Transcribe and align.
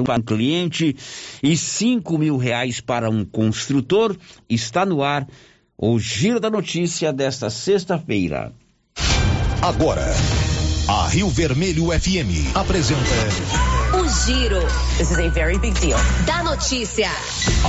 um 0.00 0.22
cliente 0.22 0.96
e 1.42 1.56
cinco 1.56 2.18
mil 2.18 2.36
reais 2.36 2.80
para 2.80 3.10
um 3.10 3.24
construtor. 3.24 4.16
Está 4.48 4.84
no 4.84 5.02
ar 5.02 5.26
o 5.78 5.98
Giro 5.98 6.40
da 6.40 6.50
Notícia 6.50 7.12
desta 7.12 7.50
sexta-feira. 7.50 8.52
Agora, 9.60 10.06
a 10.88 11.08
Rio 11.08 11.28
Vermelho 11.28 11.86
FM 11.86 12.54
apresenta. 12.54 13.00
O 13.92 14.08
Giro. 14.08 14.60
This 14.98 15.10
is 15.10 15.18
a 15.18 15.28
very 15.30 15.58
big 15.58 15.78
deal. 15.80 15.98
Da 16.24 16.42
notícia. 16.44 17.10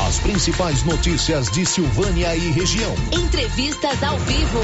As 0.07 0.20
principais 0.20 0.84
notícias 0.84 1.50
de 1.52 1.66
Silvânia 1.66 2.36
e 2.36 2.52
região. 2.52 2.94
Entrevistas 3.12 4.04
ao 4.04 4.18
vivo. 4.20 4.59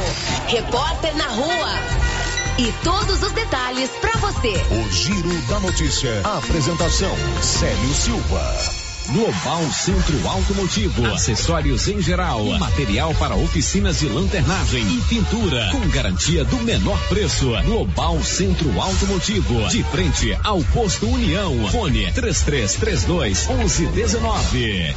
Repórter 0.48 1.16
na 1.18 1.28
rua. 1.28 2.13
E 2.58 2.72
todos 2.84 3.24
os 3.24 3.32
detalhes 3.32 3.90
para 4.00 4.16
você. 4.20 4.54
O 4.70 4.92
Giro 4.92 5.42
da 5.48 5.60
Notícia. 5.60 6.22
Apresentação: 6.22 7.16
Célio 7.42 7.94
Silva. 7.96 8.84
Global 9.12 9.72
Centro 9.72 10.28
Automotivo, 10.28 11.06
acessórios 11.08 11.88
em 11.88 12.00
geral, 12.00 12.46
material 12.60 13.14
para 13.16 13.36
oficinas 13.36 14.00
de 14.00 14.08
lanternagem 14.08 14.82
e 14.88 15.02
pintura, 15.02 15.70
com 15.72 15.90
garantia 15.90 16.46
do 16.46 16.58
menor 16.58 16.98
preço. 17.10 17.50
Global 17.66 18.24
Centro 18.24 18.80
Automotivo, 18.80 19.68
de 19.70 19.84
frente 19.86 20.38
ao 20.44 20.64
posto 20.66 21.08
União. 21.08 21.68
Fone 21.70 22.12
3332 22.14 23.48
1119. 23.48 24.96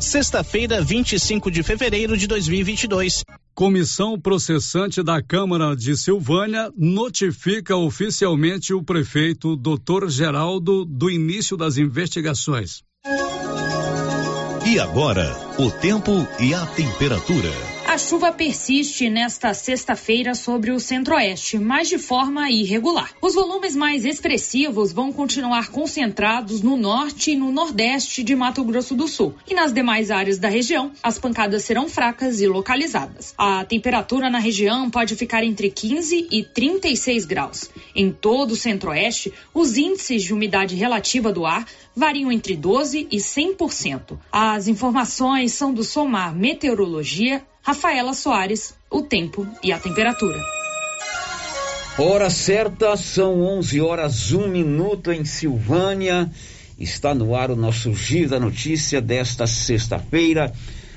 Sexta-feira, 0.00 0.82
25 0.82 1.50
de 1.50 1.62
fevereiro 1.62 2.18
de 2.18 2.26
2022. 2.26 3.22
Comissão 3.54 4.18
processante 4.18 5.02
da 5.02 5.22
Câmara 5.22 5.76
de 5.76 5.94
Silvânia 5.94 6.72
notifica 6.76 7.76
oficialmente 7.76 8.72
o 8.72 8.82
prefeito 8.82 9.56
Dr. 9.56 10.08
Geraldo 10.08 10.86
do 10.86 11.10
início 11.10 11.54
das 11.54 11.76
investigações. 11.76 12.82
E 14.66 14.78
agora, 14.78 15.36
o 15.58 15.70
tempo 15.70 16.12
e 16.40 16.54
a 16.54 16.64
temperatura. 16.64 17.71
A 17.92 17.98
chuva 17.98 18.32
persiste 18.32 19.10
nesta 19.10 19.52
sexta-feira 19.52 20.34
sobre 20.34 20.70
o 20.70 20.80
centro-oeste, 20.80 21.58
mas 21.58 21.90
de 21.90 21.98
forma 21.98 22.50
irregular. 22.50 23.10
Os 23.20 23.34
volumes 23.34 23.76
mais 23.76 24.06
expressivos 24.06 24.94
vão 24.94 25.12
continuar 25.12 25.68
concentrados 25.68 26.62
no 26.62 26.74
norte 26.74 27.32
e 27.32 27.36
no 27.36 27.52
nordeste 27.52 28.22
de 28.22 28.34
Mato 28.34 28.64
Grosso 28.64 28.94
do 28.94 29.06
Sul. 29.06 29.34
E 29.46 29.52
nas 29.52 29.74
demais 29.74 30.10
áreas 30.10 30.38
da 30.38 30.48
região, 30.48 30.90
as 31.02 31.18
pancadas 31.18 31.64
serão 31.64 31.86
fracas 31.86 32.40
e 32.40 32.46
localizadas. 32.46 33.34
A 33.36 33.62
temperatura 33.62 34.30
na 34.30 34.38
região 34.38 34.88
pode 34.88 35.14
ficar 35.14 35.44
entre 35.44 35.68
15 35.68 36.28
e 36.30 36.42
36 36.42 37.26
graus. 37.26 37.68
Em 37.94 38.10
todo 38.10 38.52
o 38.52 38.56
centro-oeste, 38.56 39.34
os 39.52 39.76
índices 39.76 40.22
de 40.22 40.32
umidade 40.32 40.74
relativa 40.76 41.30
do 41.30 41.44
ar 41.44 41.66
variam 41.94 42.32
entre 42.32 42.56
12 42.56 43.06
e 43.10 43.18
100%. 43.18 44.18
As 44.32 44.66
informações 44.66 45.52
são 45.52 45.74
do 45.74 45.84
Somar 45.84 46.34
Meteorologia 46.34 47.44
Rafaela 47.62 48.12
Soares, 48.12 48.74
o 48.90 49.02
tempo 49.02 49.46
e 49.62 49.72
a 49.72 49.78
temperatura. 49.78 50.38
Hora 51.96 52.28
certa, 52.28 52.96
são 52.96 53.40
11 53.40 53.80
horas, 53.80 54.32
1 54.32 54.48
minuto 54.48 55.12
em 55.12 55.24
Silvânia. 55.24 56.28
Está 56.76 57.14
no 57.14 57.36
ar 57.36 57.52
o 57.52 57.56
nosso 57.56 57.94
Giro 57.94 58.30
da 58.30 58.40
Notícia 58.40 59.00
desta 59.00 59.46
sexta-feira, 59.46 60.52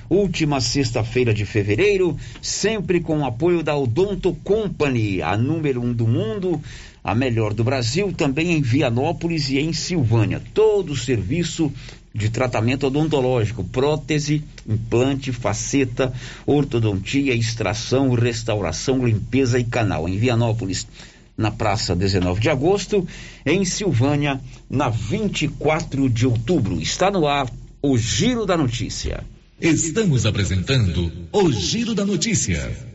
última 0.10 0.60
sexta-feira 0.60 1.36
de 1.36 1.46
fevereiro, 1.46 2.18
sempre 2.42 3.00
com 3.00 3.20
o 3.20 3.26
apoio 3.26 3.62
da 3.62 3.78
Odonto 3.78 4.34
Company, 4.44 5.22
a 5.22 5.38
número 5.38 5.84
um 5.84 5.94
do 5.94 6.08
mundo, 6.08 6.60
a 7.04 7.14
melhor 7.14 7.54
do 7.54 7.64
Brasil, 7.64 8.12
também 8.12 8.54
em 8.54 8.62
Vianópolis 8.62 9.52
e 9.52 9.60
em 9.60 9.72
Silvânia. 9.72 10.42
Todo 10.52 10.94
o 10.94 10.98
serviço 10.98 11.72
de 12.16 12.30
tratamento 12.30 12.88
odontológico, 12.88 13.62
prótese, 13.62 14.42
implante, 14.66 15.34
faceta, 15.34 16.14
ortodontia, 16.46 17.36
extração, 17.36 18.12
restauração, 18.12 19.06
limpeza 19.06 19.60
e 19.60 19.66
canal. 19.66 20.08
Em 20.08 20.18
Vianópolis, 20.18 20.88
na 21.38 21.52
Praça 21.52 21.94
19 21.94 22.40
de 22.40 22.50
Agosto, 22.50 23.06
em 23.46 23.66
Silvânia, 23.66 24.40
na 24.70 24.88
24 24.88 26.10
de 26.10 26.26
outubro. 26.26 26.82
Está 26.82 27.12
no 27.12 27.28
ar 27.28 27.52
o 27.82 27.98
Giro 27.98 28.46
da 28.46 28.56
Notícia. 28.56 29.22
Estamos 29.60 30.26
apresentando 30.26 31.12
o 31.34 31.52
Giro 31.52 31.94
da 31.94 32.06
Notícia. 32.06 32.95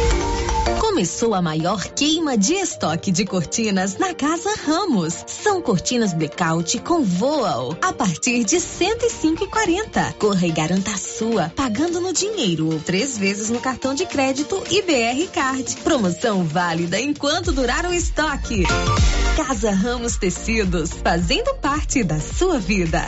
Começou 1.01 1.33
a 1.33 1.41
maior 1.41 1.83
queima 1.83 2.37
de 2.37 2.53
estoque 2.53 3.11
de 3.11 3.25
cortinas 3.25 3.97
na 3.97 4.13
Casa 4.13 4.53
Ramos. 4.67 5.25
São 5.25 5.59
cortinas 5.59 6.13
blackout 6.13 6.77
com 6.81 7.03
voal 7.03 7.75
a 7.81 7.91
partir 7.91 8.43
de 8.43 8.57
105,40. 8.57 10.13
Corra 10.19 10.45
e 10.45 10.51
garanta 10.51 10.91
a 10.91 10.97
sua, 10.97 11.51
pagando 11.55 11.99
no 11.99 12.13
dinheiro 12.13 12.71
ou 12.71 12.79
três 12.79 13.17
vezes 13.17 13.49
no 13.49 13.59
cartão 13.59 13.95
de 13.95 14.05
crédito 14.05 14.63
e 14.69 14.83
BR 14.83 15.27
Card. 15.33 15.75
Promoção 15.77 16.43
válida 16.43 16.99
enquanto 16.99 17.51
durar 17.51 17.83
o 17.87 17.93
estoque. 17.95 18.61
Casa 19.35 19.71
Ramos 19.71 20.17
Tecidos, 20.17 20.91
fazendo 20.91 21.55
parte 21.55 22.03
da 22.03 22.19
sua 22.19 22.59
vida. 22.59 23.07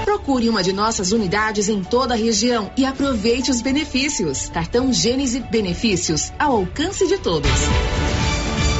Procure 0.11 0.49
uma 0.49 0.61
de 0.61 0.73
nossas 0.73 1.13
unidades 1.13 1.69
em 1.69 1.81
toda 1.81 2.15
a 2.15 2.17
região 2.17 2.69
e 2.75 2.83
aproveite 2.83 3.49
os 3.49 3.61
benefícios. 3.61 4.49
Cartão 4.49 4.91
Gênese 4.91 5.39
Benefícios 5.39 6.33
ao 6.37 6.57
alcance 6.57 7.07
de 7.07 7.17
todos. 7.17 7.49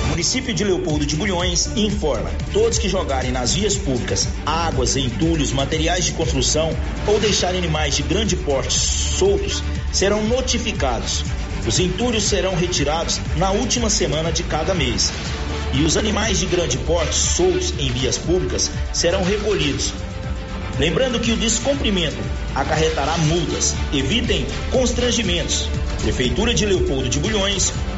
Município 0.10 0.54
de 0.54 0.66
Leopoldo 0.66 1.06
de 1.06 1.16
Bulhões 1.16 1.68
informa: 1.78 2.30
todos 2.52 2.78
que 2.78 2.90
jogarem 2.90 3.32
nas 3.32 3.54
vias 3.54 3.78
públicas 3.78 4.28
águas, 4.46 4.98
entulhos, 4.98 5.54
materiais 5.54 6.04
de 6.04 6.12
construção 6.12 6.70
ou 7.08 7.18
deixarem 7.18 7.60
animais 7.60 7.96
de 7.96 8.04
grande 8.04 8.36
porte 8.36 8.74
soltos 8.74 9.64
serão 9.94 10.22
notificados. 10.26 11.24
Os 11.66 11.80
entulhos 11.80 12.26
serão 12.26 12.56
retirados 12.56 13.22
na 13.38 13.52
última 13.52 13.90
semana 13.90 14.34
de 14.34 14.44
cada 14.44 14.74
mês. 14.74 15.14
E 15.74 15.82
os 15.84 15.96
animais 15.96 16.42
de 16.42 16.46
grande 16.46 16.78
porte 16.80 17.16
soltos 17.16 17.74
em 17.80 17.90
vias 17.90 18.18
públicas 18.18 18.70
serão 18.92 19.24
recolhidos 19.24 19.94
Lembrando 20.80 21.20
que 21.20 21.32
o 21.32 21.38
descumprimento 21.38 22.18
acarretará 22.56 23.18
multas. 23.18 23.76
Evitem 23.94 24.46
constrangimentos. 24.72 25.70
Prefeitura 26.02 26.54
de 26.54 26.66
Leopoldo 26.66 27.08
de 27.08 27.20
Bulhões, 27.20 27.72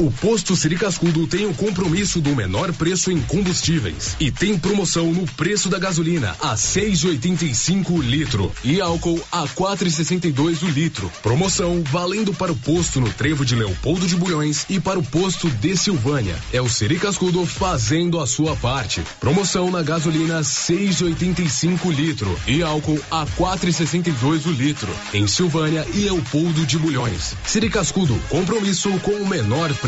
O 0.00 0.12
posto 0.12 0.54
Siricascudo 0.54 1.26
tem 1.26 1.44
o 1.44 1.52
compromisso 1.52 2.20
do 2.20 2.30
menor 2.30 2.72
preço 2.72 3.10
em 3.10 3.20
combustíveis 3.22 4.14
e 4.20 4.30
tem 4.30 4.56
promoção 4.56 5.12
no 5.12 5.26
preço 5.32 5.68
da 5.68 5.76
gasolina 5.76 6.36
a 6.40 6.54
6,85 6.54 8.00
litro 8.00 8.52
e 8.62 8.80
álcool 8.80 9.20
a 9.32 9.42
4,62 9.48 10.62
o 10.62 10.68
litro. 10.70 11.10
Promoção 11.20 11.82
valendo 11.82 12.32
para 12.32 12.52
o 12.52 12.56
posto 12.56 13.00
no 13.00 13.10
Trevo 13.10 13.44
de 13.44 13.56
Leopoldo 13.56 14.06
de 14.06 14.14
Bulhões 14.14 14.66
e 14.70 14.78
para 14.78 15.00
o 15.00 15.02
posto 15.02 15.50
de 15.50 15.76
Silvânia. 15.76 16.36
É 16.52 16.62
o 16.62 16.68
Siricascudo 16.68 17.44
fazendo 17.44 18.20
a 18.20 18.26
sua 18.26 18.54
parte. 18.54 19.02
Promoção 19.18 19.68
na 19.68 19.82
gasolina 19.82 20.42
6,85 20.42 21.92
litro 21.92 22.38
e 22.46 22.62
álcool 22.62 23.00
a 23.10 23.26
4,62 23.26 24.46
o 24.46 24.52
litro 24.52 24.94
em 25.12 25.26
Silvânia 25.26 25.84
e 25.92 26.02
Leopoldo 26.02 26.64
de 26.64 26.78
Bulhões. 26.78 27.34
Siricascudo, 27.44 28.16
compromisso 28.28 28.90
com 29.00 29.10
o 29.10 29.28
menor 29.28 29.74
preço 29.74 29.87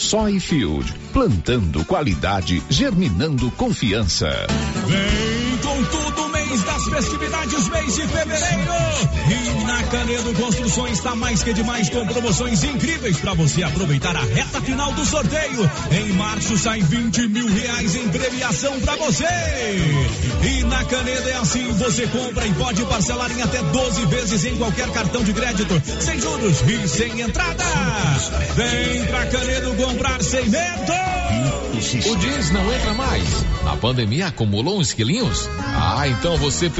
Soyfield, 0.00 0.90
plantando 1.12 1.84
qualidade, 1.84 2.62
germinando 2.70 3.50
confiança. 3.50 4.30
Vem 4.86 5.58
com 5.58 5.84
tudo 5.84 6.19
festividades, 6.90 7.68
mês 7.68 7.94
de 7.94 8.06
fevereiro. 8.06 8.72
E 9.30 9.64
na 9.64 9.82
Canedo 9.84 10.34
Construções 10.34 10.98
está 10.98 11.14
mais 11.14 11.42
que 11.42 11.52
demais 11.52 11.88
com 11.88 12.04
promoções 12.06 12.64
incríveis 12.64 13.16
para 13.16 13.32
você 13.34 13.62
aproveitar 13.62 14.16
a 14.16 14.22
reta 14.22 14.60
final 14.60 14.92
do 14.92 15.04
sorteio. 15.04 15.70
Em 15.90 16.12
março 16.12 16.58
sai 16.58 16.80
20 16.80 17.28
mil 17.28 17.46
reais 17.46 17.94
em 17.94 18.08
premiação 18.08 18.78
para 18.80 18.96
você. 18.96 19.24
E 20.42 20.64
na 20.64 20.84
Canedo 20.84 21.28
é 21.28 21.36
assim, 21.36 21.72
você 21.72 22.06
compra 22.08 22.46
e 22.46 22.52
pode 22.54 22.84
parcelar 22.84 23.30
em 23.30 23.40
até 23.40 23.62
12 23.62 24.06
vezes 24.06 24.44
em 24.44 24.56
qualquer 24.56 24.90
cartão 24.90 25.22
de 25.22 25.32
crédito, 25.32 25.80
sem 26.00 26.20
juros 26.20 26.60
e 26.62 26.88
sem 26.88 27.20
entrada. 27.20 27.64
Vem 28.56 29.04
pra 29.06 29.26
Canedo 29.26 29.74
comprar 29.76 30.22
sem 30.22 30.48
medo. 30.48 30.92
O 32.10 32.16
jeans 32.16 32.50
não 32.50 32.74
entra 32.74 32.92
mais. 32.92 33.24
A 33.64 33.76
pandemia 33.76 34.26
acumulou 34.26 34.78
uns 34.78 34.92
quilinhos? 34.92 35.48
Ah, 35.58 36.06
então 36.08 36.36
você 36.36 36.68
precisa 36.68 36.79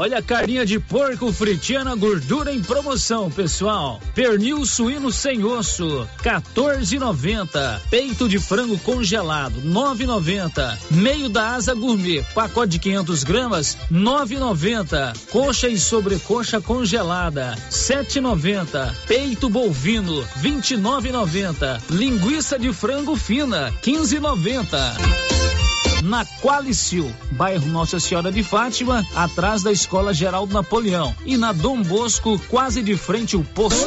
Olha 0.00 0.18
a 0.18 0.22
carinha 0.22 0.64
de 0.64 0.78
porco 0.78 1.32
fritinha 1.32 1.82
gordura 1.96 2.52
em 2.52 2.62
promoção, 2.62 3.28
pessoal. 3.28 4.00
Pernil 4.14 4.64
suíno 4.64 5.10
sem 5.10 5.42
osso, 5.44 6.08
14,90. 6.22 7.80
Peito 7.90 8.28
de 8.28 8.38
frango 8.38 8.78
congelado, 8.78 9.60
9,90. 9.60 10.78
Meio 10.92 11.28
da 11.28 11.56
asa 11.56 11.74
gourmet, 11.74 12.24
pacote 12.32 12.72
de 12.72 12.78
500 12.78 13.24
gramas, 13.24 13.76
9,90. 13.90 15.16
Coxa 15.32 15.68
e 15.68 15.76
sobrecoxa 15.76 16.60
congelada, 16.60 17.56
7,90. 17.68 18.94
Peito 19.08 19.48
bovino, 19.48 20.24
29,90. 20.40 21.80
Linguiça 21.90 22.56
de 22.56 22.72
frango 22.72 23.16
fina, 23.16 23.72
15,90 23.82 25.67
na 26.02 26.24
Qualicil, 26.24 27.12
bairro 27.32 27.66
Nossa 27.68 27.98
Senhora 27.98 28.30
de 28.30 28.42
Fátima, 28.42 29.06
atrás 29.14 29.62
da 29.62 29.72
Escola 29.72 30.14
Geraldo 30.14 30.52
Napoleão 30.52 31.14
e 31.24 31.36
na 31.36 31.52
Dom 31.52 31.82
Bosco, 31.82 32.38
quase 32.48 32.82
de 32.82 32.96
frente 32.96 33.36
ao 33.36 33.42
posto. 33.42 33.86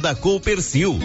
da 0.00 0.14
Coopercil. 0.14 0.98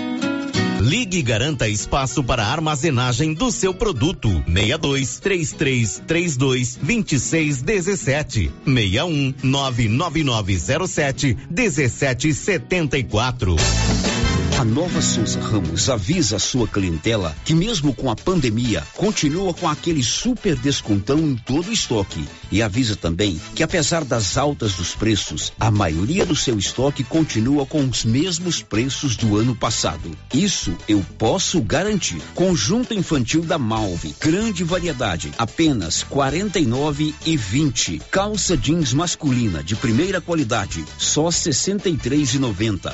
Ligue 0.80 1.18
e 1.18 1.22
garanta 1.22 1.68
espaço 1.68 2.24
para 2.24 2.46
armazenagem 2.46 3.34
do 3.34 3.52
seu 3.52 3.74
produto. 3.74 4.30
62 4.48 5.20
33 5.20 6.02
32 6.08 6.80
26 6.82 7.62
17 7.62 8.50
61 8.66 9.34
99907 9.44 11.38
1774. 11.50 13.58
A 14.60 14.66
Nova 14.66 15.02
Souza 15.02 15.40
Ramos 15.40 15.90
avisa 15.90 16.36
a 16.36 16.40
sua 16.40 16.68
clientela 16.68 17.34
que 17.46 17.56
mesmo 17.56 17.96
com 17.96 18.12
a 18.12 18.16
pandemia, 18.18 18.86
continua 18.94 19.54
com 19.54 19.70
aquele 19.70 20.04
super 20.04 20.54
descontão 20.54 21.18
em 21.18 21.38
todo 21.38 21.70
o 21.70 21.72
estoque. 21.72 22.28
E 22.52 22.62
avisa 22.62 22.98
também 22.98 23.40
que 23.56 23.64
apesar 23.64 24.04
das 24.04 24.38
altas 24.38 24.74
dos 24.74 24.94
preços, 24.94 25.54
a 25.58 25.72
maioria 25.72 26.26
do 26.26 26.36
seu 26.36 26.60
estoque 26.60 27.06
continua 27.06 27.66
com 27.66 27.88
os 27.88 28.04
mesmos 28.04 28.62
preços 28.62 29.16
do 29.16 29.38
ano 29.38 29.56
passado. 29.56 30.12
Isso 30.34 30.76
eu 30.90 31.06
posso 31.18 31.62
garantir. 31.62 32.22
Conjunto 32.36 32.94
infantil 32.94 33.44
da 33.44 33.58
Malve, 33.58 34.14
grande 34.20 34.66
variedade, 34.66 35.32
apenas 35.38 36.04
quarenta 36.04 36.60
e 36.60 36.66
nove 36.66 37.16
e 37.26 37.38
vinte. 37.38 38.02
Calça 38.12 38.58
jeans 38.58 38.94
masculina 38.94 39.64
de 39.64 39.78
primeira 39.78 40.20
qualidade, 40.20 40.84
só 40.98 41.32
sessenta 41.32 41.88
e 41.88 41.96
três 41.96 42.34
e 42.34 42.40
noventa. 42.40 42.94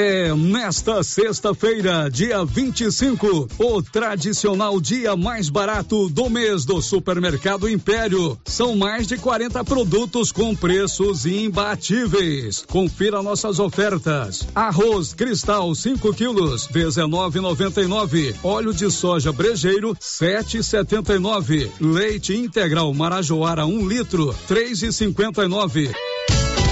É 0.00 0.32
nesta 0.32 1.02
sexta-feira, 1.02 2.08
dia 2.08 2.44
25, 2.44 3.48
o 3.58 3.82
tradicional 3.82 4.80
dia 4.80 5.16
mais 5.16 5.48
barato 5.48 6.08
do 6.08 6.30
mês 6.30 6.64
do 6.64 6.80
Supermercado 6.80 7.68
Império. 7.68 8.38
São 8.44 8.76
mais 8.76 9.08
de 9.08 9.18
40 9.18 9.64
produtos 9.64 10.30
com 10.30 10.54
preços 10.54 11.26
imbatíveis. 11.26 12.64
Confira 12.68 13.24
nossas 13.24 13.58
ofertas: 13.58 14.46
arroz 14.54 15.12
cristal 15.14 15.74
5 15.74 16.14
quilos, 16.14 16.68
19,99. 16.68 18.36
Óleo 18.44 18.72
de 18.72 18.88
soja 18.92 19.32
brejeiro 19.32 19.96
7,79. 19.96 21.72
Leite 21.80 22.36
integral 22.36 22.94
Marajoara 22.94 23.66
1 23.66 23.68
um 23.68 23.88
litro 23.88 24.32
3,59. 24.48 25.92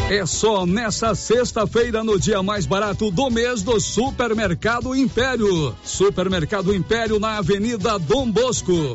É 0.09 0.25
só 0.25 0.65
nessa 0.65 1.17
sexta-feira, 1.17 2.05
no 2.05 2.17
dia 2.17 2.41
mais 2.41 2.65
barato 2.65 3.11
do 3.11 3.29
mês 3.29 3.65
do 3.65 3.81
Supermercado 3.81 4.95
Império. 4.95 5.75
Supermercado 5.83 6.73
Império 6.73 7.19
na 7.19 7.39
Avenida 7.39 7.99
Dom 7.99 8.31
Bosco. 8.31 8.95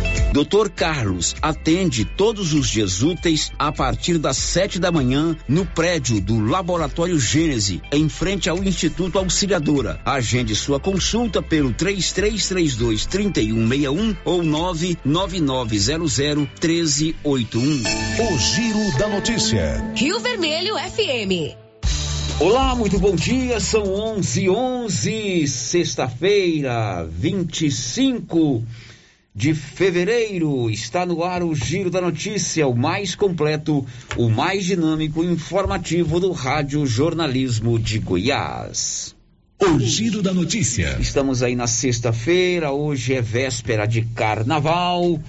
Doutor 0.31 0.69
Carlos 0.69 1.35
atende 1.41 2.05
todos 2.05 2.53
os 2.53 2.69
dias 2.69 3.03
úteis 3.03 3.51
a 3.59 3.69
partir 3.69 4.17
das 4.17 4.37
sete 4.37 4.79
da 4.79 4.89
manhã 4.89 5.35
no 5.45 5.65
prédio 5.65 6.21
do 6.21 6.39
Laboratório 6.39 7.19
Gênese, 7.19 7.81
em 7.91 8.07
frente 8.07 8.49
ao 8.49 8.63
Instituto 8.63 9.19
Auxiliadora. 9.19 9.99
Agende 10.05 10.55
sua 10.55 10.79
consulta 10.79 11.41
pelo 11.41 11.73
3332 11.73 13.05
3161 13.07 14.15
ou 14.23 14.41
99900 14.41 16.47
1381. 16.61 17.61
O 17.61 18.39
Giro 18.39 18.97
da 18.97 19.09
Notícia. 19.09 19.83
Rio 19.95 20.17
Vermelho 20.21 20.75
FM. 20.77 21.57
Olá, 22.39 22.73
muito 22.73 22.97
bom 22.97 23.15
dia. 23.15 23.59
São 23.59 23.83
11 23.83 24.49
11 24.49 25.47
sexta-feira, 25.47 27.05
25 27.11 28.63
de 29.33 29.53
fevereiro. 29.53 30.69
Está 30.69 31.05
no 31.05 31.23
ar 31.23 31.43
o 31.43 31.55
Giro 31.55 31.89
da 31.89 32.01
Notícia, 32.01 32.67
o 32.67 32.75
mais 32.75 33.15
completo, 33.15 33.85
o 34.17 34.29
mais 34.29 34.65
dinâmico 34.65 35.23
e 35.23 35.27
informativo 35.27 36.19
do 36.19 36.31
Rádio 36.31 36.85
Jornalismo 36.85 37.79
de 37.79 37.99
Goiás. 37.99 39.15
O 39.59 39.79
Giro 39.79 40.21
da 40.21 40.33
Notícia. 40.33 40.97
Estamos 40.99 41.43
aí 41.43 41.55
na 41.55 41.67
sexta-feira, 41.67 42.71
hoje 42.71 43.13
é 43.13 43.21
véspera 43.21 43.85
de 43.85 44.01
carnaval. 44.01 45.19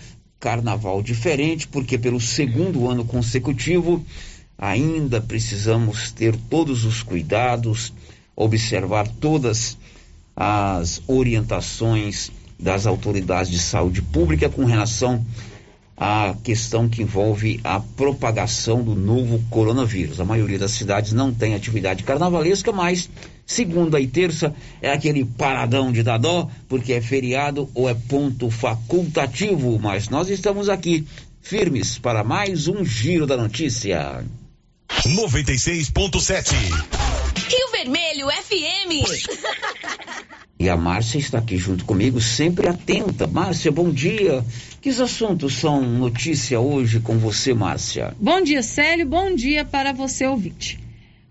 Carnaval 0.41 1.03
diferente, 1.03 1.69
porque 1.69 1.97
pelo 1.97 2.21
segundo 2.21 2.91
ano 2.91 3.05
consecutivo 3.05 4.05
ainda 4.59 5.21
precisamos 5.21 6.11
ter 6.11 6.37
todos 6.37 6.85
os 6.85 7.03
cuidados, 7.03 7.93
observar 8.35 9.07
todas 9.07 9.77
as 10.35 11.03
orientações 11.07 12.33
das 12.63 12.87
autoridades 12.87 13.51
de 13.51 13.59
saúde 13.59 14.01
pública 14.01 14.49
com 14.49 14.65
relação 14.65 15.25
à 15.97 16.35
questão 16.43 16.89
que 16.89 17.03
envolve 17.03 17.61
a 17.65 17.81
propagação 17.81 18.83
do 18.83 18.95
novo 18.95 19.45
coronavírus. 19.51 20.21
A 20.21 20.25
maioria 20.25 20.59
das 20.59 20.71
cidades 20.71 21.13
não 21.13 21.35
tem 21.35 21.55
atividade 21.55 22.05
carnavalesca, 22.05 22.71
mas 22.73 23.11
segunda 23.45 24.01
e 24.01 24.07
terça 24.07 24.55
é 24.81 24.93
aquele 24.93 25.25
paradão 25.25 25.93
de 25.93 26.05
dadó, 26.05 26.49
porque 26.69 26.93
é 26.93 27.01
feriado 27.01 27.69
ou 27.75 27.89
é 27.89 27.95
ponto 27.95 28.49
facultativo, 28.49 29.79
mas 29.81 30.09
nós 30.09 30.31
estamos 30.31 30.69
aqui 30.69 31.05
firmes 31.41 31.99
para 31.99 32.23
mais 32.23 32.69
um 32.69 32.85
giro 32.85 33.27
da 33.27 33.37
notícia. 33.37 34.25
96.7 34.89 36.53
Rio 37.49 37.71
Vermelho 37.73 38.29
FM. 38.31 40.23
E 40.63 40.69
a 40.69 40.77
Márcia 40.77 41.19
está 41.19 41.39
aqui 41.39 41.57
junto 41.57 41.85
comigo, 41.85 42.21
sempre 42.21 42.69
atenta. 42.69 43.27
Márcia, 43.27 43.73
bom 43.73 43.91
dia. 43.91 44.45
Que 44.81 44.91
assuntos 44.91 45.55
são 45.55 45.83
notícia 45.83 46.61
hoje 46.61 47.01
com 47.01 47.19
você, 47.19 47.53
Márcia? 47.53 48.15
Bom 48.21 48.41
dia, 48.41 48.63
Célio. 48.63 49.05
Bom 49.05 49.35
dia 49.35 49.65
para 49.65 49.93
você, 49.93 50.25
ouvinte. 50.25 50.79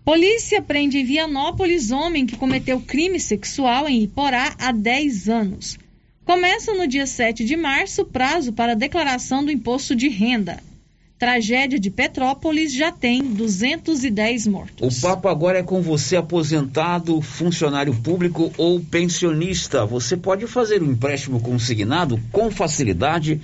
Polícia 0.04 0.60
prende 0.60 0.98
em 0.98 1.04
Vianópolis 1.06 1.90
homem 1.90 2.26
que 2.26 2.36
cometeu 2.36 2.78
crime 2.82 3.18
sexual 3.18 3.88
em 3.88 4.02
Iporá 4.02 4.54
há 4.58 4.70
10 4.70 5.30
anos. 5.30 5.78
Começa 6.26 6.74
no 6.74 6.86
dia 6.86 7.06
7 7.06 7.42
de 7.42 7.56
março 7.56 8.02
o 8.02 8.04
prazo 8.06 8.52
para 8.52 8.76
declaração 8.76 9.42
do 9.42 9.50
imposto 9.50 9.96
de 9.96 10.10
renda 10.10 10.62
tragédia 11.22 11.78
de 11.78 11.88
Petrópolis 11.88 12.74
já 12.74 12.90
tem 12.90 13.22
210 13.22 14.48
mortos. 14.48 14.98
O 14.98 15.00
papo 15.00 15.28
agora 15.28 15.60
é 15.60 15.62
com 15.62 15.80
você, 15.80 16.16
aposentado, 16.16 17.20
funcionário 17.20 17.94
público 17.94 18.52
ou 18.58 18.80
pensionista. 18.80 19.86
Você 19.86 20.16
pode 20.16 20.48
fazer 20.48 20.82
um 20.82 20.90
empréstimo 20.90 21.38
consignado 21.38 22.18
com 22.32 22.50
facilidade 22.50 23.40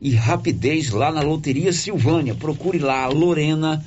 e 0.00 0.14
rapidez 0.14 0.88
lá 0.88 1.12
na 1.12 1.20
Loteria 1.20 1.70
Silvânia. 1.70 2.34
Procure 2.34 2.78
lá 2.78 3.02
a 3.02 3.08
Lorena, 3.08 3.84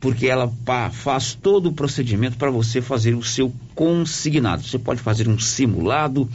porque 0.00 0.26
ela 0.26 0.50
faz 0.90 1.34
todo 1.34 1.68
o 1.68 1.74
procedimento 1.74 2.38
para 2.38 2.50
você 2.50 2.80
fazer 2.80 3.14
o 3.14 3.22
seu 3.22 3.52
consignado. 3.74 4.62
Você 4.62 4.78
pode 4.78 5.02
fazer 5.02 5.28
um 5.28 5.38
simulado 5.38 6.26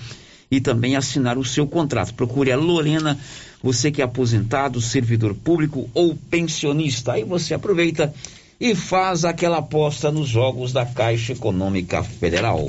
e 0.55 0.61
também 0.61 0.95
assinar 0.95 1.37
o 1.37 1.43
seu 1.43 1.65
contrato. 1.65 2.13
Procure 2.13 2.51
a 2.51 2.57
Lorena 2.57 3.17
você 3.61 3.91
que 3.91 4.01
é 4.01 4.05
aposentado, 4.05 4.79
servidor 4.79 5.33
público 5.33 5.89
ou 5.93 6.15
pensionista, 6.29 7.13
aí 7.13 7.23
você 7.23 7.53
aproveita 7.53 8.13
e 8.59 8.75
faz 8.75 9.25
aquela 9.25 9.57
aposta 9.57 10.11
nos 10.11 10.29
jogos 10.29 10.71
da 10.71 10.85
Caixa 10.85 11.33
Econômica 11.33 12.03
Federal. 12.03 12.63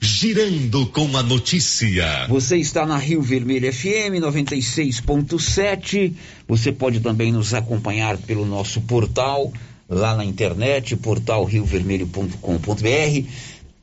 Girando 0.00 0.86
com 0.86 1.14
a 1.16 1.22
notícia. 1.22 2.26
Você 2.28 2.56
está 2.56 2.86
na 2.86 2.96
Rio 2.96 3.20
Vermelho 3.20 3.70
FM 3.72 4.18
96.7. 4.20 6.14
Você 6.48 6.72
pode 6.72 7.00
também 7.00 7.32
nos 7.32 7.52
acompanhar 7.52 8.16
pelo 8.16 8.46
nosso 8.46 8.80
portal 8.80 9.52
lá 9.88 10.16
na 10.16 10.24
internet, 10.24 10.96
portal 10.96 11.44
riovermelho.com.br, 11.44 13.28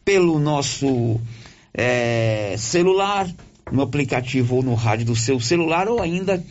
pelo 0.03 0.39
nosso 0.39 1.19
é, 1.73 2.55
celular 2.57 3.27
no 3.71 3.81
aplicativo 3.81 4.57
ou 4.57 4.63
no 4.63 4.73
rádio 4.73 5.07
do 5.07 5.15
seu 5.15 5.39
celular 5.39 5.87
ou 5.87 6.01
ainda 6.01 6.43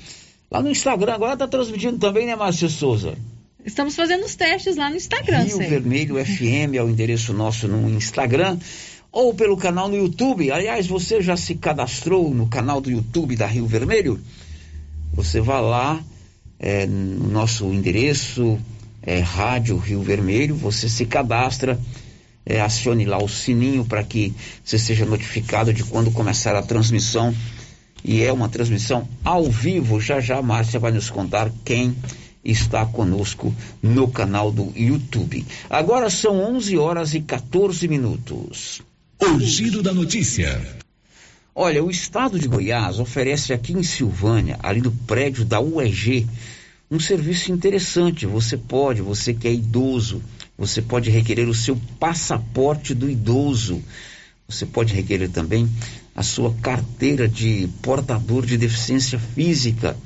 lá 0.51 0.63
no 0.63 0.71
Instagram. 0.71 1.15
Agora 1.15 1.35
está 1.35 1.47
transmitindo 1.47 1.99
também, 1.99 2.27
né, 2.27 2.35
Márcia 2.35 2.69
Souza? 2.69 3.15
Estamos 3.65 3.95
fazendo 3.95 4.25
os 4.25 4.35
testes 4.35 4.77
lá 4.77 4.91
no 4.91 4.97
Instagram. 4.97 5.45
Rio 5.45 5.59
Vermelho 5.59 6.25
FM 6.25 6.75
é 6.75 6.83
o 6.83 6.89
endereço 6.89 7.33
nosso 7.33 7.69
no 7.69 7.89
Instagram 7.91 8.59
ou 9.13 9.33
pelo 9.35 9.57
canal 9.57 9.89
no 9.89 9.97
YouTube. 9.97 10.51
Aliás, 10.51 10.87
você 10.87 11.21
já 11.21 11.37
se 11.37 11.55
cadastrou 11.55 12.35
no 12.35 12.49
canal 12.49 12.81
do 12.81 12.91
YouTube 12.91 13.37
da 13.37 13.47
Rio 13.47 13.67
Vermelho? 13.67 14.19
Você 15.13 15.41
vai 15.41 15.61
lá 15.61 16.03
é, 16.59 16.87
no 16.87 17.29
nosso 17.29 17.67
endereço, 17.67 18.59
é, 19.03 19.21
Rádio 19.21 19.77
Rio 19.77 20.01
Vermelho, 20.01 20.55
você 20.55 20.89
se 20.89 21.05
cadastra 21.05 21.79
é, 22.45 22.61
acione 22.61 23.05
lá 23.05 23.23
o 23.23 23.29
sininho 23.29 23.85
para 23.85 24.03
que 24.03 24.35
você 24.65 24.79
seja 24.79 25.05
notificado 25.05 25.73
de 25.73 25.85
quando 25.85 26.11
começar 26.11 26.55
a 26.57 26.63
transmissão. 26.63 27.35
E 28.05 28.23
é 28.23 28.33
uma 28.33 28.49
transmissão 28.49 29.09
ao 29.25 29.51
vivo. 29.51 30.01
Já 30.01 30.21
já 30.21 30.39
a 30.39 30.43
Márcia 30.43 30.81
vai 30.81 30.91
nos 30.91 31.09
contar 31.09 31.51
quem 31.65 31.97
está 32.45 32.85
conosco 32.85 33.55
no 33.81 34.09
canal 34.09 34.51
do 34.51 34.73
YouTube. 34.77 35.47
Agora 35.71 36.11
são 36.11 36.41
11 36.57 36.77
horas 36.77 37.15
e 37.15 37.21
14 37.21 37.87
minutos. 37.87 38.83
O 39.21 39.39
giro 39.39 39.83
da 39.83 39.93
notícia. 39.93 40.61
Olha, 41.55 41.85
o 41.85 41.91
estado 41.91 42.39
de 42.39 42.49
Goiás 42.49 42.99
oferece 42.99 43.53
aqui 43.53 43.73
em 43.73 43.83
Silvânia, 43.83 44.59
ali 44.63 44.81
no 44.81 44.91
prédio 44.91 45.45
da 45.45 45.61
UEG, 45.61 46.27
um 46.91 46.99
serviço 46.99 47.53
interessante. 47.53 48.27
Você 48.27 48.57
pode, 48.57 49.03
você 49.03 49.35
que 49.35 49.47
é 49.47 49.53
idoso, 49.53 50.23
você 50.63 50.81
pode 50.81 51.11
requerer 51.11 51.49
o 51.49 51.55
seu 51.55 51.77
passaporte 51.99 52.95
do 52.95 53.11
idoso. 53.11 53.83
Você 54.49 54.65
pode 54.65 54.95
requerer 54.95 55.29
também 55.29 55.69
a 56.15 56.23
sua 56.23 56.55
carteira 56.63 57.29
de 57.29 57.69
portador 57.83 58.47
de 58.47 58.57
deficiência 58.57 59.19
física 59.19 59.97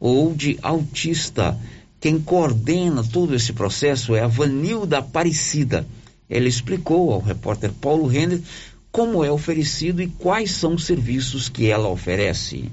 ou 0.00 0.34
de 0.34 0.58
autista. 0.62 1.54
Quem 2.00 2.18
coordena 2.18 3.04
todo 3.04 3.34
esse 3.34 3.52
processo 3.52 4.14
é 4.14 4.22
a 4.22 4.26
Vanilda 4.26 4.96
Aparecida. 4.96 5.86
Ela 6.30 6.48
explicou 6.48 7.12
ao 7.12 7.20
repórter 7.20 7.70
Paulo 7.70 8.06
Renner 8.06 8.40
como 8.90 9.22
é 9.22 9.30
oferecido 9.30 10.00
e 10.00 10.06
quais 10.06 10.52
são 10.52 10.72
os 10.72 10.86
serviços 10.86 11.50
que 11.50 11.66
ela 11.66 11.90
oferece. 11.90 12.72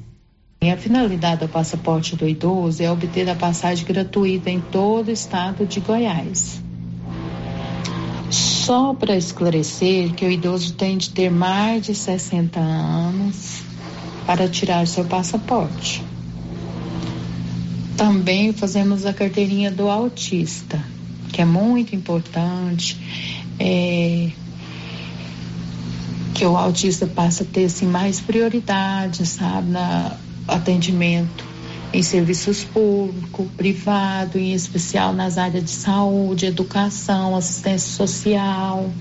A 0.61 0.77
finalidade 0.77 1.41
do 1.41 1.49
passaporte 1.49 2.15
do 2.15 2.29
idoso 2.29 2.81
é 2.81 2.89
obter 2.89 3.29
a 3.29 3.35
passagem 3.35 3.85
gratuita 3.85 4.49
em 4.49 4.61
todo 4.61 5.09
o 5.09 5.11
estado 5.11 5.65
de 5.65 5.81
Goiás. 5.81 6.63
Só 8.29 8.93
para 8.93 9.15
esclarecer 9.15 10.13
que 10.13 10.25
o 10.25 10.31
idoso 10.31 10.73
tem 10.73 10.97
de 10.97 11.09
ter 11.09 11.29
mais 11.29 11.85
de 11.85 11.93
60 11.93 12.59
anos 12.59 13.61
para 14.25 14.47
tirar 14.47 14.87
seu 14.87 15.05
passaporte. 15.05 16.03
Também 17.95 18.51
fazemos 18.51 19.05
a 19.05 19.13
carteirinha 19.13 19.71
do 19.71 19.89
autista, 19.89 20.83
que 21.31 21.41
é 21.41 21.45
muito 21.45 21.95
importante. 21.95 22.97
É, 23.59 24.29
que 26.33 26.45
o 26.45 26.57
autista 26.57 27.07
passa 27.07 27.43
a 27.43 27.45
ter 27.45 27.65
assim, 27.65 27.85
mais 27.85 28.19
prioridade, 28.19 29.25
sabe, 29.25 29.71
na 29.71 30.17
atendimento 30.47 31.54
em 31.93 32.01
serviços 32.01 32.63
públicos, 32.63 33.47
privado, 33.55 34.37
em 34.37 34.53
especial 34.53 35.13
nas 35.13 35.37
áreas 35.37 35.63
de 35.63 35.71
saúde, 35.71 36.45
educação, 36.45 37.35
assistência 37.35 37.91
social. 37.91 38.91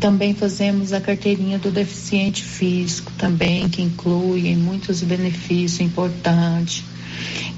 Também 0.00 0.34
fazemos 0.34 0.92
a 0.92 1.00
carteirinha 1.00 1.58
do 1.58 1.70
deficiente 1.70 2.42
físico, 2.42 3.12
também 3.18 3.68
que 3.68 3.82
inclui 3.82 4.54
muitos 4.56 5.02
benefícios 5.02 5.80
importantes. 5.80 6.84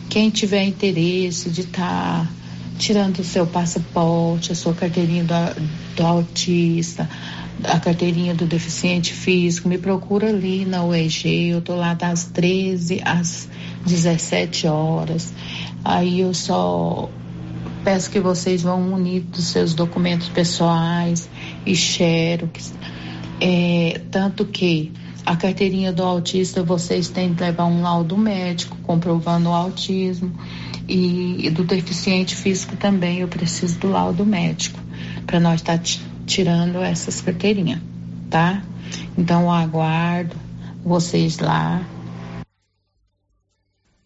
Quem 0.09 0.31
tiver 0.31 0.65
interesse 0.65 1.51
de 1.51 1.63
estar 1.63 2.25
tá 2.25 2.29
tirando 2.79 3.19
o 3.21 3.25
seu 3.25 3.47
passaporte, 3.47 4.53
a 4.53 4.55
sua 4.55 4.75
carteirinha 4.75 5.25
do, 5.25 5.61
do 5.97 6.07
autista, 6.07 7.09
a 7.65 7.81
carteirinha 7.81 8.35
do 8.35 8.47
deficiente 8.47 9.13
físico, 9.13 9.69
me 9.69 9.79
procura 9.79 10.29
ali 10.29 10.65
na 10.65 10.85
UEG, 10.85 11.49
eu 11.49 11.61
tô 11.61 11.75
lá 11.75 11.95
das 11.95 12.25
13 12.25 13.01
às 13.05 13.49
17 13.85 14.67
horas. 14.67 15.33
Aí 15.85 16.21
eu 16.21 16.35
só 16.35 17.09
peço 17.85 18.11
que 18.11 18.21
vocês 18.21 18.63
vão 18.63 18.93
unir 18.93 19.21
dos 19.21 19.47
seus 19.47 19.75
documentos 19.75 20.29
pessoais 20.29 21.29
e 21.65 21.75
xerox. 21.75 22.75
É, 23.41 24.01
tanto 24.11 24.45
que 24.45 24.93
a 25.25 25.37
carteirinha 25.37 25.93
do 25.93 26.03
autista 26.03 26.63
vocês 26.63 27.09
têm 27.09 27.35
que 27.35 27.43
levar 27.43 27.67
um 27.67 27.83
laudo 27.83 28.17
médico 28.17 28.77
comprovando 28.83 29.49
o 29.49 29.53
autismo 29.53 30.33
e, 30.89 31.47
e 31.47 31.51
do 31.51 31.65
deficiente 31.65 32.35
físico 32.37 32.77
também 32.77 33.19
eu 33.19 33.29
preciso 33.29 33.79
do 33.79 33.89
laudo 33.89 34.25
médico 34.25 34.79
para 35.27 35.41
nós 35.41 35.61
estar 35.61 35.79
tá 35.79 35.83
tirando 36.27 36.83
essas 36.83 37.21
carteirinhas, 37.21 37.81
tá? 38.29 38.63
Então 39.17 39.43
eu 39.43 39.51
aguardo 39.51 40.37
vocês 40.85 41.39
lá 41.39 41.85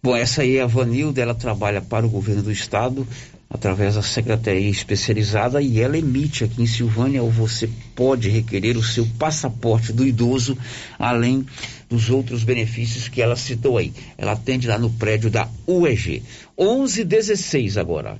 Bom, 0.02 0.16
essa 0.16 0.40
aí 0.40 0.56
é 0.56 0.62
a 0.62 0.66
Vanilda, 0.66 1.20
ela 1.20 1.34
trabalha 1.34 1.82
para 1.82 2.06
o 2.06 2.08
governo 2.08 2.42
do 2.42 2.50
estado 2.50 3.06
através 3.50 3.96
da 3.96 4.02
secretaria 4.02 4.70
especializada 4.70 5.60
e 5.60 5.78
ela 5.78 5.98
emite 5.98 6.42
aqui 6.42 6.62
em 6.62 6.66
Silvânia 6.66 7.22
ou 7.22 7.30
você 7.30 7.68
pode 7.94 8.30
requerer 8.30 8.78
o 8.78 8.82
seu 8.82 9.06
passaporte 9.18 9.92
do 9.92 10.06
idoso, 10.06 10.56
além 10.98 11.44
dos 11.86 12.08
outros 12.08 12.44
benefícios 12.44 13.08
que 13.08 13.20
ela 13.20 13.36
citou 13.36 13.76
aí. 13.76 13.92
Ela 14.16 14.32
atende 14.32 14.66
lá 14.66 14.78
no 14.78 14.88
prédio 14.88 15.28
da 15.28 15.46
UEG. 15.66 16.22
11:16 16.56 17.76
agora. 17.76 18.18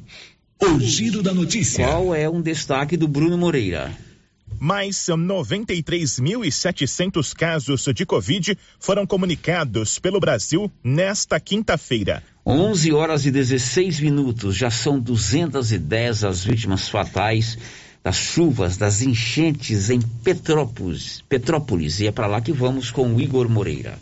O 0.63 0.79
giro 0.79 1.23
da 1.23 1.33
notícia. 1.33 1.87
Qual 1.87 2.15
é 2.15 2.29
um 2.29 2.43
destaque 2.43 2.95
do 2.97 3.09
Bruno 3.09 3.39
Moreira? 3.39 3.91
Mais 4.59 4.97
93.700 4.97 7.35
casos 7.35 7.87
de 7.95 8.05
Covid 8.05 8.59
foram 8.79 9.07
comunicados 9.07 9.99
pelo 9.99 10.21
Brasil 10.21 10.71
nesta 10.85 11.41
quinta-feira. 11.41 12.23
11 12.45 12.93
horas 12.93 13.25
e 13.25 13.31
16 13.31 14.01
minutos, 14.01 14.55
já 14.55 14.71
são 14.71 15.01
210 15.01 16.25
as 16.25 16.45
vítimas 16.45 16.91
fatais 16.91 17.57
das 18.05 18.17
chuvas, 18.17 18.77
das 18.77 19.01
enchentes 19.01 19.89
em 19.89 19.99
Petrópolis. 20.01 21.25
Petrópolis. 21.27 22.01
E 22.01 22.07
é 22.07 22.13
para 22.13 22.27
lá 22.27 22.43
que 22.43 22.53
vamos 22.53 22.91
com 22.91 23.15
o 23.15 23.21
Igor 23.21 23.49
Moreira. 23.49 23.99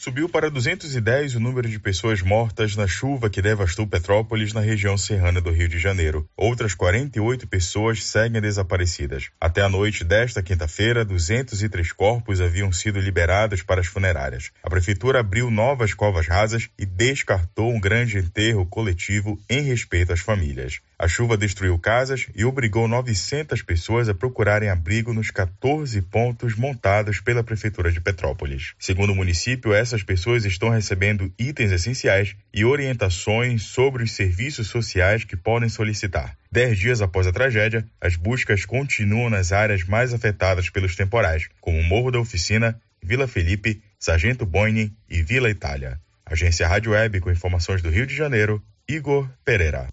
Subiu 0.00 0.30
para 0.30 0.50
210 0.50 1.34
o 1.34 1.40
número 1.40 1.68
de 1.68 1.78
pessoas 1.78 2.22
mortas 2.22 2.74
na 2.74 2.86
chuva 2.86 3.28
que 3.28 3.42
devastou 3.42 3.86
Petrópolis 3.86 4.54
na 4.54 4.60
região 4.62 4.96
serrana 4.96 5.42
do 5.42 5.50
Rio 5.50 5.68
de 5.68 5.78
Janeiro. 5.78 6.26
Outras 6.34 6.72
48 6.72 7.46
pessoas 7.46 8.02
seguem 8.02 8.40
desaparecidas. 8.40 9.28
Até 9.38 9.60
a 9.60 9.68
noite 9.68 10.02
desta 10.02 10.42
quinta-feira, 10.42 11.04
203 11.04 11.92
corpos 11.92 12.40
haviam 12.40 12.72
sido 12.72 12.98
liberados 12.98 13.62
para 13.62 13.82
as 13.82 13.88
funerárias. 13.88 14.50
A 14.62 14.70
prefeitura 14.70 15.20
abriu 15.20 15.50
novas 15.50 15.92
covas 15.92 16.26
rasas 16.26 16.70
e 16.78 16.86
descartou 16.86 17.70
um 17.70 17.78
grande 17.78 18.16
enterro 18.16 18.64
coletivo 18.64 19.38
em 19.50 19.60
respeito 19.60 20.14
às 20.14 20.20
famílias. 20.20 20.80
A 21.02 21.08
chuva 21.08 21.34
destruiu 21.34 21.78
casas 21.78 22.26
e 22.36 22.44
obrigou 22.44 22.86
900 22.86 23.62
pessoas 23.62 24.06
a 24.10 24.14
procurarem 24.14 24.68
abrigo 24.68 25.14
nos 25.14 25.30
14 25.30 26.02
pontos 26.02 26.54
montados 26.54 27.20
pela 27.20 27.42
Prefeitura 27.42 27.90
de 27.90 28.02
Petrópolis. 28.02 28.74
Segundo 28.78 29.14
o 29.14 29.16
município, 29.16 29.72
essas 29.72 30.02
pessoas 30.02 30.44
estão 30.44 30.68
recebendo 30.68 31.32
itens 31.38 31.72
essenciais 31.72 32.36
e 32.52 32.66
orientações 32.66 33.62
sobre 33.62 34.02
os 34.02 34.12
serviços 34.12 34.66
sociais 34.66 35.24
que 35.24 35.38
podem 35.38 35.70
solicitar. 35.70 36.36
Dez 36.52 36.78
dias 36.78 37.00
após 37.00 37.26
a 37.26 37.32
tragédia, 37.32 37.82
as 37.98 38.14
buscas 38.14 38.66
continuam 38.66 39.30
nas 39.30 39.52
áreas 39.52 39.82
mais 39.84 40.12
afetadas 40.12 40.68
pelos 40.68 40.94
temporais, 40.94 41.48
como 41.62 41.82
Morro 41.82 42.10
da 42.10 42.20
Oficina, 42.20 42.78
Vila 43.02 43.26
Felipe, 43.26 43.80
Sargento 43.98 44.44
Boine 44.44 44.94
e 45.08 45.22
Vila 45.22 45.48
Itália. 45.48 45.98
Agência 46.26 46.68
Rádio 46.68 46.92
Web 46.92 47.20
com 47.20 47.30
informações 47.30 47.80
do 47.80 47.88
Rio 47.88 48.06
de 48.06 48.14
Janeiro, 48.14 48.62
Igor 48.86 49.26
Pereira. 49.46 49.88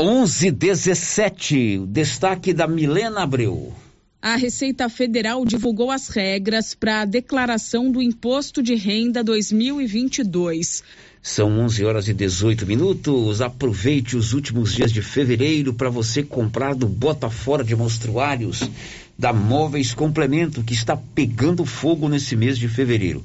11:17. 0.00 1.84
Destaque 1.88 2.52
da 2.52 2.68
Milena 2.68 3.24
Abreu. 3.24 3.74
A 4.22 4.36
Receita 4.36 4.88
Federal 4.88 5.44
divulgou 5.44 5.90
as 5.90 6.08
regras 6.08 6.72
para 6.72 7.00
a 7.00 7.04
declaração 7.04 7.90
do 7.90 8.00
Imposto 8.00 8.62
de 8.62 8.76
Renda 8.76 9.24
2022. 9.24 10.84
São 11.20 11.58
11 11.58 11.84
horas 11.84 12.06
e 12.06 12.14
18 12.14 12.64
minutos. 12.64 13.40
Aproveite 13.40 14.16
os 14.16 14.32
últimos 14.34 14.72
dias 14.72 14.92
de 14.92 15.02
fevereiro 15.02 15.74
para 15.74 15.90
você 15.90 16.22
comprar 16.22 16.76
do 16.76 16.86
Bota 16.86 17.28
Fora 17.28 17.64
de 17.64 17.74
Monstruários 17.74 18.70
da 19.18 19.32
Móveis 19.32 19.92
Complemento, 19.94 20.62
que 20.62 20.74
está 20.74 20.96
pegando 20.96 21.64
fogo 21.64 22.08
nesse 22.08 22.36
mês 22.36 22.56
de 22.56 22.68
fevereiro. 22.68 23.20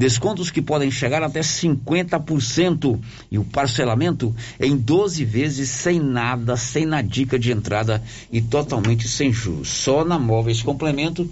Descontos 0.00 0.50
que 0.50 0.62
podem 0.62 0.90
chegar 0.90 1.22
até 1.22 1.40
50% 1.40 2.98
e 3.30 3.36
o 3.36 3.44
parcelamento 3.44 4.34
em 4.58 4.74
12 4.74 5.26
vezes 5.26 5.68
sem 5.68 6.00
nada, 6.00 6.56
sem 6.56 6.86
na 6.86 7.02
dica 7.02 7.38
de 7.38 7.52
entrada 7.52 8.02
e 8.32 8.40
totalmente 8.40 9.06
sem 9.06 9.30
juros. 9.30 9.68
Só 9.68 10.02
na 10.02 10.18
Móveis 10.18 10.62
Complemento 10.62 11.30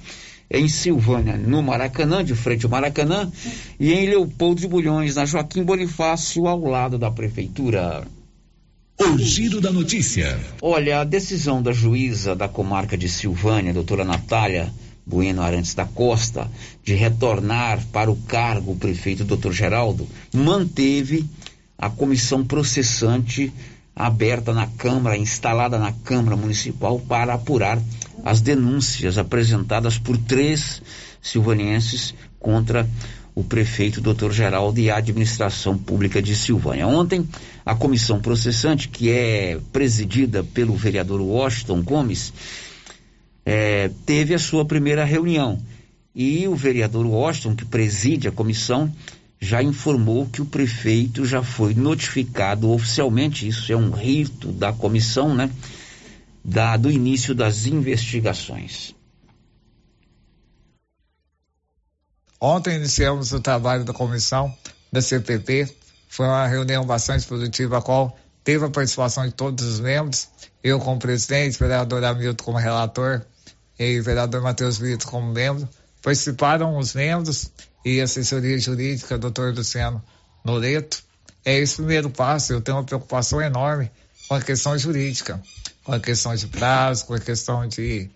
em 0.51 0.69
Silvânia, 0.69 1.35
no 1.39 1.63
Maracanã, 1.63 2.23
de 2.23 2.35
frente 2.35 2.67
ao 2.67 2.71
Maracanã, 2.71 3.33
e 3.81 3.91
em 3.91 4.07
Leopoldo 4.07 4.61
de 4.61 4.69
Bulhões, 4.69 5.17
na 5.17 5.25
Joaquim 5.25 5.63
Bonifácio, 5.63 6.47
ao 6.47 6.63
lado 6.63 6.99
da 6.99 7.11
Prefeitura. 7.11 8.07
O 9.01 9.17
giro 9.17 9.63
da 9.63 9.73
notícia. 9.73 10.39
Olha, 10.61 11.01
a 11.01 11.05
decisão 11.05 11.63
da 11.63 11.73
juíza 11.73 12.37
da 12.37 12.47
comarca 12.47 12.99
de 12.99 13.09
Silvânia, 13.09 13.73
doutora 13.73 14.05
Natália 14.05 14.71
Bueno 15.09 15.43
Arantes 15.43 15.75
da 15.75 15.87
Costa, 15.87 16.51
de 16.85 16.95
retornar 16.95 17.83
para 17.91 18.11
o 18.11 18.17
cargo 18.17 18.73
o 18.73 18.77
prefeito 18.77 19.25
Dr. 19.25 19.53
Geraldo, 19.53 20.07
manteve 20.35 21.25
a 21.79 21.89
comissão 21.89 22.45
processante 22.45 23.51
aberta 23.97 24.53
na 24.53 24.67
Câmara, 24.67 25.17
instalada 25.17 25.79
na 25.79 25.93
Câmara 25.93 26.37
Municipal 26.37 27.01
para 27.01 27.33
apurar 27.33 27.81
as 28.23 28.43
denúncias 28.43 29.17
apresentadas 29.17 29.97
por 29.97 30.19
três 30.19 30.83
silvanienses 31.23 32.15
contra 32.39 32.87
o 33.35 33.43
prefeito 33.43 34.01
Dr. 34.01 34.31
Geraldo 34.31 34.79
e 34.79 34.91
a 34.91 34.97
administração 34.97 35.79
pública 35.79 36.21
de 36.21 36.35
Silvânia. 36.37 36.87
Ontem, 36.87 37.27
a 37.65 37.75
comissão 37.75 38.21
processante, 38.21 38.89
que 38.89 39.11
é 39.11 39.59
presidida 39.73 40.45
pelo 40.45 40.75
vereador 40.75 41.21
Washington 41.21 41.81
Gomes, 41.83 42.33
é, 43.51 43.91
teve 44.05 44.35
a 44.35 44.39
sua 44.39 44.63
primeira 44.63 45.07
reunião. 45.07 45.59
E 46.15 46.47
o 46.47 46.55
vereador 46.55 47.07
Washington, 47.07 47.57
que 47.57 47.65
preside 47.65 48.29
a 48.29 48.33
comissão, 48.33 48.93
já 49.41 49.63
informou 49.63 50.27
que 50.27 50.43
o 50.43 50.47
prefeito 50.47 51.25
já 51.25 51.43
foi 51.43 51.73
notificado 51.73 52.71
oficialmente, 52.71 53.49
isso 53.49 53.73
é 53.73 53.77
um 53.77 53.91
rito 53.91 54.53
da 54.53 54.71
comissão, 54.71 55.35
né? 55.35 55.51
Da, 56.45 56.77
do 56.77 56.91
início 56.91 57.35
das 57.35 57.65
investigações. 57.65 58.95
Ontem 62.39 62.77
iniciamos 62.77 63.33
o 63.33 63.41
trabalho 63.41 63.85
da 63.85 63.95
comissão 63.95 64.55
da 64.93 65.01
CPP. 65.01 65.75
Foi 66.07 66.27
uma 66.27 66.47
reunião 66.47 66.85
bastante 66.85 67.27
produtiva, 67.27 67.79
a 67.79 67.83
qual 67.83 68.15
teve 68.45 68.65
a 68.67 68.71
participação 68.71 69.27
de 69.27 69.33
todos 69.33 69.65
os 69.65 69.81
membros. 69.81 70.29
Eu 70.63 70.79
como 70.79 70.99
presidente, 70.99 71.57
o 71.57 71.59
vereador 71.61 72.05
Hamilton 72.05 72.45
como 72.45 72.59
relator, 72.59 73.25
e 73.79 73.99
o 73.99 74.03
vereador 74.03 74.43
Matheus 74.43 74.79
Brito 74.79 75.07
como 75.07 75.33
membro. 75.33 75.69
Participaram 76.03 76.77
os 76.79 76.95
membros 76.95 77.51
e 77.85 78.01
assessoria 78.01 78.59
jurídica, 78.59 79.19
doutor 79.19 79.55
Luciano 79.55 80.03
Noleto. 80.45 81.03
É 81.45 81.57
esse 81.59 81.77
primeiro 81.77 82.11
passo, 82.11 82.53
eu 82.53 82.61
tenho 82.61 82.77
uma 82.77 82.85
preocupação 82.85 83.41
enorme 83.41 83.91
com 84.29 84.35
a 84.35 84.43
questão 84.43 84.77
jurídica, 84.77 85.41
com 85.85 85.93
a 85.93 86.01
questão 86.01 86.35
de 86.35 86.47
prazo, 86.47 87.07
com 87.07 87.15
a 87.15 87.21
questão 87.21 87.67
de, 87.67 88.11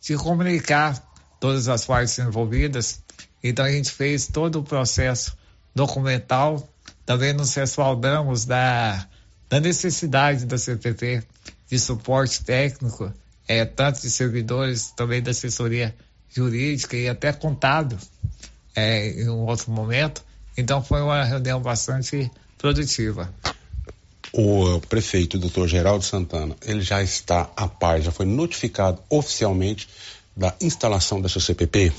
de 0.00 0.16
comunicar 0.16 1.02
todas 1.40 1.68
as 1.68 1.84
partes 1.84 2.18
envolvidas. 2.18 3.00
Então 3.42 3.64
a 3.64 3.70
gente 3.70 3.90
fez 3.90 4.26
todo 4.28 4.60
o 4.60 4.62
processo 4.62 5.36
documental, 5.74 6.68
também 7.04 7.32
nos 7.32 7.54
respaldamos 7.54 8.44
da, 8.44 9.06
da 9.48 9.60
necessidade 9.60 10.46
da 10.46 10.56
CPP 10.56 11.22
de 11.68 11.78
suporte 11.78 12.44
técnico, 12.44 13.12
é, 13.48 13.64
tanto 13.64 14.00
de 14.00 14.10
servidores, 14.10 14.90
também 14.90 15.22
da 15.22 15.30
assessoria 15.30 15.94
jurídica 16.28 16.96
e 16.96 17.08
até 17.08 17.32
contábil 17.32 17.98
é, 18.74 19.08
em 19.22 19.28
um 19.28 19.46
outro 19.46 19.70
momento. 19.70 20.22
Então 20.56 20.82
foi 20.82 21.00
uma 21.00 21.22
reunião 21.24 21.60
bastante 21.60 22.30
produtiva. 22.58 23.32
O 24.32 24.80
prefeito, 24.80 25.38
doutor 25.38 25.68
Geraldo 25.68 26.04
Santana, 26.04 26.56
ele 26.62 26.82
já 26.82 27.02
está 27.02 27.50
a 27.56 27.68
par, 27.68 28.00
já 28.00 28.10
foi 28.10 28.26
notificado 28.26 29.02
oficialmente 29.08 29.88
da 30.36 30.54
instalação 30.60 31.20
dessa 31.20 31.40
CPP? 31.40 31.92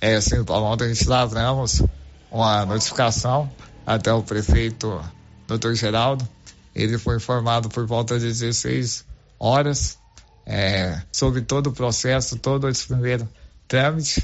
É, 0.00 0.20
sim, 0.20 0.44
ontem 0.48 0.84
a 0.84 0.88
gente 0.88 1.08
lavramos 1.08 1.82
uma 2.30 2.66
notificação 2.66 3.50
até 3.86 4.12
o 4.12 4.22
prefeito, 4.22 5.00
doutor 5.46 5.74
Geraldo. 5.74 6.26
Ele 6.74 6.98
foi 6.98 7.16
informado 7.16 7.68
por 7.68 7.86
volta 7.86 8.18
de 8.18 8.26
16 8.26 9.04
horas 9.38 9.98
é, 10.46 11.02
sobre 11.10 11.40
todo 11.40 11.68
o 11.68 11.72
processo, 11.72 12.38
todo 12.38 12.68
esse 12.68 12.86
primeiro 12.86 13.28
trâmite, 13.66 14.22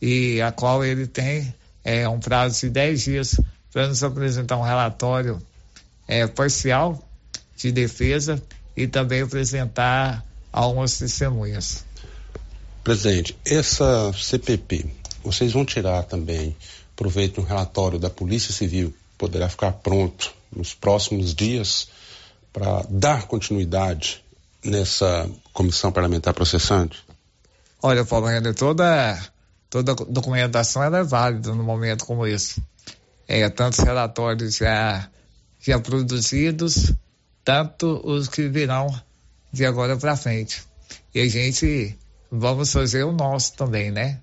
e 0.00 0.40
a 0.42 0.52
qual 0.52 0.84
ele 0.84 1.06
tem 1.06 1.54
é, 1.82 2.06
um 2.08 2.20
prazo 2.20 2.60
de 2.60 2.70
10 2.70 3.02
dias 3.02 3.40
para 3.72 3.88
nos 3.88 4.04
apresentar 4.04 4.58
um 4.58 4.62
relatório 4.62 5.40
é, 6.06 6.26
parcial 6.26 7.02
de 7.56 7.72
defesa 7.72 8.42
e 8.76 8.86
também 8.86 9.22
apresentar 9.22 10.24
algumas 10.52 10.98
testemunhas. 10.98 11.84
Presidente, 12.82 13.36
essa 13.46 14.12
CPP, 14.12 14.86
vocês 15.24 15.52
vão 15.52 15.64
tirar 15.64 16.02
também 16.02 16.54
proveito 16.94 17.40
um 17.40 17.44
relatório 17.44 17.98
da 17.98 18.10
Polícia 18.10 18.52
Civil, 18.52 18.94
poderá 19.16 19.48
ficar 19.48 19.72
pronto 19.72 20.32
nos 20.54 20.74
próximos 20.74 21.34
dias 21.34 21.88
para 22.52 22.84
dar 22.88 23.26
continuidade 23.26 24.22
nessa 24.62 25.28
comissão 25.54 25.90
parlamentar 25.90 26.34
processante? 26.34 27.02
Olha, 27.80 28.04
Paulo 28.04 28.28
Henrique, 28.28 28.52
toda, 28.52 29.18
toda 29.70 29.94
documentação 29.94 30.82
é 30.82 31.02
válida 31.02 31.54
no 31.54 31.62
momento 31.62 32.04
como 32.04 32.26
esse. 32.26 32.62
É, 33.26 33.48
tantos 33.48 33.78
relatórios 33.78 34.56
já, 34.56 35.08
já 35.60 35.78
produzidos, 35.78 36.92
tanto 37.42 38.00
os 38.04 38.28
que 38.28 38.48
virão 38.48 38.94
de 39.52 39.64
agora 39.64 39.96
para 39.96 40.16
frente. 40.16 40.62
E 41.14 41.20
a 41.20 41.28
gente 41.28 41.96
vamos 42.30 42.72
fazer 42.72 43.04
o 43.04 43.12
nosso 43.12 43.54
também, 43.54 43.90
né? 43.90 44.20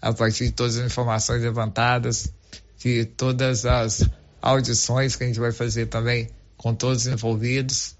A 0.00 0.12
partir 0.12 0.46
de 0.46 0.52
todas 0.52 0.76
as 0.76 0.86
informações 0.86 1.40
levantadas, 1.40 2.30
de 2.78 3.06
todas 3.06 3.64
as 3.64 4.06
audições 4.42 5.16
que 5.16 5.24
a 5.24 5.26
gente 5.26 5.40
vai 5.40 5.50
fazer 5.50 5.86
também 5.86 6.28
com 6.58 6.74
todos 6.74 7.06
os 7.06 7.12
envolvidos. 7.12 7.96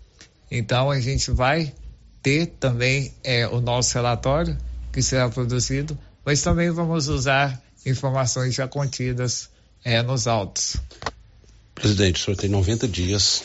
Então 0.50 0.90
a 0.90 1.00
gente 1.00 1.30
vai 1.30 1.72
ter 2.24 2.46
também 2.58 3.12
é, 3.22 3.46
o 3.46 3.60
nosso 3.60 3.94
relatório 3.94 4.56
que 4.90 5.02
será 5.02 5.28
produzido, 5.28 5.96
mas 6.24 6.40
também 6.40 6.70
vamos 6.70 7.06
usar 7.06 7.62
informações 7.84 8.54
já 8.54 8.66
contidas 8.66 9.50
é, 9.84 10.02
nos 10.02 10.26
autos. 10.26 10.76
Presidente, 11.74 12.22
o 12.22 12.24
senhor 12.24 12.36
tem 12.36 12.48
90 12.48 12.88
dias 12.88 13.42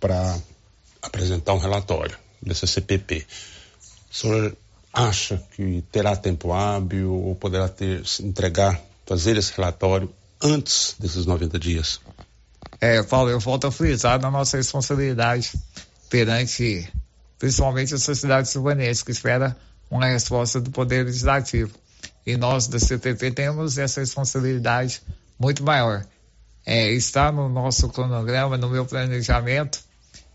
para 0.00 0.38
apresentar 1.02 1.52
um 1.52 1.58
relatório 1.58 2.16
dessa 2.40 2.66
CPP. 2.66 3.26
O 4.10 4.14
senhor 4.14 4.56
acha 4.92 5.42
que 5.54 5.84
terá 5.92 6.16
tempo 6.16 6.52
hábil 6.52 7.12
ou 7.12 7.34
poderá 7.34 7.68
ter, 7.68 8.02
entregar, 8.20 8.80
fazer 9.04 9.36
esse 9.36 9.52
relatório 9.54 10.10
antes 10.42 10.96
desses 10.98 11.26
90 11.26 11.58
dias? 11.58 12.00
É, 12.80 13.02
Paulo, 13.02 13.28
eu 13.28 13.38
volto 13.38 13.66
a 13.66 13.72
frisar 13.72 14.18
na 14.20 14.30
nossa 14.30 14.56
responsabilidade 14.56 15.52
perante, 16.08 16.90
principalmente 17.42 17.92
a 17.92 17.98
sociedade 17.98 18.48
silvanense, 18.48 19.04
que 19.04 19.10
espera 19.10 19.56
uma 19.90 20.06
resposta 20.06 20.60
do 20.60 20.70
Poder 20.70 21.04
Legislativo. 21.04 21.72
E 22.24 22.36
nós, 22.36 22.68
da 22.68 22.78
CPP, 22.78 23.32
temos 23.32 23.78
essa 23.78 23.98
responsabilidade 23.98 25.02
muito 25.36 25.60
maior. 25.64 26.06
É, 26.64 26.92
está 26.92 27.32
no 27.32 27.48
nosso 27.48 27.88
cronograma, 27.88 28.56
no 28.56 28.70
meu 28.70 28.86
planejamento, 28.86 29.80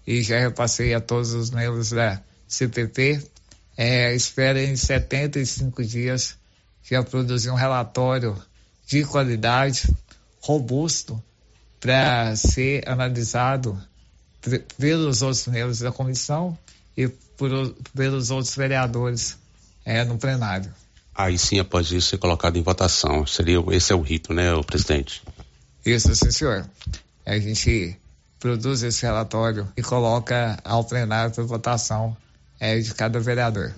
e 0.06 0.22
já 0.22 0.38
repassei 0.38 0.94
a 0.94 1.00
todos 1.00 1.32
os 1.32 1.50
membros 1.50 1.92
da 1.92 2.22
CPP, 2.46 3.26
é, 3.78 4.14
espera 4.14 4.62
em 4.62 4.76
75 4.76 5.86
dias 5.86 6.36
já 6.84 7.02
produzir 7.02 7.52
um 7.52 7.56
relatório 7.56 8.36
de 8.86 9.06
qualidade, 9.06 9.88
robusto, 10.42 11.24
para 11.80 12.36
ser 12.36 12.84
analisado 12.86 13.82
pelos 14.78 15.22
outros 15.22 15.48
membros 15.48 15.80
da 15.80 15.92
comissão 15.94 16.58
e 16.98 17.08
por, 17.08 17.52
pelos 17.96 18.32
outros 18.32 18.56
vereadores 18.56 19.38
é, 19.86 20.04
no 20.04 20.18
plenário. 20.18 20.74
Aí 21.14 21.38
sim, 21.38 21.60
após 21.60 21.92
isso, 21.92 22.10
ser 22.10 22.18
colocado 22.18 22.58
em 22.58 22.62
votação. 22.62 23.26
Seria, 23.26 23.64
esse 23.72 23.94
é 23.94 23.96
o 23.96 24.02
rito, 24.02 24.34
né, 24.34 24.54
o 24.54 24.64
presidente? 24.64 25.24
Isso, 25.86 26.14
sim, 26.16 26.32
senhor. 26.32 26.68
A 27.26 27.38
gente 27.40 27.98
produz 28.40 28.84
esse 28.84 29.04
relatório 29.04 29.68
e 29.76 29.82
coloca 29.82 30.60
ao 30.64 30.84
plenário 30.84 31.34
para 31.34 31.44
votação 31.44 32.16
é 32.60 32.78
de 32.80 32.94
cada 32.94 33.20
vereador. 33.20 33.74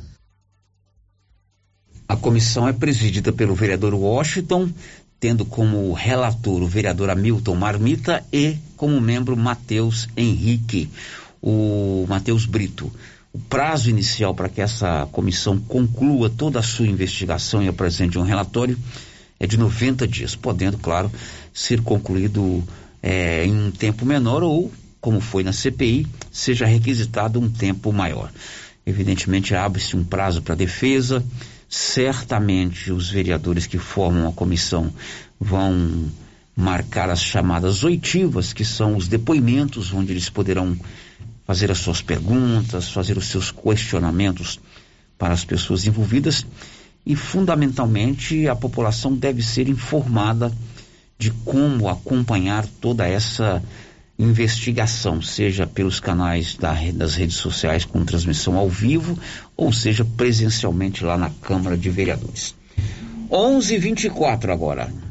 A 2.07 2.15
comissão 2.15 2.67
é 2.67 2.73
presidida 2.73 3.31
pelo 3.31 3.53
vereador 3.53 3.93
Washington, 3.93 4.71
tendo 5.19 5.45
como 5.45 5.93
relator 5.93 6.61
o 6.61 6.67
vereador 6.67 7.09
Hamilton 7.09 7.55
Marmita 7.55 8.23
e 8.33 8.57
como 8.75 8.99
membro 8.99 9.37
Matheus 9.37 10.07
Henrique, 10.15 10.89
o 11.41 12.05
Matheus 12.07 12.45
Brito. 12.45 12.91
O 13.31 13.39
prazo 13.39 13.89
inicial 13.89 14.33
para 14.33 14.49
que 14.49 14.61
essa 14.61 15.07
comissão 15.11 15.59
conclua 15.59 16.29
toda 16.29 16.59
a 16.59 16.63
sua 16.63 16.87
investigação 16.87 17.61
e 17.61 17.67
apresente 17.67 18.17
um 18.17 18.23
relatório 18.23 18.77
é 19.39 19.47
de 19.47 19.57
90 19.57 20.07
dias, 20.07 20.35
podendo, 20.35 20.77
claro, 20.77 21.11
ser 21.53 21.81
concluído 21.81 22.63
é, 23.01 23.45
em 23.45 23.67
um 23.67 23.71
tempo 23.71 24.05
menor 24.05 24.43
ou, 24.43 24.71
como 24.99 25.21
foi 25.21 25.43
na 25.43 25.53
CPI, 25.53 26.07
seja 26.31 26.65
requisitado 26.65 27.39
um 27.39 27.49
tempo 27.49 27.93
maior. 27.93 28.31
Evidentemente, 28.85 29.55
abre-se 29.55 29.95
um 29.95 30.03
prazo 30.03 30.41
para 30.41 30.55
defesa. 30.55 31.23
Certamente, 31.69 32.91
os 32.91 33.09
vereadores 33.09 33.67
que 33.67 33.77
formam 33.77 34.27
a 34.27 34.33
comissão 34.33 34.91
vão 35.39 36.09
marcar 36.55 37.09
as 37.09 37.23
chamadas 37.23 37.83
oitivas, 37.83 38.51
que 38.51 38.65
são 38.65 38.97
os 38.97 39.07
depoimentos 39.07 39.93
onde 39.93 40.11
eles 40.11 40.29
poderão 40.29 40.75
fazer 41.49 41.71
as 41.71 41.79
suas 41.79 41.99
perguntas, 41.99 42.91
fazer 42.91 43.17
os 43.17 43.25
seus 43.25 43.49
questionamentos 43.49 44.59
para 45.17 45.33
as 45.33 45.43
pessoas 45.43 45.87
envolvidas 45.87 46.45
e, 47.03 47.15
fundamentalmente, 47.15 48.47
a 48.47 48.55
população 48.55 49.15
deve 49.15 49.41
ser 49.41 49.67
informada 49.67 50.53
de 51.17 51.31
como 51.31 51.89
acompanhar 51.89 52.67
toda 52.79 53.07
essa 53.07 53.63
investigação, 54.19 55.23
seja 55.23 55.65
pelos 55.65 55.99
canais 55.99 56.55
da, 56.55 56.75
das 56.93 57.15
redes 57.15 57.37
sociais 57.37 57.83
com 57.83 58.05
transmissão 58.05 58.55
ao 58.55 58.69
vivo, 58.69 59.17
ou 59.57 59.73
seja 59.73 60.05
presencialmente 60.05 61.03
lá 61.03 61.17
na 61.17 61.31
Câmara 61.31 61.75
de 61.75 61.89
Vereadores. 61.89 62.53
11:24 63.31 64.53
agora. 64.53 65.08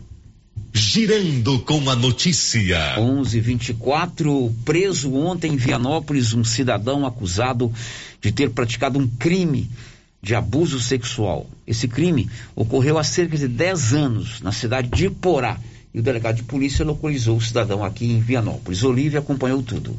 Girando 0.79 1.59
com 1.59 1.91
a 1.91 1.97
notícia. 1.97 2.95
11:24 2.99 4.55
preso 4.65 5.13
ontem 5.13 5.55
em 5.55 5.57
Vianópolis 5.57 6.33
um 6.33 6.45
cidadão 6.45 7.05
acusado 7.05 7.73
de 8.23 8.31
ter 8.31 8.51
praticado 8.51 8.97
um 8.97 9.09
crime 9.09 9.69
de 10.23 10.37
abuso 10.37 10.79
sexual. 10.79 11.51
Esse 11.67 11.89
crime 11.89 12.31
ocorreu 12.55 12.97
há 12.97 13.03
cerca 13.03 13.37
de 13.37 13.49
10 13.49 13.93
anos 13.93 14.41
na 14.41 14.53
cidade 14.53 14.89
de 14.89 15.11
Porá 15.11 15.59
e 15.93 15.99
o 15.99 16.03
delegado 16.03 16.37
de 16.37 16.45
polícia 16.45 16.85
localizou 16.85 17.39
o 17.39 17.43
cidadão 17.43 17.85
aqui 17.85 18.07
em 18.07 18.21
Vianópolis. 18.21 18.85
Olívia 18.85 19.19
acompanhou 19.19 19.61
tudo. 19.65 19.99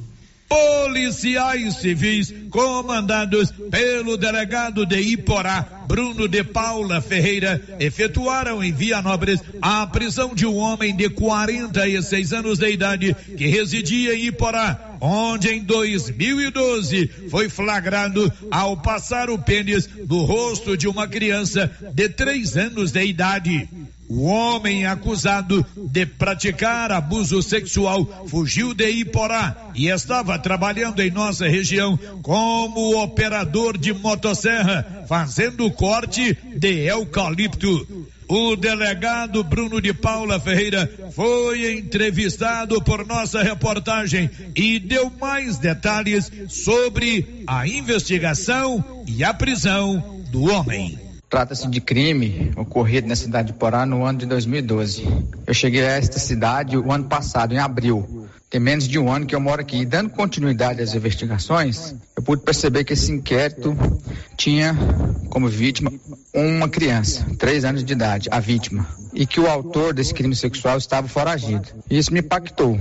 Policiais 0.49 1.75
civis 1.75 2.33
comandados 2.49 3.51
pelo 3.69 4.17
delegado 4.17 4.83
de 4.83 4.99
Iporá, 4.99 5.85
Bruno 5.87 6.27
de 6.27 6.43
Paula 6.43 6.99
Ferreira, 7.01 7.61
efetuaram 7.79 8.63
em 8.63 8.71
Vianópolis 8.71 9.41
a 9.61 9.85
prisão 9.85 10.33
de 10.33 10.47
um 10.47 10.55
homem 10.57 10.95
de 10.95 11.07
46 11.07 12.33
anos 12.33 12.57
de 12.57 12.69
idade 12.69 13.15
que 13.37 13.45
residia 13.45 14.15
em 14.15 14.25
Iporá, 14.25 14.88
onde 14.99 15.49
em 15.49 15.63
2012 15.63 17.29
foi 17.29 17.49
flagrado 17.49 18.31
ao 18.51 18.77
passar 18.77 19.29
o 19.29 19.37
pênis 19.37 19.89
no 20.07 20.23
rosto 20.23 20.75
de 20.75 20.87
uma 20.87 21.07
criança 21.07 21.71
de 21.93 22.09
3 22.09 22.57
anos 22.57 22.91
de 22.91 23.03
idade. 23.03 23.69
O 24.09 24.23
homem 24.23 24.87
acusado 24.87 25.63
de 25.75 26.03
praticar 26.03 26.91
abuso 26.91 27.43
sexual 27.43 28.25
fugiu 28.27 28.73
de 28.73 28.89
Iporá 28.89 29.69
e 29.75 29.87
estava 29.87 30.39
trabalhando 30.39 30.99
em 30.99 31.11
nossa 31.11 31.47
região 31.47 31.97
como 32.23 32.99
operador 32.99 33.77
de 33.77 33.93
motosserra, 33.93 35.05
fazendo 35.07 35.69
corte 35.69 36.35
de 36.57 36.87
eucalipto. 36.87 38.07
O 38.31 38.55
delegado 38.55 39.43
Bruno 39.43 39.81
de 39.81 39.91
Paula 39.91 40.39
Ferreira 40.39 40.87
foi 41.13 41.79
entrevistado 41.79 42.79
por 42.79 43.03
nossa 43.03 43.41
reportagem 43.41 44.29
e 44.55 44.77
deu 44.77 45.11
mais 45.19 45.57
detalhes 45.57 46.31
sobre 46.47 47.43
a 47.47 47.67
investigação 47.67 49.03
e 49.07 49.23
a 49.23 49.33
prisão 49.33 50.21
do 50.29 50.43
homem. 50.43 50.99
Trata-se 51.27 51.67
de 51.67 51.81
crime 51.81 52.51
ocorrido 52.55 53.07
na 53.07 53.15
cidade 53.15 53.51
de 53.51 53.57
Porá 53.57 53.83
no 53.83 54.05
ano 54.05 54.19
de 54.19 54.27
2012. 54.27 55.07
Eu 55.47 55.53
cheguei 55.55 55.81
a 55.81 55.93
esta 55.93 56.19
cidade 56.19 56.77
o 56.77 56.91
ano 56.91 57.05
passado, 57.05 57.55
em 57.55 57.57
abril. 57.57 58.27
Tem 58.47 58.61
menos 58.61 58.87
de 58.87 58.99
um 58.99 59.11
ano 59.11 59.25
que 59.25 59.33
eu 59.33 59.39
moro 59.39 59.61
aqui. 59.61 59.77
E 59.77 59.85
dando 59.85 60.11
continuidade 60.11 60.83
às 60.83 60.93
investigações, 60.93 61.95
eu 62.19 62.21
pude 62.21 62.41
perceber 62.41 62.83
que 62.83 62.91
esse 62.91 63.09
inquérito 63.13 63.77
tinha 64.35 64.77
como 65.29 65.47
vítima 65.47 65.89
uma 66.33 66.67
criança, 66.67 67.25
três 67.37 67.63
anos 67.63 67.81
de 67.81 67.93
idade, 67.93 68.27
a 68.29 68.41
vítima, 68.41 68.85
e 69.13 69.25
que 69.25 69.39
o 69.39 69.47
autor 69.47 69.93
desse 69.93 70.13
crime 70.13 70.35
sexual 70.35 70.77
estava 70.77 71.07
foragido. 71.07 71.69
Isso 71.89 72.11
me 72.11 72.19
impactou. 72.19 72.77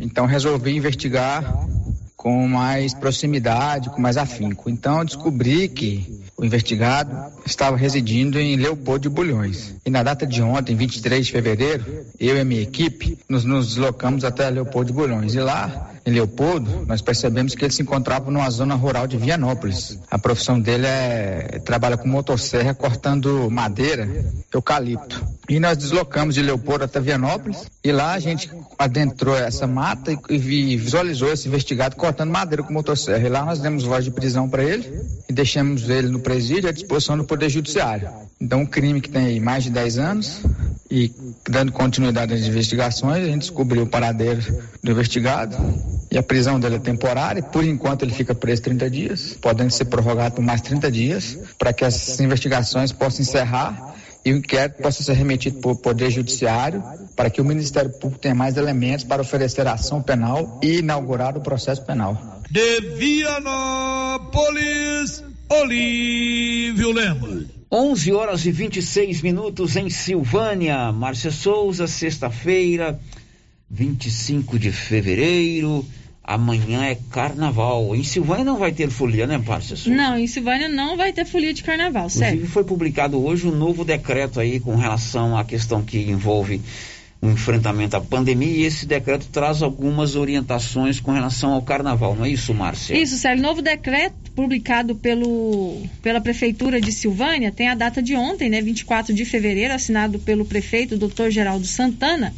Então 0.00 0.24
resolvi 0.24 0.74
investigar 0.74 1.68
com 2.16 2.48
mais 2.48 2.94
proximidade, 2.94 3.90
com 3.90 4.00
mais 4.00 4.16
afinco. 4.16 4.70
Então 4.70 5.04
descobri 5.04 5.68
que 5.68 6.22
o 6.34 6.42
investigado 6.42 7.14
estava 7.44 7.76
residindo 7.76 8.40
em 8.40 8.56
Leopoldo 8.56 9.02
de 9.02 9.08
Bulhões. 9.10 9.74
E 9.84 9.90
na 9.90 10.02
data 10.02 10.26
de 10.26 10.40
ontem, 10.40 10.74
23 10.74 11.26
de 11.26 11.32
fevereiro, 11.32 11.84
eu 12.18 12.34
e 12.34 12.44
minha 12.44 12.62
equipe 12.62 13.18
nos, 13.28 13.44
nos 13.44 13.68
deslocamos 13.68 14.24
até 14.24 14.48
Leopoldo 14.48 14.86
de 14.86 14.94
Bulhões. 14.94 15.34
E 15.34 15.40
lá, 15.40 15.90
em 16.10 16.14
Leopoldo, 16.14 16.84
nós 16.86 17.00
percebemos 17.00 17.54
que 17.54 17.64
ele 17.64 17.72
se 17.72 17.82
encontrava 17.82 18.30
numa 18.30 18.50
zona 18.50 18.74
rural 18.74 19.06
de 19.06 19.16
Vianópolis. 19.16 19.98
A 20.10 20.18
profissão 20.18 20.60
dele 20.60 20.86
é 20.86 21.60
trabalha 21.64 21.96
com 21.96 22.08
motosserra 22.08 22.74
cortando 22.74 23.48
madeira, 23.50 24.08
eucalipto. 24.52 25.24
E 25.48 25.58
nós 25.60 25.76
deslocamos 25.76 26.34
de 26.34 26.42
Leopoldo 26.42 26.84
até 26.84 27.00
Vianópolis 27.00 27.66
e 27.82 27.92
lá 27.92 28.12
a 28.12 28.18
gente 28.18 28.50
adentrou 28.78 29.36
essa 29.36 29.66
mata 29.66 30.12
e, 30.12 30.34
e 30.34 30.76
visualizou 30.76 31.32
esse 31.32 31.48
investigado 31.48 31.96
cortando 31.96 32.30
madeira 32.30 32.62
com 32.62 32.72
motosserra. 32.72 33.26
E 33.26 33.30
lá 33.30 33.44
nós 33.44 33.60
demos 33.60 33.84
voz 33.84 34.04
de 34.04 34.10
prisão 34.10 34.48
para 34.48 34.62
ele 34.64 35.00
e 35.28 35.32
deixamos 35.32 35.88
ele 35.88 36.08
no 36.08 36.20
presídio 36.20 36.68
à 36.68 36.72
disposição 36.72 37.16
do 37.16 37.24
Poder 37.24 37.48
Judiciário. 37.48 38.29
Então, 38.40 38.60
um 38.60 38.66
crime 38.66 39.00
que 39.00 39.10
tem 39.10 39.38
mais 39.38 39.64
de 39.64 39.70
10 39.70 39.98
anos 39.98 40.40
e 40.90 41.12
dando 41.48 41.70
continuidade 41.72 42.32
às 42.32 42.40
investigações, 42.40 43.22
a 43.22 43.26
gente 43.26 43.42
descobriu 43.42 43.82
o 43.82 43.86
paradeiro 43.86 44.40
do 44.82 44.90
investigado 44.90 45.56
e 46.10 46.16
a 46.16 46.22
prisão 46.22 46.58
dele 46.58 46.76
é 46.76 46.78
temporária. 46.78 47.42
Por 47.42 47.64
enquanto, 47.64 48.02
ele 48.02 48.14
fica 48.14 48.34
preso 48.34 48.62
30 48.62 48.88
dias, 48.90 49.36
podendo 49.40 49.70
ser 49.70 49.84
prorrogado 49.84 50.36
por 50.36 50.42
mais 50.42 50.62
30 50.62 50.90
dias, 50.90 51.38
para 51.58 51.72
que 51.72 51.84
essas 51.84 52.18
investigações 52.18 52.92
possam 52.92 53.20
encerrar 53.20 53.94
e 54.24 54.32
o 54.32 54.38
inquérito 54.38 54.82
possa 54.82 55.02
ser 55.02 55.12
remetido 55.14 55.60
para 55.60 55.72
o 55.72 55.76
Poder 55.76 56.10
Judiciário 56.10 56.82
para 57.20 57.28
que 57.28 57.40
o 57.42 57.44
Ministério 57.44 57.90
Público 57.90 58.18
tenha 58.18 58.34
mais 58.34 58.56
elementos 58.56 59.04
para 59.04 59.20
oferecer 59.20 59.66
ação 59.66 60.00
penal 60.00 60.58
e 60.62 60.78
inaugurar 60.78 61.36
o 61.36 61.42
processo 61.42 61.84
penal. 61.84 62.40
De 62.50 62.80
Vianópolis, 62.96 64.32
Olívio 65.50 66.92
Lemos. 66.92 67.59
11 67.72 68.12
horas 68.12 68.46
e 68.46 68.50
26 68.50 69.22
minutos 69.22 69.76
em 69.76 69.88
Silvânia. 69.88 70.90
Márcia 70.90 71.30
Souza, 71.30 71.86
sexta-feira, 71.86 72.98
25 73.70 74.58
de 74.58 74.72
fevereiro. 74.72 75.86
Amanhã 76.24 76.84
é 76.84 76.98
carnaval. 77.10 77.94
Em 77.94 78.02
Silvânia 78.02 78.44
não 78.44 78.58
vai 78.58 78.72
ter 78.72 78.90
folia, 78.90 79.24
né, 79.24 79.38
Márcia 79.38 79.76
Souza? 79.76 79.96
Não, 79.96 80.18
em 80.18 80.26
Silvânia 80.26 80.68
não 80.68 80.96
vai 80.96 81.12
ter 81.12 81.24
folia 81.24 81.54
de 81.54 81.62
carnaval, 81.62 82.10
certo? 82.10 82.34
Inclusive 82.34 82.52
foi 82.52 82.64
publicado 82.64 83.24
hoje 83.24 83.46
um 83.46 83.54
novo 83.54 83.84
decreto 83.84 84.40
aí 84.40 84.58
com 84.58 84.74
relação 84.74 85.38
à 85.38 85.44
questão 85.44 85.80
que 85.80 85.98
envolve 85.98 86.60
o 87.22 87.28
enfrentamento 87.28 87.96
à 87.96 88.00
pandemia 88.00 88.48
e 88.48 88.64
esse 88.64 88.86
decreto 88.86 89.26
traz 89.28 89.62
algumas 89.62 90.16
orientações 90.16 91.00
com 91.00 91.12
relação 91.12 91.52
ao 91.52 91.60
carnaval, 91.60 92.14
não 92.16 92.24
é 92.24 92.30
isso, 92.30 92.54
Márcia? 92.54 92.96
Isso, 92.96 93.18
Sérgio. 93.18 93.42
Novo 93.42 93.60
decreto 93.60 94.30
publicado 94.34 94.94
pelo, 94.94 95.82
pela 96.02 96.20
Prefeitura 96.20 96.80
de 96.80 96.90
Silvânia 96.90 97.52
tem 97.52 97.68
a 97.68 97.74
data 97.74 98.02
de 98.02 98.16
ontem, 98.16 98.48
né, 98.48 98.62
24 98.62 99.12
de 99.12 99.24
fevereiro, 99.26 99.74
assinado 99.74 100.18
pelo 100.18 100.46
prefeito, 100.46 100.96
doutor 100.96 101.30
Geraldo 101.30 101.66
Santana. 101.66 102.34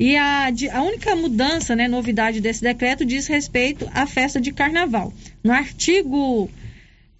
E 0.00 0.16
a, 0.16 0.48
a 0.72 0.82
única 0.82 1.14
mudança, 1.14 1.76
né, 1.76 1.86
novidade 1.86 2.40
desse 2.40 2.60
decreto 2.60 3.04
diz 3.04 3.28
respeito 3.28 3.88
à 3.94 4.04
festa 4.04 4.40
de 4.40 4.52
carnaval. 4.52 5.12
No 5.44 5.52
artigo 5.52 6.50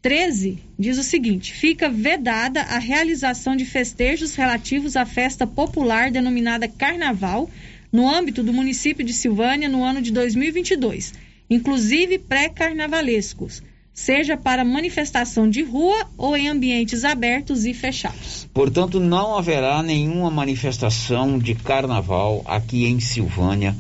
13 0.04 0.58
diz 0.78 0.98
o 0.98 1.02
seguinte: 1.02 1.54
fica 1.54 1.88
vedada 1.88 2.60
a 2.60 2.78
realização 2.78 3.56
de 3.56 3.64
festejos 3.64 4.34
relativos 4.34 4.96
à 4.96 5.06
festa 5.06 5.46
popular 5.46 6.10
denominada 6.10 6.68
Carnaval 6.68 7.48
no 7.90 8.06
âmbito 8.06 8.42
do 8.42 8.52
município 8.52 9.02
de 9.02 9.14
Silvânia 9.14 9.66
no 9.66 9.82
ano 9.82 10.02
de 10.02 10.12
2022, 10.12 11.14
inclusive 11.48 12.18
pré-carnavalescos, 12.18 13.62
seja 13.94 14.36
para 14.36 14.62
manifestação 14.62 15.48
de 15.48 15.62
rua 15.62 16.06
ou 16.18 16.36
em 16.36 16.48
ambientes 16.48 17.02
abertos 17.02 17.64
e 17.64 17.72
fechados. 17.72 18.46
Portanto, 18.52 19.00
não 19.00 19.38
haverá 19.38 19.82
nenhuma 19.82 20.30
manifestação 20.30 21.38
de 21.38 21.54
carnaval 21.54 22.42
aqui 22.44 22.84
em 22.84 23.00
Silvânia 23.00 23.74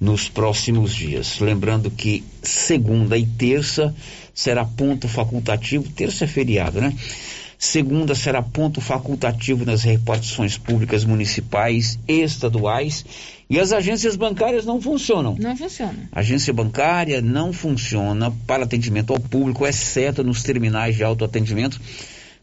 nos 0.00 0.26
próximos 0.26 0.94
dias. 0.94 1.38
Lembrando 1.38 1.90
que 1.90 2.24
segunda 2.42 3.18
e 3.18 3.26
terça 3.26 3.94
será 4.36 4.66
ponto 4.66 5.08
facultativo, 5.08 5.90
terça 5.90 6.24
é 6.24 6.28
feriado, 6.28 6.78
né? 6.78 6.92
Segunda 7.58 8.14
será 8.14 8.42
ponto 8.42 8.82
facultativo 8.82 9.64
nas 9.64 9.82
repartições 9.82 10.58
públicas 10.58 11.06
municipais 11.06 11.98
e 12.06 12.20
estaduais. 12.20 13.02
E 13.48 13.58
as 13.58 13.72
agências 13.72 14.14
bancárias 14.14 14.66
não 14.66 14.78
funcionam. 14.78 15.36
Não 15.38 15.56
funciona. 15.56 16.10
Agência 16.12 16.52
bancária 16.52 17.22
não 17.22 17.54
funciona 17.54 18.30
para 18.46 18.64
atendimento 18.64 19.14
ao 19.14 19.18
público, 19.18 19.66
exceto 19.66 20.22
nos 20.22 20.42
terminais 20.42 20.96
de 20.96 21.02
autoatendimento 21.02 21.80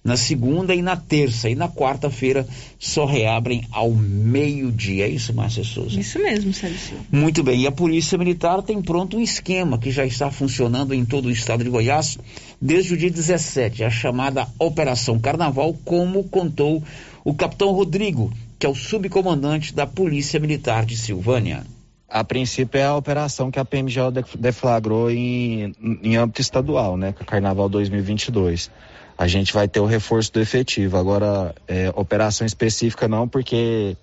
na 0.03 0.17
segunda 0.17 0.75
e 0.75 0.81
na 0.81 0.97
terça. 0.97 1.49
E 1.49 1.55
na 1.55 1.69
quarta-feira 1.69 2.45
só 2.77 3.05
reabrem 3.05 3.65
ao 3.71 3.91
meio-dia. 3.91 5.05
É 5.05 5.09
isso, 5.09 5.33
Márcia 5.33 5.63
Souza? 5.63 5.99
Isso 5.99 6.19
mesmo, 6.19 6.53
Sérgio. 6.53 6.97
Muito 7.11 7.41
bem. 7.41 7.61
E 7.61 7.67
a 7.67 7.71
Polícia 7.71 8.17
Militar 8.17 8.61
tem 8.61 8.81
pronto 8.81 9.17
um 9.17 9.21
esquema 9.21 9.77
que 9.77 9.91
já 9.91 10.05
está 10.05 10.29
funcionando 10.29 10.93
em 10.93 11.05
todo 11.05 11.27
o 11.27 11.31
estado 11.31 11.63
de 11.63 11.69
Goiás 11.69 12.17
desde 12.61 12.93
o 12.93 12.97
dia 12.97 13.09
17, 13.09 13.83
a 13.83 13.89
chamada 13.89 14.47
Operação 14.59 15.19
Carnaval, 15.19 15.75
como 15.85 16.23
contou 16.25 16.83
o 17.23 17.33
capitão 17.33 17.71
Rodrigo, 17.71 18.31
que 18.59 18.65
é 18.65 18.69
o 18.69 18.75
subcomandante 18.75 19.73
da 19.73 19.87
Polícia 19.87 20.39
Militar 20.39 20.85
de 20.85 20.97
Silvânia. 20.97 21.63
A 22.09 22.23
princípio 22.23 22.79
é 22.79 22.85
a 22.85 22.95
operação 22.95 23.49
que 23.49 23.59
a 23.59 23.65
PMGO 23.65 24.11
deflagrou 24.37 25.09
em, 25.09 25.73
em 26.03 26.15
âmbito 26.15 26.41
estadual, 26.41 26.95
né, 26.95 27.11
com 27.11 27.23
o 27.23 27.25
Carnaval 27.25 27.67
2022 27.67 28.69
a 29.17 29.27
gente 29.27 29.53
vai 29.53 29.67
ter 29.67 29.79
o 29.79 29.85
reforço 29.85 30.33
do 30.33 30.39
efetivo. 30.39 30.97
Agora, 30.97 31.53
é, 31.67 31.91
operação 31.95 32.45
específica 32.45 33.07
não, 33.07 33.27
porque 33.27 33.95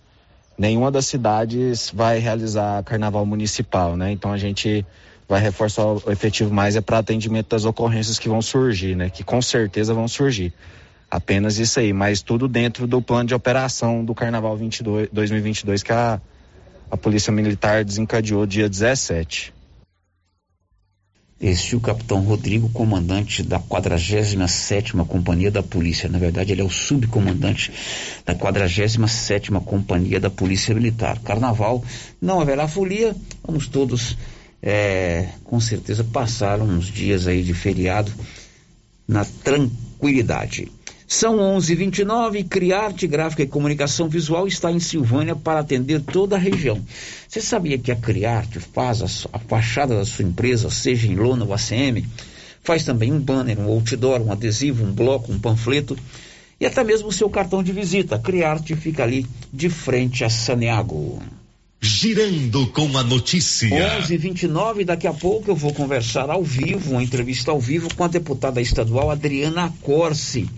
nenhuma 0.56 0.90
das 0.90 1.06
cidades 1.06 1.90
vai 1.92 2.18
realizar 2.18 2.82
carnaval 2.84 3.24
municipal, 3.26 3.96
né? 3.96 4.12
Então 4.12 4.32
a 4.32 4.38
gente 4.38 4.84
vai 5.28 5.40
reforçar 5.40 5.84
o 5.86 6.02
efetivo 6.10 6.52
mais 6.52 6.76
é 6.76 6.80
para 6.80 6.98
atendimento 6.98 7.48
das 7.48 7.64
ocorrências 7.64 8.18
que 8.18 8.28
vão 8.28 8.42
surgir, 8.42 8.96
né? 8.96 9.08
Que 9.08 9.22
com 9.22 9.40
certeza 9.40 9.94
vão 9.94 10.08
surgir. 10.08 10.52
Apenas 11.10 11.58
isso 11.58 11.80
aí, 11.80 11.92
mas 11.92 12.22
tudo 12.22 12.46
dentro 12.46 12.86
do 12.86 13.02
plano 13.02 13.28
de 13.28 13.34
operação 13.34 14.04
do 14.04 14.14
Carnaval 14.14 14.56
22, 14.56 15.08
2022 15.12 15.82
que 15.82 15.92
a, 15.92 16.20
a 16.90 16.96
Polícia 16.96 17.32
Militar 17.32 17.84
desencadeou 17.84 18.46
dia 18.46 18.68
17. 18.68 19.52
Este 21.40 21.74
é 21.74 21.78
o 21.78 21.80
capitão 21.80 22.20
Rodrigo, 22.20 22.68
comandante 22.68 23.42
da 23.42 23.58
47ª 23.58 25.06
Companhia 25.06 25.50
da 25.50 25.62
Polícia. 25.62 26.06
Na 26.06 26.18
verdade, 26.18 26.52
ele 26.52 26.60
é 26.60 26.64
o 26.64 26.68
subcomandante 26.68 27.72
da 28.26 28.34
47ª 28.34 29.58
Companhia 29.64 30.20
da 30.20 30.28
Polícia 30.28 30.74
Militar. 30.74 31.18
Carnaval, 31.20 31.82
não 32.20 32.42
haverá 32.42 32.68
folia, 32.68 33.16
vamos 33.42 33.66
todos, 33.66 34.18
é, 34.62 35.30
com 35.42 35.58
certeza, 35.58 36.04
passar 36.04 36.60
uns 36.60 36.88
dias 36.88 37.26
aí 37.26 37.42
de 37.42 37.54
feriado 37.54 38.12
na 39.08 39.24
tranquilidade. 39.24 40.70
São 41.12 41.38
11:29. 41.38 42.44
Criarte 42.44 43.04
Gráfica 43.04 43.42
e 43.42 43.46
Comunicação 43.48 44.08
Visual 44.08 44.46
está 44.46 44.70
em 44.70 44.78
Silvânia 44.78 45.34
para 45.34 45.58
atender 45.58 46.00
toda 46.02 46.36
a 46.36 46.38
região. 46.38 46.80
Você 47.26 47.40
sabia 47.40 47.76
que 47.76 47.90
a 47.90 47.96
Criarte 47.96 48.60
faz 48.60 49.02
a, 49.02 49.36
a 49.36 49.38
fachada 49.40 49.96
da 49.96 50.04
sua 50.04 50.24
empresa, 50.24 50.70
seja 50.70 51.08
em 51.08 51.16
lona 51.16 51.44
ou 51.44 51.52
ACM? 51.52 52.06
Faz 52.62 52.84
também 52.84 53.12
um 53.12 53.18
banner, 53.18 53.58
um 53.58 53.64
outdoor, 53.64 54.20
um 54.20 54.30
adesivo, 54.30 54.84
um 54.84 54.92
bloco, 54.92 55.32
um 55.32 55.38
panfleto 55.40 55.98
e 56.60 56.64
até 56.64 56.84
mesmo 56.84 57.08
o 57.08 57.12
seu 57.12 57.28
cartão 57.28 57.60
de 57.60 57.72
visita. 57.72 58.16
Criarte 58.16 58.76
fica 58.76 59.02
ali 59.02 59.26
de 59.52 59.68
frente 59.68 60.22
a 60.22 60.30
Saneago. 60.30 61.20
Girando 61.80 62.68
com 62.68 62.96
a 62.96 63.02
notícia. 63.02 63.68
11:29 64.00 64.84
daqui 64.84 65.08
a 65.08 65.12
pouco 65.12 65.50
eu 65.50 65.56
vou 65.56 65.74
conversar 65.74 66.30
ao 66.30 66.44
vivo, 66.44 66.92
uma 66.92 67.02
entrevista 67.02 67.50
ao 67.50 67.58
vivo 67.58 67.92
com 67.96 68.04
a 68.04 68.08
deputada 68.08 68.60
estadual 68.60 69.10
Adriana 69.10 69.74
Corsi. 69.82 70.48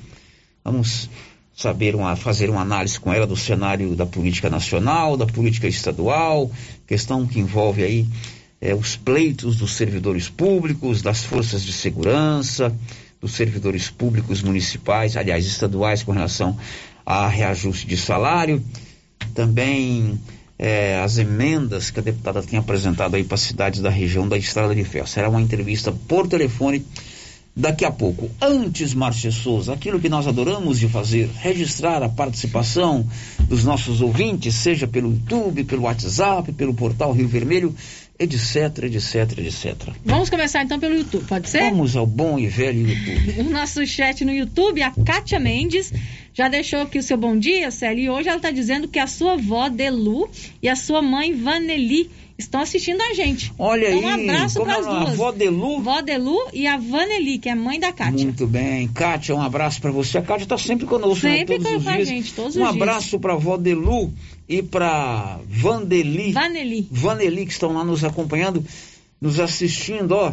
Vamos 0.64 1.09
saber 1.55 1.94
uma, 1.94 2.16
fazer 2.16 2.48
uma 2.48 2.62
análise 2.62 2.98
com 2.98 3.12
ela 3.12 3.27
do 3.27 3.37
cenário 3.37 3.94
da 3.94 4.07
política 4.07 4.48
nacional, 4.48 5.16
da 5.16 5.27
política 5.27 5.68
estadual, 5.68 6.51
questão 6.87 7.27
que 7.27 7.38
envolve 7.38 7.83
aí 7.83 8.07
é, 8.61 8.75
os 8.75 8.96
pleitos 8.96 9.57
dos 9.57 9.72
servidores 9.72 10.29
públicos, 10.29 11.03
das 11.03 11.25
forças 11.25 11.64
de 11.64 11.72
segurança, 11.72 12.75
dos 13.20 13.33
servidores 13.33 13.90
públicos 13.90 14.42
municipais, 14.42 15.16
aliás, 15.16 15.46
estaduais, 15.46 16.03
com 16.03 16.12
relação 16.12 16.57
a 17.05 17.27
reajuste 17.27 17.87
de 17.87 17.96
salário, 17.96 18.62
também 19.35 20.18
é, 20.59 21.01
as 21.01 21.18
emendas 21.18 21.90
que 21.90 21.98
a 21.98 22.03
deputada 22.03 22.42
tem 22.42 22.59
apresentado 22.59 23.16
aí 23.16 23.25
para 23.25 23.35
as 23.35 23.40
cidades 23.40 23.81
da 23.81 23.90
região 23.90 24.29
da 24.29 24.38
Estrada 24.38 24.75
de 24.75 24.85
Ferro. 24.85 25.09
Será 25.09 25.29
uma 25.29 25.42
entrevista 25.42 25.92
por 26.07 26.29
telefone 26.29 26.85
daqui 27.54 27.84
a 27.84 27.90
pouco. 27.90 28.30
Antes, 28.40 28.94
Márcia 28.94 29.30
Souza, 29.30 29.74
aquilo 29.74 30.00
que 30.00 30.08
nós 30.08 30.26
adoramos 30.26 30.78
de 30.78 30.88
fazer, 30.88 31.28
registrar 31.34 32.02
a 32.02 32.08
participação 32.08 33.06
dos 33.40 33.64
nossos 33.64 34.00
ouvintes, 34.00 34.54
seja 34.54 34.86
pelo 34.86 35.10
YouTube, 35.10 35.64
pelo 35.64 35.82
WhatsApp, 35.82 36.52
pelo 36.52 36.74
portal 36.74 37.12
Rio 37.12 37.28
Vermelho, 37.28 37.74
etc, 38.18 38.84
etc, 38.84 39.38
etc. 39.38 39.88
Vamos 40.04 40.30
começar 40.30 40.62
então 40.62 40.78
pelo 40.78 40.94
YouTube, 40.94 41.24
pode 41.26 41.48
ser? 41.48 41.70
Vamos 41.70 41.96
ao 41.96 42.06
bom 42.06 42.38
e 42.38 42.46
velho 42.46 42.88
YouTube. 42.88 43.40
O 43.42 43.50
nosso 43.50 43.84
chat 43.86 44.24
no 44.24 44.32
YouTube, 44.32 44.82
a 44.82 44.90
Kátia 44.90 45.40
Mendes 45.40 45.92
já 46.32 46.48
deixou 46.48 46.80
aqui 46.80 46.98
o 46.98 47.02
seu 47.02 47.16
bom 47.16 47.36
dia, 47.36 47.70
Célio, 47.70 48.04
e 48.04 48.10
hoje 48.10 48.28
ela 48.28 48.36
está 48.36 48.50
dizendo 48.50 48.88
que 48.88 48.98
a 48.98 49.06
sua 49.06 49.32
avó 49.32 49.68
Delu 49.68 50.30
e 50.62 50.68
a 50.68 50.76
sua 50.76 51.02
mãe 51.02 51.34
Vaneli 51.34 52.10
estão 52.44 52.61
assistindo 52.61 53.00
a 53.00 53.14
gente. 53.14 53.52
Olha 53.59 53.94
então, 53.94 54.11
aí, 54.11 54.26
um 54.26 54.31
abraço 54.31 54.61
para 54.62 54.72
é 54.72 54.78
as 54.78 54.87
nome? 54.87 55.05
duas. 55.05 55.16
Vó 55.16 55.33
Delu? 55.33 55.81
Vó 55.81 56.00
Delu 56.02 56.38
e 56.52 56.66
a 56.66 56.76
Vaneli, 56.76 57.38
que 57.38 57.48
é 57.48 57.52
a 57.52 57.57
mãe 57.57 57.78
da 57.81 57.92
Kátia. 57.92 58.24
Muito 58.24 58.46
bem. 58.46 58.88
Kátia, 58.88 59.35
um 59.35 59.42
abraço 59.42 59.81
para 59.81 59.90
você. 59.90 60.18
A 60.18 60.22
Kátia 60.22 60.44
está 60.44 60.59
sempre 60.59 60.87
conosco, 60.87 61.26
né? 61.26 61.38
Sempre 61.38 61.57
Todos 61.59 61.72
com 61.72 61.78
os 61.78 61.87
a 61.87 62.05
gente, 62.05 62.33
todos 62.33 62.57
um 62.57 62.62
os 62.64 62.70
dias. 62.70 62.83
abraço 62.83 63.18
para 63.18 63.33
a 63.33 63.37
vó 63.37 63.57
Delu 63.57 64.12
e 64.48 64.62
para 64.62 65.40
Vandeli. 65.48 66.33
Vaneli. 66.33 66.88
Vaneli, 66.90 67.46
que 67.46 67.52
estão 67.52 67.72
lá 67.72 67.85
nos 67.85 68.05
acompanhando, 68.05 68.64
nos 69.20 69.40
assistindo, 69.40 70.12
ó. 70.12 70.33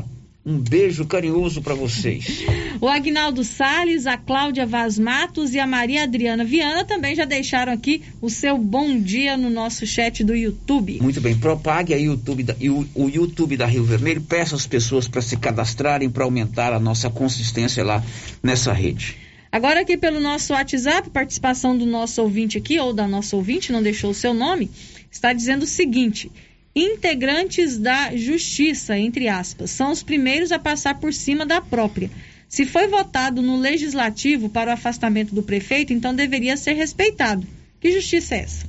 Um 0.49 0.57
beijo 0.57 1.05
carinhoso 1.05 1.61
para 1.61 1.75
vocês. 1.75 2.43
O 2.81 2.87
Agnaldo 2.87 3.43
Salles, 3.43 4.07
a 4.07 4.17
Cláudia 4.17 4.65
Vaz 4.65 4.97
Matos 4.97 5.53
e 5.53 5.59
a 5.59 5.67
Maria 5.67 6.01
Adriana 6.01 6.43
Viana 6.43 6.83
também 6.83 7.13
já 7.13 7.23
deixaram 7.23 7.71
aqui 7.71 8.01
o 8.19 8.31
seu 8.31 8.57
bom 8.57 8.99
dia 8.99 9.37
no 9.37 9.47
nosso 9.47 9.85
chat 9.85 10.23
do 10.23 10.35
YouTube. 10.35 10.97
Muito 11.03 11.21
bem, 11.21 11.37
propague 11.37 11.93
aí 11.93 12.09
o 12.09 12.13
YouTube 12.13 12.41
da, 12.41 12.55
e 12.59 12.67
o, 12.67 12.83
o 12.95 13.07
YouTube 13.07 13.57
da 13.57 13.67
Rio 13.67 13.83
Vermelho, 13.83 14.21
peça 14.21 14.55
às 14.55 14.65
pessoas 14.65 15.07
para 15.07 15.21
se 15.21 15.37
cadastrarem 15.37 16.09
para 16.09 16.23
aumentar 16.23 16.73
a 16.73 16.79
nossa 16.79 17.11
consistência 17.11 17.83
lá 17.83 18.03
nessa 18.41 18.73
rede. 18.73 19.17
Agora 19.51 19.81
aqui 19.81 19.97
pelo 19.97 20.19
nosso 20.19 20.53
WhatsApp, 20.53 21.11
participação 21.11 21.77
do 21.77 21.85
nosso 21.85 22.23
ouvinte 22.23 22.57
aqui, 22.57 22.79
ou 22.79 22.91
da 22.91 23.07
nossa 23.07 23.35
ouvinte, 23.35 23.71
não 23.71 23.83
deixou 23.83 24.09
o 24.09 24.15
seu 24.15 24.33
nome, 24.33 24.71
está 25.11 25.31
dizendo 25.31 25.61
o 25.61 25.67
seguinte: 25.67 26.31
integrantes 26.79 27.77
da 27.77 28.15
justiça, 28.15 28.97
entre 28.97 29.27
aspas, 29.27 29.71
são 29.71 29.91
os 29.91 30.03
primeiros 30.03 30.51
a 30.51 30.59
passar 30.59 30.99
por 30.99 31.13
cima 31.13 31.45
da 31.45 31.61
própria. 31.61 32.09
Se 32.47 32.65
foi 32.65 32.87
votado 32.87 33.41
no 33.41 33.57
legislativo 33.57 34.49
para 34.49 34.71
o 34.71 34.73
afastamento 34.73 35.35
do 35.35 35.43
prefeito, 35.43 35.93
então 35.93 36.15
deveria 36.15 36.57
ser 36.57 36.73
respeitado. 36.73 37.45
Que 37.79 37.91
justiça 37.91 38.35
é 38.35 38.39
essa? 38.39 38.65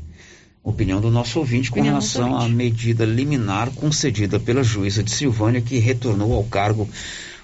Opinião 0.62 1.00
do 1.00 1.10
nosso 1.10 1.38
ouvinte 1.38 1.70
com 1.70 1.80
Opinião 1.80 1.94
relação 1.94 2.36
à 2.36 2.46
medida 2.46 3.06
liminar 3.06 3.70
concedida 3.70 4.38
pela 4.38 4.62
juíza 4.62 5.02
de 5.02 5.10
Silvânia 5.10 5.62
que 5.62 5.78
retornou 5.78 6.34
ao 6.34 6.44
cargo 6.44 6.86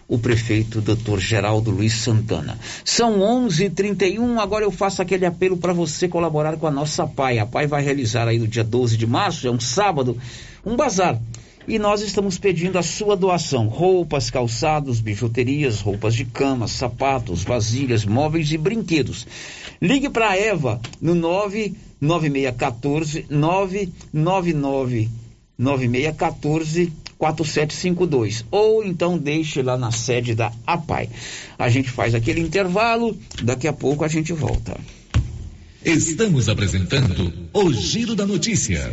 o 0.08 0.18
prefeito 0.18 0.80
Dr. 0.80 1.18
Geraldo 1.18 1.70
Luiz 1.70 1.94
Santana. 1.94 2.58
São 2.84 3.18
11:31. 3.20 4.38
Agora 4.38 4.64
eu 4.64 4.70
faço 4.70 5.02
aquele 5.02 5.26
apelo 5.26 5.56
para 5.56 5.72
você 5.72 6.06
colaborar 6.06 6.56
com 6.56 6.66
a 6.66 6.70
nossa 6.70 7.06
PAI. 7.06 7.38
A 7.38 7.46
PAI 7.46 7.66
vai 7.66 7.82
realizar 7.82 8.28
aí 8.28 8.38
no 8.38 8.46
dia 8.46 8.62
12 8.62 8.96
de 8.96 9.06
março, 9.06 9.48
é 9.48 9.50
um 9.50 9.58
sábado, 9.58 10.16
um 10.66 10.76
bazar. 10.76 11.18
E 11.68 11.78
nós 11.78 12.02
estamos 12.02 12.38
pedindo 12.38 12.78
a 12.78 12.82
sua 12.82 13.16
doação: 13.16 13.68
roupas, 13.68 14.30
calçados, 14.30 15.00
bijuterias, 15.00 15.80
roupas 15.80 16.14
de 16.14 16.24
cama, 16.24 16.66
sapatos, 16.68 17.44
vasilhas, 17.44 18.04
móveis 18.04 18.52
e 18.52 18.58
brinquedos. 18.58 19.26
Ligue 19.80 20.10
para 20.10 20.30
a 20.30 20.36
Eva 20.36 20.80
no 21.00 21.14
99614 21.14 23.26
999 23.30 25.08
9614 25.58 26.92
4752 27.18 28.44
ou 28.50 28.84
então 28.84 29.16
deixe 29.16 29.62
lá 29.62 29.78
na 29.78 29.90
sede 29.90 30.34
da 30.34 30.52
APAI. 30.66 31.08
A 31.58 31.70
gente 31.70 31.90
faz 31.90 32.14
aquele 32.14 32.40
intervalo, 32.40 33.16
daqui 33.42 33.66
a 33.66 33.72
pouco 33.72 34.04
a 34.04 34.08
gente 34.08 34.34
volta. 34.34 34.78
Estamos 35.84 36.48
apresentando 36.48 37.32
o 37.52 37.72
Giro 37.72 38.14
da 38.14 38.24
Notícia. 38.26 38.92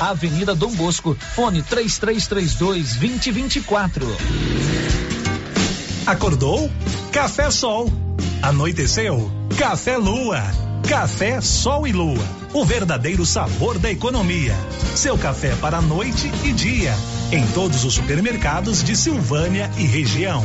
Avenida 0.00 0.54
Dom 0.54 0.70
Bosco, 0.74 1.16
fone 1.34 1.60
3332 1.62 2.94
2024. 2.94 4.06
Acordou? 6.06 6.70
Café 7.12 7.50
Sol. 7.50 7.92
Anoiteceu? 8.40 9.30
Café 9.58 9.96
Lua. 9.96 10.40
Café 10.88 11.40
Sol 11.40 11.86
e 11.86 11.92
Lua. 11.92 12.24
O 12.54 12.64
verdadeiro 12.64 13.26
sabor 13.26 13.78
da 13.78 13.90
economia. 13.90 14.54
Seu 14.94 15.18
café 15.18 15.54
para 15.56 15.82
noite 15.82 16.30
e 16.44 16.52
dia. 16.52 16.94
Em 17.32 17.44
todos 17.48 17.84
os 17.84 17.94
supermercados 17.94 18.84
de 18.84 18.96
Silvânia 18.96 19.68
e 19.76 19.82
região. 19.82 20.44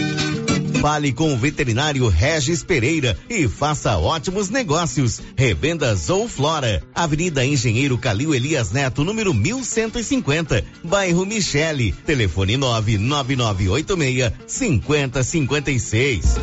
Fale 0.81 1.13
com 1.13 1.31
o 1.31 1.37
veterinário 1.37 2.07
Regis 2.07 2.63
Pereira 2.63 3.15
e 3.29 3.47
faça 3.47 3.95
ótimos 3.99 4.49
negócios. 4.49 5.21
Revendas 5.37 6.09
ou 6.09 6.27
Flora, 6.27 6.81
Avenida 6.95 7.45
Engenheiro 7.45 7.99
Calil 7.99 8.33
Elias 8.33 8.71
Neto, 8.71 9.03
número 9.03 9.31
1150, 9.31 10.65
bairro 10.83 11.23
Michele. 11.23 11.91
Telefone 11.91 12.57
99986 12.57 14.31
5056. 14.47 16.35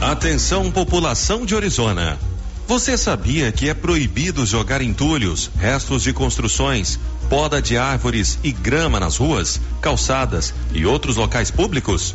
Atenção, 0.00 0.70
população 0.70 1.44
de 1.44 1.56
Orizona. 1.56 2.16
Você 2.68 2.96
sabia 2.96 3.50
que 3.50 3.68
é 3.68 3.74
proibido 3.74 4.46
jogar 4.46 4.82
entulhos, 4.82 5.50
restos 5.58 6.04
de 6.04 6.12
construções, 6.12 7.00
poda 7.28 7.60
de 7.60 7.76
árvores 7.76 8.38
e 8.44 8.52
grama 8.52 9.00
nas 9.00 9.16
ruas, 9.16 9.60
calçadas 9.80 10.54
e 10.72 10.86
outros 10.86 11.16
locais 11.16 11.50
públicos? 11.50 12.14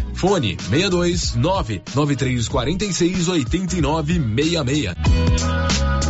Zuquinha. 0.00 0.14
Fone 0.14 0.56
62 0.56 1.36
99346 1.36 3.28
8966. 3.28 6.09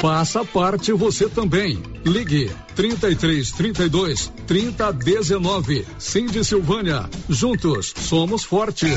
Faça 0.00 0.44
parte 0.44 0.92
você 0.92 1.28
também. 1.28 1.82
Ligue 2.04 2.48
33 2.76 3.50
32 3.50 4.32
30 4.46 4.92
19. 4.92 5.86
Cindy 5.98 6.44
Silvânia. 6.44 7.10
Juntos 7.28 7.92
somos 7.96 8.44
fortes. 8.44 8.96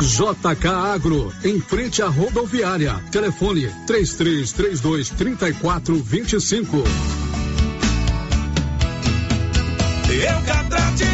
JK 0.00 0.66
Agro, 0.66 1.32
em 1.44 1.60
frente 1.60 2.02
à 2.02 2.08
rodoviária. 2.08 2.94
Telefone 3.10 3.68
3332 3.86 5.10
3425. 5.10 6.84
Eucatrate 10.10 11.04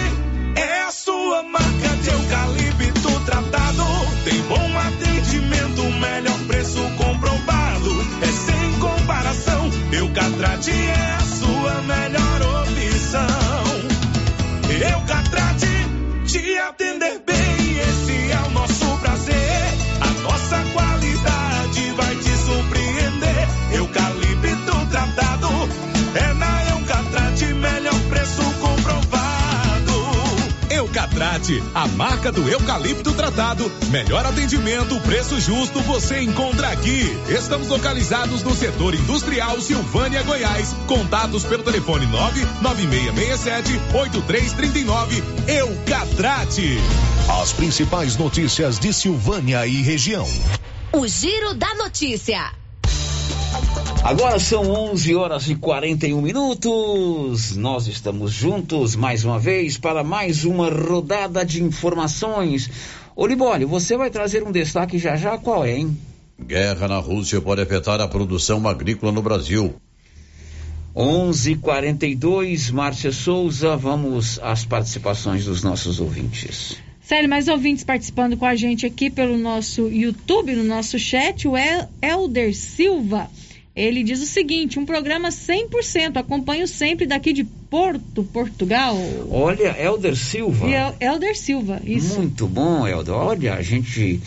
é 0.57 0.83
a 0.83 0.91
sua 0.91 1.43
marca 1.43 1.89
de 2.03 2.11
eucalipto 2.11 3.21
tratado. 3.25 3.85
Tem 4.25 4.41
bom 4.43 4.79
atendimento, 4.79 5.83
melhor 5.99 6.39
preço 6.47 6.81
comprovado. 6.97 7.91
É 8.23 8.27
sem 8.27 8.79
comparação. 8.79 9.71
Eucatrate 9.93 10.71
é 10.71 11.17
a 11.17 11.20
Eucatrate, 31.41 31.63
a 31.75 31.89
marca 31.89 32.31
do 32.31 32.49
eucalipto 32.49 33.13
tratado. 33.15 33.71
Melhor 33.91 34.25
atendimento, 34.27 35.01
preço 35.01 35.41
justo, 35.41 35.81
você 35.81 36.21
encontra 36.21 36.69
aqui. 36.69 37.03
Estamos 37.29 37.69
localizados 37.69 38.43
no 38.43 38.55
setor 38.55 38.95
industrial 38.95 39.61
Silvânia, 39.61 40.23
Goiás. 40.23 40.75
Contatos 40.87 41.45
pelo 41.45 41.63
telefone 41.63 42.07
99667 42.07 43.73
8339. 43.95 45.23
Eucatrate. 45.49 46.79
As 47.41 47.53
principais 47.53 48.17
notícias 48.17 48.79
de 48.79 48.93
Silvânia 48.93 49.67
e 49.67 49.83
região. 49.83 50.29
O 50.93 51.07
Giro 51.07 51.55
da 51.55 51.75
Notícia. 51.75 52.60
Agora 54.03 54.39
são 54.39 54.63
11 54.63 55.15
horas 55.15 55.49
e 55.51 55.55
41 55.55 56.23
minutos. 56.23 57.55
Nós 57.55 57.87
estamos 57.87 58.33
juntos 58.33 58.97
mais 58.97 59.25
uma 59.25 59.39
vez 59.39 59.77
para 59.77 60.03
mais 60.03 60.45
uma 60.45 60.71
rodada 60.71 61.45
de 61.45 61.63
informações. 61.63 62.71
Olibólio, 63.15 63.69
você 63.69 63.99
vai 63.99 64.09
trazer 64.09 64.43
um 64.43 64.51
destaque 64.51 64.99
já 64.99 65.17
já 65.17 65.37
qual 65.37 65.67
é, 65.67 65.77
hein? 65.77 65.99
Guerra 66.41 66.89
na 66.89 66.99
Rússia 66.99 67.43
pode 67.43 67.61
afetar 67.61 68.01
a 68.01 68.09
produção 68.09 68.67
agrícola 68.67 69.13
no 69.13 69.21
Brasil. 69.21 69.75
11:42 70.97 72.71
Márcia 72.71 73.13
Souza, 73.13 73.77
vamos 73.77 74.41
às 74.43 74.65
participações 74.65 75.45
dos 75.45 75.63
nossos 75.63 76.01
ouvintes. 76.01 76.79
Sério, 77.03 77.29
mais 77.29 77.49
ouvintes 77.49 77.85
participando 77.85 78.37
com 78.37 78.47
a 78.47 78.57
gente 78.57 78.87
aqui 78.87 79.11
pelo 79.11 79.37
nosso 79.37 79.89
YouTube, 79.89 80.55
no 80.55 80.65
nosso 80.65 80.99
chat, 80.99 81.47
o 81.47 81.55
El 81.55 81.87
Elder 82.01 82.57
Silva. 82.57 83.29
Ele 83.75 84.03
diz 84.03 84.21
o 84.21 84.27
seguinte: 84.27 84.79
um 84.79 84.85
programa 84.87 85.29
100%, 85.29 86.17
acompanho 86.17 86.67
sempre 86.67 87.07
daqui 87.07 87.33
de 87.33 87.45
Porto, 87.45 88.25
Portugal. 88.25 88.97
Olha, 89.31 89.77
Elder 89.81 90.17
Silva. 90.17 90.69
El- 90.69 90.97
Elder 91.01 91.37
Silva, 91.39 91.81
isso. 91.85 92.17
Muito 92.19 92.47
bom, 92.49 92.87
Elder. 92.87 93.15
Olha, 93.15 93.55
a 93.55 93.63
gente 93.63 94.21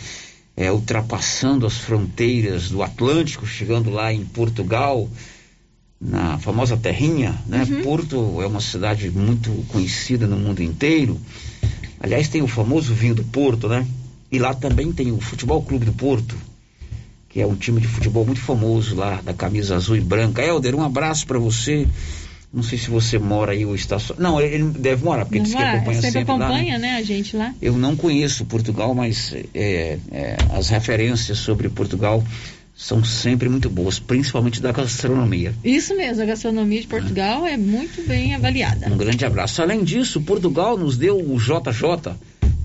é, 0.56 0.72
ultrapassando 0.72 1.66
as 1.66 1.76
fronteiras 1.76 2.70
do 2.70 2.82
Atlântico, 2.82 3.46
chegando 3.46 3.90
lá 3.90 4.12
em 4.12 4.24
Portugal, 4.24 5.08
na 6.00 6.38
famosa 6.38 6.76
terrinha, 6.76 7.38
né? 7.46 7.64
Porto 7.82 8.40
é 8.40 8.46
uma 8.46 8.60
cidade 8.60 9.10
muito 9.10 9.50
conhecida 9.68 10.26
no 10.26 10.36
mundo 10.38 10.62
inteiro. 10.62 11.20
Aliás, 12.00 12.28
tem 12.28 12.42
o 12.42 12.46
famoso 12.48 12.92
vinho 12.94 13.14
do 13.14 13.24
Porto, 13.24 13.68
né? 13.68 13.86
E 14.32 14.38
lá 14.38 14.54
também 14.54 14.90
tem 14.92 15.12
o 15.12 15.20
Futebol 15.20 15.62
Clube 15.62 15.84
do 15.86 15.92
Porto, 15.92 16.36
que 17.34 17.40
é 17.40 17.46
um 17.46 17.56
time 17.56 17.80
de 17.80 17.88
futebol 17.88 18.24
muito 18.24 18.40
famoso 18.40 18.94
lá, 18.94 19.20
da 19.20 19.34
camisa 19.34 19.74
azul 19.74 19.96
e 19.96 20.00
branca. 20.00 20.40
Helder, 20.40 20.72
um 20.76 20.84
abraço 20.84 21.26
para 21.26 21.36
você. 21.36 21.84
Não 22.52 22.62
sei 22.62 22.78
se 22.78 22.88
você 22.88 23.18
mora 23.18 23.50
aí 23.50 23.66
ou 23.66 23.74
está 23.74 23.98
só. 23.98 24.14
Não, 24.16 24.40
ele 24.40 24.62
deve 24.70 25.04
morar, 25.04 25.24
porque 25.24 25.38
ele 25.38 25.44
disse 25.44 25.56
que 25.56 25.62
acompanha 25.64 26.00
sempre 26.00 26.20
sempre, 26.20 26.32
lá. 26.32 26.38
né? 26.38 26.44
acompanha, 26.44 26.78
né, 26.78 26.94
a 26.94 27.02
gente 27.02 27.36
lá. 27.36 27.52
Eu 27.60 27.76
não 27.76 27.96
conheço 27.96 28.44
Portugal, 28.44 28.94
mas 28.94 29.34
é, 29.52 29.98
é, 30.12 30.36
as 30.56 30.68
referências 30.68 31.38
sobre 31.38 31.68
Portugal 31.68 32.22
são 32.76 33.02
sempre 33.02 33.48
muito 33.48 33.68
boas, 33.68 33.98
principalmente 33.98 34.62
da 34.62 34.70
gastronomia. 34.70 35.52
Isso 35.64 35.96
mesmo, 35.96 36.22
a 36.22 36.26
gastronomia 36.26 36.80
de 36.80 36.86
Portugal 36.86 37.44
é 37.44 37.56
muito 37.56 38.06
bem 38.06 38.32
avaliada. 38.32 38.86
Um 38.86 38.96
grande 38.96 39.24
abraço. 39.24 39.60
Além 39.60 39.82
disso, 39.82 40.20
Portugal 40.20 40.78
nos 40.78 40.96
deu 40.96 41.18
o 41.18 41.36
JJ, 41.36 42.14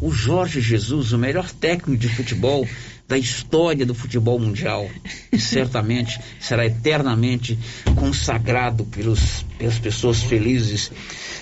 o 0.01 0.11
Jorge 0.11 0.61
Jesus, 0.61 1.11
o 1.13 1.17
melhor 1.17 1.49
técnico 1.51 1.97
de 1.97 2.07
futebol 2.07 2.67
da 3.09 3.17
história 3.17 3.87
do 3.87 3.95
futebol 3.95 4.39
mundial. 4.39 4.87
E 5.31 5.39
certamente 5.39 6.19
será 6.39 6.65
eternamente 6.65 7.57
consagrado 7.95 8.85
pelos, 8.85 9.43
pelas 9.57 9.79
pessoas 9.79 10.21
felizes 10.21 10.91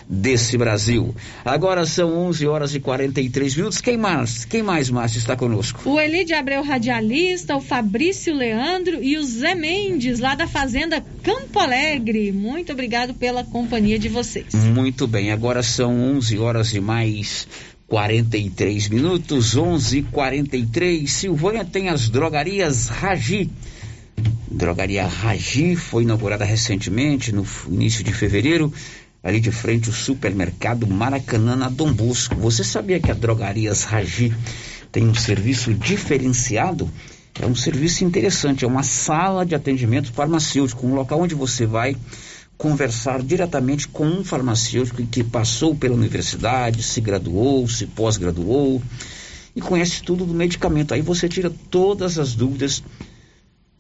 desse 0.09 0.57
Brasil. 0.57 1.13
Agora 1.43 1.85
são 1.85 2.17
11 2.27 2.47
horas 2.47 2.73
e 2.73 2.79
43 2.79 3.57
minutos. 3.57 3.81
Quem 3.81 3.97
mais, 3.97 4.45
quem 4.45 4.63
mais, 4.63 4.89
Márcio, 4.89 5.19
está 5.19 5.35
conosco? 5.35 5.89
O 5.89 5.99
Eli 5.99 6.23
de 6.23 6.33
Abreu 6.33 6.63
Radialista, 6.63 7.57
o 7.57 7.61
Fabrício 7.61 8.33
Leandro 8.33 9.03
e 9.03 9.17
o 9.17 9.23
Zé 9.23 9.53
Mendes, 9.53 10.19
lá 10.19 10.35
da 10.35 10.47
Fazenda 10.47 11.03
Campo 11.21 11.59
Alegre. 11.59 12.31
Muito 12.31 12.71
obrigado 12.71 13.13
pela 13.13 13.43
companhia 13.43 13.99
de 13.99 14.07
vocês. 14.07 14.53
Muito 14.53 15.05
bem, 15.05 15.31
agora 15.33 15.61
são 15.61 15.93
11 16.15 16.37
horas 16.37 16.73
e 16.73 16.79
mais 16.79 17.45
43 17.87 18.89
minutos, 18.89 19.55
11 19.55 19.99
e 19.99 20.03
43 20.03 21.09
Silvânia 21.09 21.63
tem 21.63 21.87
as 21.87 22.09
drogarias 22.09 22.89
Ragi. 22.89 23.49
Drogaria 24.51 25.07
Ragi 25.07 25.75
foi 25.77 26.03
inaugurada 26.03 26.43
recentemente, 26.43 27.31
no 27.31 27.45
início 27.69 28.03
de 28.03 28.11
fevereiro, 28.11 28.73
ali 29.23 29.39
de 29.39 29.51
frente 29.51 29.87
ao 29.87 29.95
supermercado 29.95 30.85
Maracanã, 30.85 31.55
na 31.55 31.69
Dom 31.69 31.93
Bosco. 31.93 32.35
Você 32.35 32.61
sabia 32.61 32.99
que 32.99 33.09
a 33.09 33.13
Drogarias 33.13 33.83
Ragi 33.83 34.33
tem 34.91 35.07
um 35.07 35.15
serviço 35.15 35.73
diferenciado? 35.73 36.91
É 37.39 37.45
um 37.45 37.55
serviço 37.55 38.03
interessante, 38.03 38.65
é 38.65 38.67
uma 38.67 38.83
sala 38.83 39.45
de 39.45 39.55
atendimento 39.55 40.11
farmacêutico, 40.11 40.85
um 40.85 40.93
local 40.93 41.21
onde 41.21 41.35
você 41.35 41.65
vai 41.65 41.95
conversar 42.57 43.21
diretamente 43.21 43.87
com 43.87 44.05
um 44.05 44.23
farmacêutico 44.23 45.05
que 45.05 45.23
passou 45.23 45.75
pela 45.75 45.93
universidade, 45.93 46.81
se 46.81 46.99
graduou, 46.99 47.67
se 47.67 47.85
pós-graduou 47.85 48.81
e 49.55 49.61
conhece 49.61 50.01
tudo 50.01 50.25
do 50.25 50.33
medicamento. 50.33 50.93
Aí 50.93 51.01
você 51.01 51.29
tira 51.29 51.51
todas 51.69 52.17
as 52.17 52.33
dúvidas 52.33 52.83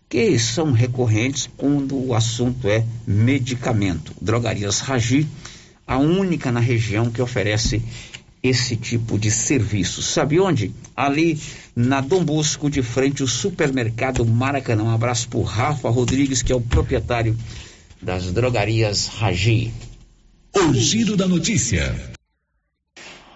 que 0.07 0.37
são 0.39 0.71
recorrentes 0.71 1.49
quando 1.57 1.97
o 1.97 2.13
assunto 2.13 2.67
é 2.69 2.85
medicamento. 3.05 4.13
Drogarias 4.21 4.79
Ragi, 4.79 5.27
a 5.85 5.97
única 5.97 6.51
na 6.51 6.59
região 6.59 7.09
que 7.09 7.21
oferece 7.21 7.81
esse 8.41 8.75
tipo 8.75 9.17
de 9.17 9.31
serviço. 9.31 10.01
Sabe 10.01 10.39
onde? 10.39 10.71
Ali 10.95 11.39
na 11.75 11.99
Dom 11.99 12.23
Bosco, 12.23 12.69
de 12.69 12.81
frente 12.81 13.21
ao 13.21 13.27
supermercado 13.27 14.25
Maracanã. 14.25 14.83
Um 14.83 14.91
abraço 14.91 15.27
para 15.27 15.43
Rafa 15.43 15.89
Rodrigues, 15.89 16.41
que 16.41 16.51
é 16.51 16.55
o 16.55 16.61
proprietário 16.61 17.35
das 18.01 18.31
drogarias 18.31 19.07
Ragi. 19.07 19.73
O 20.55 20.73
giro 20.73 21.15
da 21.15 21.27
notícia. 21.27 21.95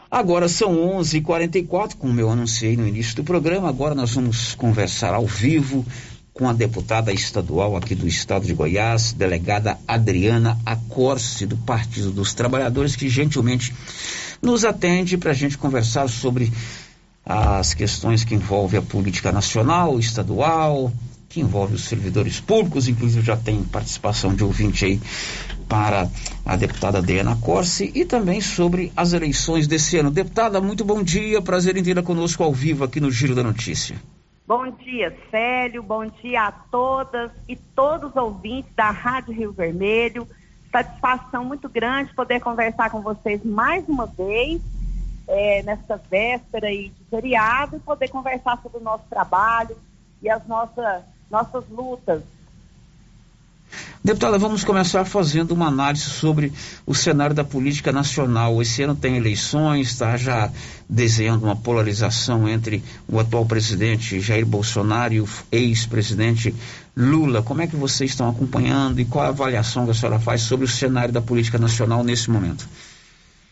Agora 0.09 0.49
são 0.49 0.76
11:44, 0.99 1.95
como 1.95 2.20
eu 2.20 2.30
anunciei 2.30 2.76
no 2.76 2.88
início 2.88 3.16
do 3.16 3.24
programa. 3.24 3.70
Agora 3.70 3.95
nós 3.95 4.14
vamos 4.14 4.53
conversar 4.55 5.14
ao 5.14 5.26
vivo 5.26 5.86
com 6.34 6.49
a 6.49 6.53
deputada 6.53 7.12
estadual 7.12 7.76
aqui 7.76 7.93
do 7.93 8.07
estado 8.07 8.45
de 8.45 8.53
Goiás, 8.53 9.14
delegada 9.14 9.78
Adriana 9.88 10.57
Acorce, 10.66 11.45
do 11.45 11.57
Partido 11.57 12.12
dos 12.12 12.34
Trabalhadores, 12.34 12.95
que 12.95 13.09
gentilmente 13.09 13.74
nos 14.41 14.66
atende 14.66 15.18
para 15.18 15.32
a 15.32 15.36
gente 15.36 15.57
conversar 15.57 16.09
sobre 16.09 16.51
as 17.26 17.74
questões 17.74 18.24
que 18.24 18.34
envolvem 18.34 18.80
a 18.80 18.84
política 18.84 19.32
nacional, 19.32 19.99
estadual, 19.99 20.91
que 21.32 21.40
envolve 21.40 21.76
os 21.76 21.86
servidores 21.86 22.40
públicos, 22.40 22.88
inclusive 22.88 23.26
já 23.26 23.38
tem 23.38 23.64
participação 23.64 24.36
de 24.36 24.44
ouvinte 24.44 24.84
aí 24.84 25.00
para 25.68 26.10
a 26.46 26.56
deputada 26.58 27.02
Diana 27.02 27.38
Corse 27.38 27.90
e 27.96 28.04
também 28.04 28.42
sobre 28.42 28.92
as 28.96 29.14
eleições 29.14 29.66
desse 29.66 29.98
ano. 29.98 30.12
Deputada, 30.12 30.60
muito 30.60 30.84
bom 30.84 31.02
dia, 31.02 31.42
prazer 31.42 31.78
em 31.78 31.84
tê-la 31.84 32.04
conosco 32.04 32.44
ao 32.44 32.52
vivo 32.52 32.84
aqui 32.84 33.00
no 33.00 33.10
Giro 33.10 33.34
da 33.34 33.42
Notícia. 33.42 33.96
Bom 34.46 34.70
dia, 34.72 35.16
Célio, 35.32 35.82
bom 35.82 36.06
dia 36.06 36.48
a 36.48 36.52
todas 36.52 37.32
e 37.48 37.56
todos 37.56 38.10
os 38.10 38.16
ouvintes 38.18 38.70
da 38.76 38.92
Rádio 38.92 39.34
Rio 39.34 39.54
Vermelho. 39.54 40.28
Satisfação 40.70 41.46
muito 41.46 41.70
grande 41.70 42.14
poder 42.14 42.42
conversar 42.42 42.90
com 42.90 43.02
vocês 43.02 43.42
mais 43.46 43.88
uma 43.88 44.06
vez 44.06 44.62
é, 45.28 45.64
nesta 45.64 45.96
véspera 46.10 46.68
aí 46.68 46.90
de 46.90 47.04
feriado 47.10 47.78
e 47.78 47.80
poder 47.80 48.10
conversar 48.10 48.60
sobre 48.62 48.80
o 48.80 48.84
nosso 48.84 49.06
trabalho 49.10 49.78
e 50.22 50.30
as 50.30 50.46
nossas 50.46 51.04
nossas 51.32 51.64
lutas. 51.70 52.22
Deputada, 54.04 54.38
vamos 54.38 54.64
começar 54.64 55.06
fazendo 55.06 55.52
uma 55.52 55.68
análise 55.68 56.04
sobre 56.04 56.52
o 56.86 56.94
cenário 56.94 57.36
da 57.36 57.44
política 57.44 57.92
nacional. 57.92 58.62
Esse 58.62 58.82
ano 58.82 58.96
tem 58.96 59.16
eleições, 59.16 59.92
está 59.92 60.18
já 60.18 60.52
desenhando 60.90 61.44
uma 61.44 61.56
polarização 61.56 62.50
entre 62.50 62.84
o 63.08 63.20
atual 63.20 63.46
presidente 63.46 64.20
Jair 64.20 64.46
Bolsonaro 64.46 65.14
e 65.14 65.22
o 65.22 65.28
ex-presidente 65.52 66.54
Lula. 66.98 67.44
Como 67.44 67.62
é 67.62 67.68
que 67.68 67.76
vocês 67.76 68.10
estão 68.10 68.28
acompanhando 68.28 69.00
e 69.00 69.06
qual 69.06 69.26
a 69.26 69.30
avaliação 69.30 69.86
que 69.86 69.92
a 69.92 69.94
senhora 69.94 70.20
faz 70.20 70.42
sobre 70.42 70.66
o 70.66 70.70
cenário 70.70 71.14
da 71.14 71.22
política 71.22 71.60
nacional 71.60 72.04
nesse 72.04 72.30
momento? 72.30 72.68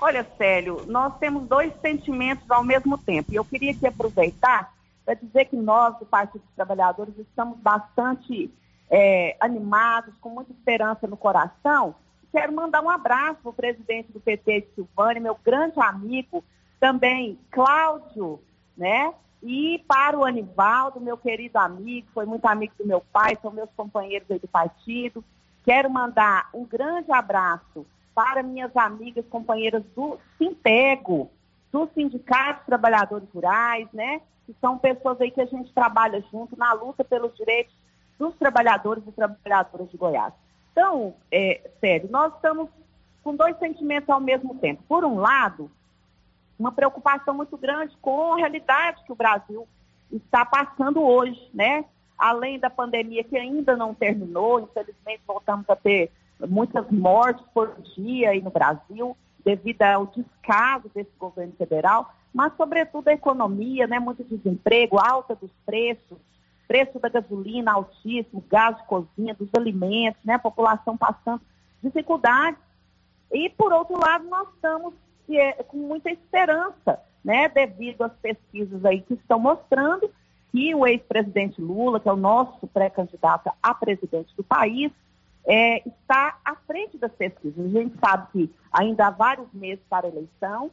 Olha, 0.02 0.26
Célio, 0.38 0.84
nós 0.88 1.14
temos 1.20 1.48
dois 1.48 1.72
sentimentos 1.82 2.50
ao 2.50 2.64
mesmo 2.64 2.98
tempo. 2.98 3.32
E 3.32 3.36
eu 3.36 3.46
queria 3.46 3.72
aqui 3.72 3.86
aproveitar 3.86 4.72
para 5.10 5.16
dizer 5.16 5.46
que 5.46 5.56
nós, 5.56 5.98
do 5.98 6.06
Partido 6.06 6.44
dos 6.44 6.56
Trabalhadores, 6.56 7.18
estamos 7.18 7.58
bastante 7.58 8.54
é, 8.92 9.36
animados, 9.40 10.14
com 10.22 10.30
muita 10.30 10.52
esperança 10.52 11.08
no 11.08 11.18
coração. 11.18 11.96
Quero 12.32 12.54
mandar 12.54 12.84
um 12.84 12.92
abraço 12.92 13.40
para 13.42 13.50
o 13.50 13.54
presidente 13.54 14.12
do 14.12 14.20
PT 14.20 14.68
Silvânia, 14.76 15.20
meu 15.20 15.36
grande 15.44 15.80
amigo, 15.80 16.44
também 16.80 17.40
Cláudio, 17.50 18.40
né? 18.78 19.12
E 19.42 19.84
para 19.88 20.16
o 20.16 20.24
Anivaldo, 20.24 21.02
meu 21.02 21.18
querido 21.18 21.58
amigo, 21.58 22.08
foi 22.14 22.28
muito 22.28 22.46
amigo 22.46 22.76
do 22.78 22.86
meu 22.86 23.02
pai, 23.12 23.36
são 23.42 23.50
meus 23.50 23.70
companheiros 23.76 24.30
aí 24.30 24.38
do 24.38 24.48
partido. 24.48 25.26
Quero 25.66 25.90
mandar 25.90 26.50
um 26.54 26.66
grande 26.66 27.12
abraço 27.12 27.84
para 28.14 28.44
minhas 28.44 28.78
amigas, 28.78 29.26
companheiras 29.28 29.84
do 29.96 30.20
Sintego, 30.38 31.32
dos 31.72 31.90
Trabalhadores 32.66 33.28
Rurais, 33.34 33.88
né? 33.94 34.22
que 34.50 34.56
são 34.60 34.80
pessoas 34.80 35.22
aí 35.22 35.30
que 35.30 35.42
a 35.42 35.46
gente 35.46 35.72
trabalha 35.74 36.24
junto 36.32 36.58
na 36.58 36.74
luta 36.74 37.04
pelos 37.04 37.36
direitos 37.36 37.74
dos 38.18 38.36
trabalhadores 38.36 39.04
e 39.08 39.12
trabalhadoras 39.12 39.92
de 39.92 39.98
Goiás. 39.98 40.34
Então, 40.72 41.14
é, 41.32 41.70
sério, 41.80 42.10
nós 42.12 42.34
estamos 42.34 42.68
com 43.24 43.36
dois 43.36 43.58
sentimentos 43.60 44.10
ao 44.10 44.20
mesmo 44.20 44.56
tempo. 44.56 44.82
Por 44.88 45.06
um 45.06 45.20
lado, 45.20 45.70
uma 46.58 46.72
preocupação 46.72 47.36
muito 47.36 47.56
grande 47.58 47.96
com 48.02 48.34
a 48.34 48.38
realidade 48.38 49.04
que 49.04 49.12
o 49.12 49.16
Brasil 49.16 49.68
está 50.12 50.44
passando 50.44 51.02
hoje, 51.02 51.40
né? 51.54 51.86
Além 52.18 52.58
da 52.58 52.72
pandemia 52.72 53.24
que 53.24 53.38
ainda 53.38 53.78
não 53.78 53.94
terminou, 53.94 54.62
infelizmente 54.62 55.22
voltamos 55.28 55.70
a 55.70 55.76
ter 55.76 56.12
muitas 56.50 56.90
mortes 56.90 57.46
por 57.54 57.80
dia 57.96 58.32
aí 58.32 58.42
no 58.42 58.50
Brasil, 58.50 59.16
devido 59.44 59.82
ao 59.82 60.08
descaso 60.08 60.90
desse 60.94 61.12
governo 61.18 61.54
federal 61.58 62.14
mas 62.34 62.54
sobretudo 62.56 63.08
a 63.08 63.14
economia, 63.14 63.88
né, 63.88 64.00
muito 64.00 64.24
desemprego, 64.24 65.00
alta 65.00 65.36
dos 65.36 65.52
preços, 65.66 66.18
preço 66.68 67.00
da 67.00 67.10
gasolina 67.10 67.74
altíssimo, 67.74 68.44
gás 68.48 68.78
de 68.78 68.84
cozinha, 68.84 69.34
dos 69.34 69.50
alimentos, 69.56 70.24
né, 70.24 70.36
a 70.36 70.40
população 70.40 70.96
passando 70.96 71.42
dificuldades. 71.82 72.60
E, 73.32 73.50
por 73.50 73.74
outro 73.74 74.00
lado, 74.00 74.28
nós 74.28 74.48
estamos 74.54 74.94
é, 75.30 75.64
com 75.64 75.78
muita 75.78 76.12
esperança, 76.12 77.00
né, 77.24 77.50
devido 77.50 78.04
às 78.04 78.14
pesquisas 78.14 78.86
aí 78.86 79.02
que 79.02 79.16
estão 79.16 79.40
mostrando 79.40 80.10
que 80.52 80.74
o 80.74 80.86
ex-presidente 80.86 81.62
Lula, 81.62 82.00
que 82.00 82.10
é 82.10 82.14
o 82.14 82.18
nosso 82.18 82.66
pré-candidato 82.68 83.52
a 83.62 83.74
presidente 83.74 84.36
do 84.36 84.44
país, 84.44 84.92
é, 85.50 85.82
está 85.88 86.38
à 86.46 86.54
frente 86.68 86.96
das 87.00 87.12
pesquisas. 87.12 87.66
A 87.66 87.70
gente 87.70 87.98
sabe 88.00 88.28
que 88.32 88.56
ainda 88.72 89.08
há 89.08 89.10
vários 89.10 89.52
meses 89.52 89.84
para 89.90 90.06
a 90.06 90.10
eleição, 90.10 90.70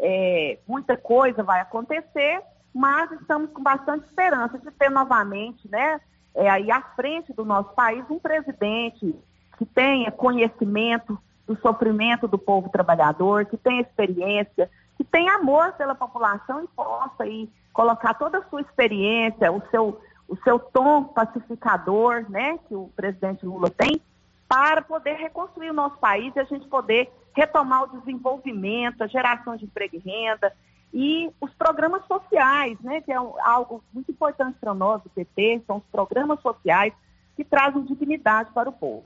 é, 0.00 0.58
muita 0.66 0.96
coisa 0.96 1.44
vai 1.44 1.60
acontecer, 1.60 2.42
mas 2.74 3.10
estamos 3.12 3.52
com 3.52 3.62
bastante 3.62 4.04
esperança 4.06 4.58
de 4.58 4.68
ter 4.72 4.90
novamente, 4.90 5.68
né, 5.70 6.00
é, 6.34 6.50
aí 6.50 6.72
à 6.72 6.82
frente 6.96 7.32
do 7.32 7.44
nosso 7.44 7.72
país, 7.74 8.04
um 8.10 8.18
presidente 8.18 9.14
que 9.56 9.64
tenha 9.64 10.10
conhecimento 10.10 11.16
do 11.46 11.56
sofrimento 11.60 12.26
do 12.26 12.36
povo 12.36 12.68
trabalhador, 12.68 13.46
que 13.46 13.56
tenha 13.56 13.82
experiência, 13.82 14.68
que 14.96 15.04
tenha 15.04 15.36
amor 15.36 15.72
pela 15.74 15.94
população 15.94 16.64
e 16.64 16.68
possa 16.74 17.22
aí 17.22 17.48
colocar 17.72 18.14
toda 18.14 18.38
a 18.38 18.48
sua 18.48 18.60
experiência, 18.60 19.52
o 19.52 19.62
seu, 19.70 20.00
o 20.26 20.36
seu 20.38 20.58
tom 20.58 21.04
pacificador, 21.04 22.28
né, 22.28 22.58
que 22.66 22.74
o 22.74 22.90
presidente 22.96 23.46
Lula 23.46 23.70
tem, 23.70 24.00
para 24.48 24.82
poder 24.82 25.14
reconstruir 25.16 25.70
o 25.70 25.74
nosso 25.74 25.96
país 25.98 26.34
e 26.34 26.40
a 26.40 26.44
gente 26.44 26.66
poder 26.68 27.10
retomar 27.34 27.84
o 27.84 27.98
desenvolvimento, 27.98 29.02
a 29.02 29.06
geração 29.06 29.56
de 29.56 29.64
emprego 29.64 29.96
e 29.96 29.98
renda 29.98 30.52
e 30.92 31.30
os 31.40 31.52
programas 31.54 32.06
sociais, 32.06 32.78
né, 32.80 33.00
que 33.00 33.12
é 33.12 33.16
algo 33.16 33.82
muito 33.92 34.10
importante 34.10 34.56
para 34.60 34.72
nós 34.72 35.02
do 35.02 35.10
PT, 35.10 35.62
são 35.66 35.78
os 35.78 35.84
programas 35.92 36.40
sociais 36.40 36.92
que 37.36 37.44
trazem 37.44 37.84
dignidade 37.84 38.50
para 38.54 38.68
o 38.68 38.72
povo. 38.72 39.04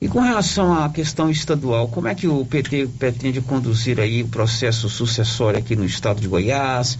E 0.00 0.08
com 0.08 0.20
relação 0.20 0.74
à 0.74 0.90
questão 0.90 1.30
estadual, 1.30 1.88
como 1.88 2.08
é 2.08 2.14
que 2.14 2.26
o 2.26 2.44
PT 2.44 2.88
pretende 2.98 3.40
conduzir 3.40 4.00
aí 4.00 4.22
o 4.22 4.28
processo 4.28 4.88
sucessório 4.88 5.58
aqui 5.58 5.76
no 5.76 5.84
estado 5.84 6.20
de 6.20 6.28
Goiás? 6.28 6.98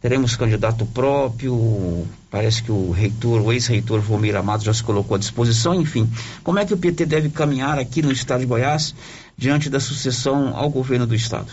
Teremos 0.00 0.34
candidato 0.34 0.86
próprio, 0.86 2.06
parece 2.30 2.62
que 2.62 2.72
o 2.72 2.90
reitor, 2.90 3.42
o 3.42 3.52
ex-reitor 3.52 4.00
Vomir 4.00 4.34
Amado 4.34 4.64
já 4.64 4.72
se 4.72 4.82
colocou 4.82 5.14
à 5.14 5.18
disposição, 5.18 5.74
enfim. 5.74 6.08
Como 6.42 6.58
é 6.58 6.64
que 6.64 6.72
o 6.72 6.78
PT 6.78 7.04
deve 7.04 7.28
caminhar 7.28 7.78
aqui 7.78 8.00
no 8.00 8.10
estado 8.10 8.40
de 8.40 8.46
Goiás 8.46 8.94
diante 9.36 9.68
da 9.68 9.78
sucessão 9.78 10.56
ao 10.56 10.70
governo 10.70 11.06
do 11.06 11.14
estado? 11.14 11.50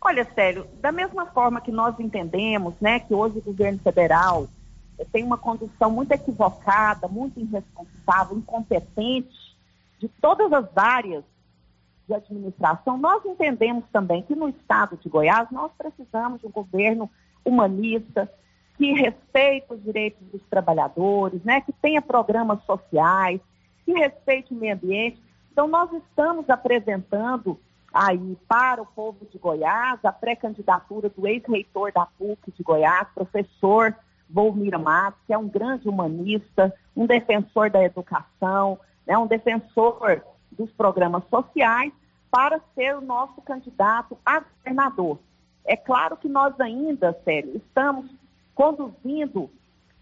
Olha, 0.00 0.26
Célio, 0.34 0.66
da 0.80 0.90
mesma 0.90 1.26
forma 1.26 1.60
que 1.60 1.70
nós 1.70 1.98
entendemos, 2.00 2.74
né, 2.80 3.00
que 3.00 3.12
hoje 3.12 3.38
o 3.38 3.42
governo 3.42 3.78
federal 3.78 4.48
tem 5.12 5.22
uma 5.22 5.36
condução 5.36 5.90
muito 5.90 6.12
equivocada, 6.12 7.08
muito 7.08 7.38
irresponsável, 7.38 8.36
incompetente 8.36 9.56
de 9.98 10.08
todas 10.20 10.50
as 10.52 10.66
áreas 10.76 11.24
de 12.06 12.14
administração, 12.14 12.98
nós 12.98 13.24
entendemos 13.24 13.84
também 13.92 14.22
que 14.22 14.34
no 14.34 14.48
estado 14.48 14.98
de 15.00 15.08
Goiás 15.08 15.48
nós 15.50 15.70
precisamos 15.76 16.40
de 16.40 16.46
um 16.46 16.50
governo 16.50 17.08
humanista, 17.44 18.30
que 18.76 18.92
respeite 18.92 19.66
os 19.70 19.82
direitos 19.82 20.26
dos 20.28 20.42
trabalhadores, 20.48 21.42
né, 21.44 21.60
que 21.60 21.72
tenha 21.72 22.00
programas 22.00 22.62
sociais, 22.64 23.40
que 23.84 23.92
respeite 23.92 24.54
o 24.54 24.56
meio 24.56 24.74
ambiente. 24.74 25.20
Então, 25.52 25.68
nós 25.68 25.92
estamos 25.92 26.48
apresentando 26.48 27.58
aí 27.92 28.38
para 28.48 28.80
o 28.80 28.86
povo 28.86 29.26
de 29.30 29.38
Goiás 29.38 29.98
a 30.04 30.12
pré-candidatura 30.12 31.10
do 31.10 31.26
ex-reitor 31.26 31.92
da 31.92 32.06
PUC 32.06 32.52
de 32.52 32.62
Goiás, 32.62 33.06
professor 33.14 33.94
Volmir 34.28 34.78
Matos, 34.78 35.20
que 35.26 35.32
é 35.32 35.38
um 35.38 35.48
grande 35.48 35.88
humanista, 35.88 36.72
um 36.96 37.04
defensor 37.04 37.68
da 37.68 37.82
educação, 37.82 38.78
né, 39.06 39.18
um 39.18 39.26
defensor 39.26 40.22
dos 40.50 40.70
programas 40.72 41.22
sociais, 41.28 41.92
para 42.30 42.60
ser 42.74 42.96
o 42.96 43.00
nosso 43.00 43.42
candidato 43.42 44.16
a 44.24 44.40
governador. 44.40 45.18
É 45.64 45.76
claro 45.76 46.16
que 46.16 46.28
nós 46.28 46.58
ainda, 46.60 47.18
Sério, 47.24 47.56
estamos 47.56 48.06
conduzindo 48.54 49.50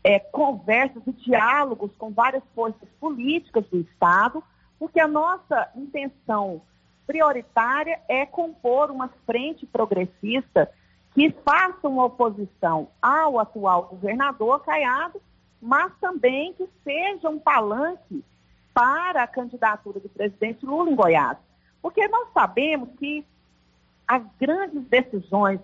é, 0.03 0.19
conversas 0.19 1.03
e 1.07 1.13
diálogos 1.13 1.91
com 1.99 2.11
várias 2.11 2.43
forças 2.55 2.89
políticas 3.01 3.67
do 3.67 3.81
Estado, 3.81 4.43
porque 4.79 5.01
a 5.01 5.09
nossa 5.09 5.71
intenção 5.77 6.63
prioritária 7.07 8.01
é 8.09 8.25
compor 8.27 8.91
uma 8.91 9.09
frente 9.27 9.67
progressista 9.67 10.71
que 11.15 11.31
faça 11.45 11.89
uma 11.89 12.05
oposição 12.05 12.89
ao 13.01 13.39
atual 13.39 13.85
governador 13.85 14.61
Caiado, 14.61 15.21
mas 15.61 15.93
também 16.01 16.53
que 16.53 16.69
seja 16.85 17.29
um 17.29 17.39
palanque 17.39 18.23
para 18.73 19.25
a 19.25 19.27
candidatura 19.27 19.99
do 19.99 20.09
presidente 20.09 20.65
Lula 20.65 20.91
em 20.91 20.95
Goiás. 20.95 21.37
Porque 21.83 22.07
nós 22.09 22.29
sabemos 22.33 22.91
que 22.99 23.27
as 24.09 24.23
grandes 24.41 24.83
decisões 24.89 25.61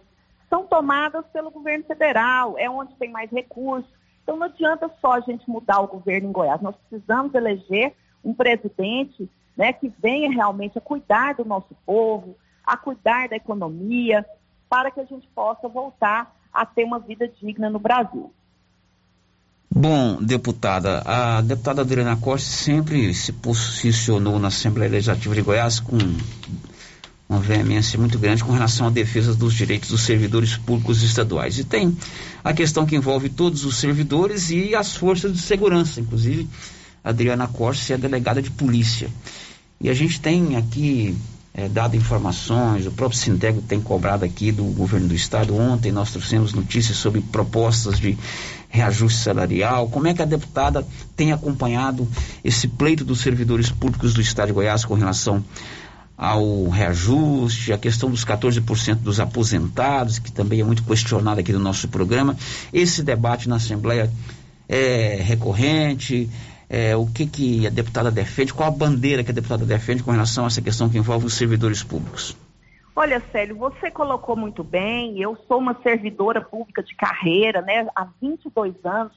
são 0.51 0.66
tomadas 0.66 1.24
pelo 1.32 1.51
governo 1.51 1.84
federal, 1.84 2.57
é 2.59 2.68
onde 2.68 2.95
tem 2.97 3.11
mais 3.11 3.30
recursos. 3.30 3.90
Então 4.22 4.36
não 4.36 4.47
adianta 4.47 4.90
só 5.01 5.14
a 5.14 5.20
gente 5.20 5.49
mudar 5.49 5.80
o 5.80 5.88
governo 5.88 6.28
em 6.28 6.32
Goiás, 6.32 6.61
nós 6.61 6.76
precisamos 6.88 7.34
eleger 7.34 7.95
um 8.22 8.34
presidente 8.34 9.28
né, 9.57 9.72
que 9.72 9.92
venha 10.01 10.30
realmente 10.30 10.78
a 10.78 10.80
cuidar 10.80 11.34
do 11.34 11.45
nosso 11.45 11.74
povo, 11.86 12.36
a 12.64 12.76
cuidar 12.76 13.28
da 13.28 13.36
economia, 13.36 14.24
para 14.68 14.90
que 14.90 15.01
a 15.01 15.05
gente 15.05 15.26
possa 15.34 15.68
voltar 15.68 16.34
a 16.53 16.64
ter 16.64 16.84
uma 16.84 16.99
vida 16.99 17.28
digna 17.28 17.68
no 17.70 17.78
Brasil. 17.78 18.32
Bom, 19.70 20.22
deputada, 20.22 21.03
a 21.05 21.40
deputada 21.40 21.82
Adriana 21.82 22.16
Costa 22.16 22.49
sempre 22.49 23.12
se 23.12 23.32
posicionou 23.32 24.38
na 24.38 24.49
Assembleia 24.49 24.90
Legislativa 24.90 25.34
de 25.34 25.42
Goiás 25.42 25.80
com 25.80 25.99
uma 27.29 27.41
veemência 27.41 27.99
muito 27.99 28.18
grande 28.18 28.45
com 28.45 28.53
relação 28.53 28.87
à 28.87 28.91
defesa 28.91 29.35
dos 29.35 29.55
direitos 29.55 29.89
dos 29.89 30.03
servidores 30.03 30.57
públicos 30.57 31.03
estaduais. 31.03 31.59
E 31.59 31.64
tem 31.64 31.97
a 32.43 32.53
questão 32.53 32.85
que 32.85 32.97
envolve 32.97 33.29
todos 33.29 33.64
os 33.64 33.77
servidores 33.77 34.51
e 34.51 34.75
as 34.75 34.95
forças 34.95 35.33
de 35.33 35.39
segurança, 35.39 36.01
inclusive 36.01 36.49
Adriana 37.05 37.47
Costa 37.47 37.95
é 37.95 37.99
delegada 37.99 38.41
de 38.41 38.51
polícia. 38.51 39.09
E 39.81 39.91
a 39.91 39.95
gente 39.95 40.18
tem 40.20 40.57
aqui 40.57 41.14
é, 41.53 41.68
dado 41.68 41.97
informações, 41.97 42.87
o 42.87 42.91
próprio 42.91 43.20
Sintego 43.20 43.61
tem 43.61 43.81
cobrado 43.81 44.25
aqui 44.25 44.51
do 44.51 44.64
governo 44.64 45.09
do 45.09 45.14
estado. 45.14 45.55
Ontem 45.55 45.93
nós 45.93 46.11
trouxemos 46.11 46.55
notícias 46.55 46.97
sobre 46.97 47.20
propostas 47.20 48.01
de 48.01 48.16
reajuste 48.70 49.20
salarial. 49.20 49.89
Como 49.89 50.09
é 50.09 50.14
que 50.14 50.22
a 50.22 50.25
deputada 50.25 50.87
tem 51.14 51.31
acompanhado 51.31 52.09
esse 52.43 52.66
pleito 52.66 53.05
dos 53.05 53.20
servidores 53.20 53.70
públicos 53.70 54.14
do 54.14 54.20
estado 54.20 54.49
de 54.49 54.55
Goiás 54.55 54.85
com 54.85 54.95
relação 54.95 55.45
ao 56.16 56.68
reajuste, 56.68 57.72
a 57.72 57.78
questão 57.78 58.10
dos 58.10 58.24
14% 58.24 58.96
dos 58.96 59.18
aposentados, 59.18 60.18
que 60.18 60.30
também 60.30 60.60
é 60.60 60.64
muito 60.64 60.84
questionado 60.84 61.40
aqui 61.40 61.52
no 61.52 61.58
nosso 61.58 61.88
programa. 61.88 62.36
Esse 62.72 63.02
debate 63.02 63.48
na 63.48 63.56
Assembleia 63.56 64.10
é 64.68 65.16
recorrente, 65.20 66.30
é, 66.68 66.96
o 66.96 67.06
que, 67.06 67.26
que 67.26 67.66
a 67.66 67.70
deputada 67.70 68.10
defende, 68.10 68.54
qual 68.54 68.68
a 68.68 68.72
bandeira 68.72 69.22
que 69.22 69.30
a 69.30 69.34
deputada 69.34 69.64
defende 69.64 70.02
com 70.02 70.10
relação 70.10 70.44
a 70.44 70.46
essa 70.46 70.62
questão 70.62 70.88
que 70.88 70.98
envolve 70.98 71.26
os 71.26 71.34
servidores 71.34 71.82
públicos. 71.82 72.36
Olha, 72.96 73.20
Célio, 73.32 73.56
você 73.56 73.90
colocou 73.90 74.36
muito 74.36 74.62
bem, 74.62 75.20
eu 75.20 75.36
sou 75.48 75.58
uma 75.58 75.76
servidora 75.82 76.40
pública 76.40 76.80
de 76.80 76.94
carreira, 76.94 77.60
né, 77.60 77.86
há 77.94 78.06
22 78.22 78.72
anos, 78.84 79.12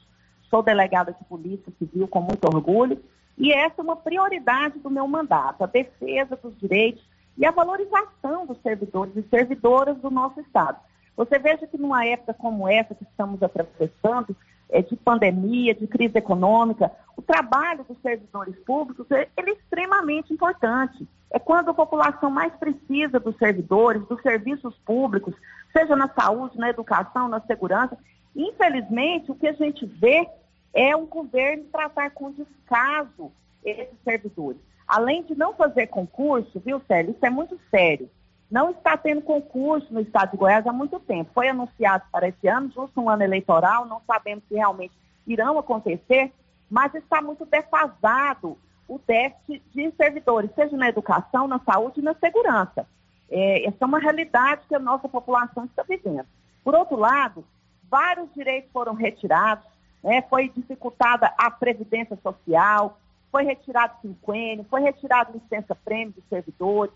sou 0.50 0.62
delegada 0.62 1.12
de 1.12 1.24
polícia 1.28 1.72
civil 1.78 2.08
com 2.08 2.20
muito 2.20 2.44
orgulho, 2.44 3.00
e 3.38 3.52
essa 3.52 3.74
é 3.78 3.82
uma 3.82 3.96
prioridade 3.96 4.78
do 4.80 4.90
meu 4.90 5.06
mandato, 5.06 5.62
a 5.62 5.66
defesa 5.66 6.36
dos 6.36 6.58
direitos 6.58 7.02
e 7.36 7.46
a 7.46 7.52
valorização 7.52 8.44
dos 8.44 8.60
servidores 8.62 9.16
e 9.16 9.22
servidoras 9.28 9.96
do 9.98 10.10
nosso 10.10 10.40
Estado. 10.40 10.78
Você 11.16 11.38
veja 11.38 11.66
que 11.66 11.78
numa 11.78 12.04
época 12.04 12.34
como 12.34 12.68
essa 12.68 12.94
que 12.94 13.04
estamos 13.04 13.42
atravessando, 13.42 14.36
é, 14.70 14.82
de 14.82 14.96
pandemia, 14.96 15.74
de 15.74 15.86
crise 15.86 16.18
econômica, 16.18 16.92
o 17.16 17.22
trabalho 17.22 17.84
dos 17.84 17.96
servidores 18.02 18.54
públicos 18.64 19.06
é, 19.10 19.28
é 19.36 19.50
extremamente 19.50 20.32
importante. 20.32 21.08
É 21.30 21.38
quando 21.38 21.70
a 21.70 21.74
população 21.74 22.30
mais 22.30 22.52
precisa 22.54 23.18
dos 23.18 23.36
servidores, 23.36 24.06
dos 24.06 24.20
serviços 24.20 24.74
públicos, 24.84 25.34
seja 25.72 25.94
na 25.94 26.08
saúde, 26.08 26.58
na 26.58 26.70
educação, 26.70 27.28
na 27.28 27.40
segurança. 27.40 27.96
Infelizmente, 28.34 29.30
o 29.30 29.34
que 29.34 29.48
a 29.48 29.52
gente 29.52 29.86
vê 29.86 30.28
é 30.74 30.96
um 30.96 31.06
governo 31.06 31.64
tratar 31.64 32.10
com 32.10 32.30
descaso 32.30 33.32
esses 33.64 33.96
servidores. 34.04 34.60
Além 34.86 35.22
de 35.22 35.34
não 35.34 35.54
fazer 35.54 35.88
concurso, 35.88 36.60
viu, 36.60 36.80
Célio? 36.86 37.12
Isso 37.12 37.24
é 37.24 37.30
muito 37.30 37.58
sério. 37.70 38.10
Não 38.50 38.70
está 38.70 38.96
tendo 38.96 39.20
concurso 39.20 39.92
no 39.92 40.00
estado 40.00 40.30
de 40.30 40.36
Goiás 40.38 40.66
há 40.66 40.72
muito 40.72 40.98
tempo. 41.00 41.30
Foi 41.34 41.48
anunciado 41.48 42.04
para 42.10 42.28
esse 42.28 42.48
ano, 42.48 42.70
justo 42.72 43.00
um 43.00 43.10
ano 43.10 43.22
eleitoral, 43.22 43.84
não 43.84 44.00
sabemos 44.06 44.44
se 44.48 44.54
realmente 44.54 44.94
irão 45.26 45.58
acontecer, 45.58 46.32
mas 46.70 46.94
está 46.94 47.20
muito 47.20 47.44
defasado 47.44 48.56
o 48.88 48.98
déficit 49.06 49.62
de 49.74 49.92
servidores, 49.92 50.50
seja 50.54 50.74
na 50.74 50.88
educação, 50.88 51.46
na 51.46 51.60
saúde 51.60 52.00
e 52.00 52.02
na 52.02 52.14
segurança. 52.14 52.86
É, 53.30 53.66
essa 53.66 53.76
é 53.82 53.84
uma 53.84 53.98
realidade 53.98 54.62
que 54.66 54.74
a 54.74 54.78
nossa 54.78 55.06
população 55.06 55.66
está 55.66 55.82
vivendo. 55.82 56.26
Por 56.64 56.74
outro 56.74 56.96
lado, 56.96 57.44
vários 57.90 58.32
direitos 58.34 58.70
foram 58.72 58.94
retirados, 58.94 59.66
né? 60.02 60.22
foi 60.22 60.48
dificultada 60.48 61.32
a 61.36 61.50
previdência 61.50 62.18
social, 62.22 62.98
foi 63.30 63.44
retirado 63.44 63.94
o 63.94 64.00
quinquênio, 64.00 64.66
foi 64.68 64.80
retirado 64.80 65.32
licença-prêmio 65.32 66.14
dos 66.14 66.24
servidores, 66.28 66.92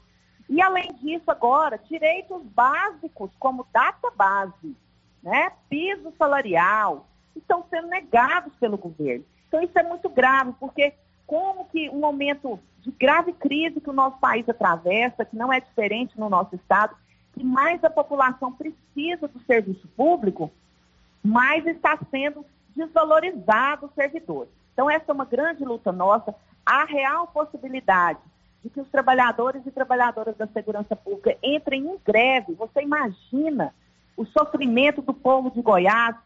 e, 0.48 0.60
além 0.60 0.92
disso, 0.94 1.30
agora, 1.30 1.78
direitos 1.78 2.42
básicos, 2.42 3.30
como 3.38 3.66
data 3.72 4.10
base, 4.14 4.76
né, 5.22 5.52
piso 5.68 6.12
salarial, 6.18 7.06
estão 7.34 7.64
sendo 7.70 7.88
negados 7.88 8.52
pelo 8.56 8.76
governo. 8.76 9.24
Então, 9.48 9.62
isso 9.62 9.78
é 9.78 9.82
muito 9.82 10.08
grave, 10.10 10.52
porque 10.58 10.92
como 11.26 11.64
que 11.66 11.88
um 11.88 12.00
momento 12.00 12.58
de 12.80 12.90
grave 12.90 13.32
crise 13.32 13.80
que 13.80 13.88
o 13.88 13.94
nosso 13.94 14.18
país 14.18 14.46
atravessa, 14.48 15.24
que 15.24 15.36
não 15.36 15.52
é 15.52 15.60
diferente 15.60 16.18
no 16.18 16.28
nosso 16.28 16.54
estado, 16.54 16.94
que 17.32 17.42
mais 17.42 17.82
a 17.84 17.88
população 17.88 18.52
precisa 18.52 19.28
do 19.28 19.40
serviço 19.44 19.88
público, 19.96 20.50
mais 21.22 21.64
está 21.66 21.98
sendo 22.10 22.44
desvalorizado 22.74 23.86
o 23.86 23.92
servidor. 23.94 24.48
Então, 24.72 24.90
essa 24.90 25.04
é 25.08 25.12
uma 25.12 25.24
grande 25.24 25.64
luta 25.64 25.92
nossa. 25.92 26.34
Há 26.64 26.84
real 26.84 27.26
possibilidade 27.28 28.20
de 28.62 28.70
que 28.70 28.80
os 28.80 28.88
trabalhadores 28.88 29.66
e 29.66 29.70
trabalhadoras 29.70 30.36
da 30.36 30.46
segurança 30.46 30.94
pública 30.94 31.36
entrem 31.42 31.86
em 31.86 31.98
greve. 32.04 32.54
Você 32.54 32.82
imagina 32.82 33.74
o 34.16 34.24
sofrimento 34.24 35.02
do 35.02 35.12
povo 35.12 35.50
de 35.50 35.60
Goiás, 35.60 36.16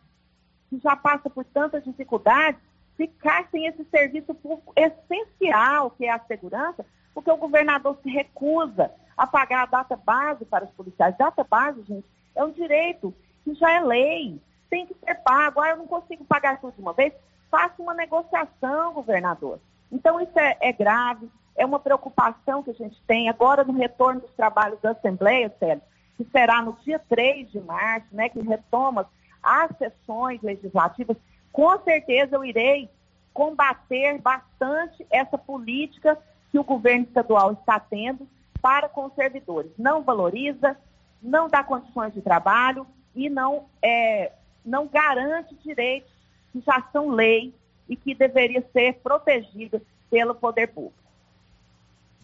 que 0.68 0.78
já 0.78 0.94
passa 0.94 1.30
por 1.30 1.44
tantas 1.44 1.84
dificuldades, 1.84 2.61
ficar 2.97 3.49
sem 3.51 3.66
esse 3.66 3.84
serviço 3.84 4.34
público 4.34 4.72
essencial, 4.76 5.90
que 5.90 6.05
é 6.05 6.11
a 6.11 6.18
segurança, 6.18 6.84
porque 7.14 7.30
o 7.30 7.36
governador 7.36 7.99
se 8.03 8.11
recusa 8.11 8.90
a 9.16 9.26
pagar 9.26 9.62
a 9.62 9.66
data 9.66 9.97
base 9.97 10.44
para 10.44 10.64
os 10.64 10.70
policiais. 10.72 11.16
Data 11.16 11.44
base, 11.44 11.82
gente, 11.82 12.07
é 12.34 12.44
um 12.44 12.51
direito 12.51 13.14
que 13.44 13.55
já 13.55 13.72
é 13.72 13.80
lei, 13.80 14.40
tem 14.68 14.86
que 14.86 14.94
ser 15.04 15.14
pago. 15.16 15.60
Ah, 15.60 15.70
eu 15.70 15.76
não 15.76 15.86
consigo 15.86 16.24
pagar 16.24 16.60
tudo 16.60 16.74
de 16.74 16.80
uma 16.80 16.92
vez. 16.92 17.12
Faça 17.50 17.74
uma 17.78 17.94
negociação, 17.94 18.92
governador. 18.92 19.58
Então, 19.90 20.20
isso 20.20 20.38
é, 20.38 20.56
é 20.60 20.72
grave 20.72 21.30
é 21.56 21.64
uma 21.64 21.78
preocupação 21.78 22.62
que 22.62 22.70
a 22.70 22.74
gente 22.74 23.00
tem 23.06 23.28
agora 23.28 23.64
no 23.64 23.72
retorno 23.72 24.20
dos 24.20 24.32
trabalhos 24.32 24.78
da 24.80 24.90
Assembleia, 24.90 25.52
Célio, 25.58 25.82
que 26.16 26.24
será 26.24 26.62
no 26.62 26.74
dia 26.84 26.98
3 27.08 27.50
de 27.50 27.60
março, 27.60 28.06
né, 28.12 28.28
que 28.28 28.40
retoma 28.40 29.08
as 29.42 29.74
sessões 29.78 30.40
legislativas, 30.42 31.16
com 31.52 31.78
certeza 31.80 32.36
eu 32.36 32.44
irei 32.44 32.90
combater 33.32 34.18
bastante 34.20 35.06
essa 35.10 35.38
política 35.38 36.18
que 36.50 36.58
o 36.58 36.64
governo 36.64 37.04
estadual 37.04 37.52
está 37.52 37.78
tendo 37.78 38.28
para 38.60 38.88
com 38.88 39.06
os 39.06 39.14
servidores. 39.14 39.70
Não 39.78 40.02
valoriza, 40.02 40.76
não 41.22 41.48
dá 41.48 41.62
condições 41.62 42.12
de 42.12 42.20
trabalho 42.20 42.86
e 43.14 43.30
não, 43.30 43.66
é, 43.80 44.32
não 44.66 44.88
garante 44.88 45.54
direitos 45.64 46.10
que 46.52 46.60
já 46.60 46.82
são 46.92 47.10
lei 47.10 47.54
e 47.88 47.94
que 47.94 48.14
deveria 48.14 48.64
ser 48.72 48.94
protegidos 49.02 49.80
pelo 50.10 50.34
poder 50.34 50.68
público. 50.68 51.06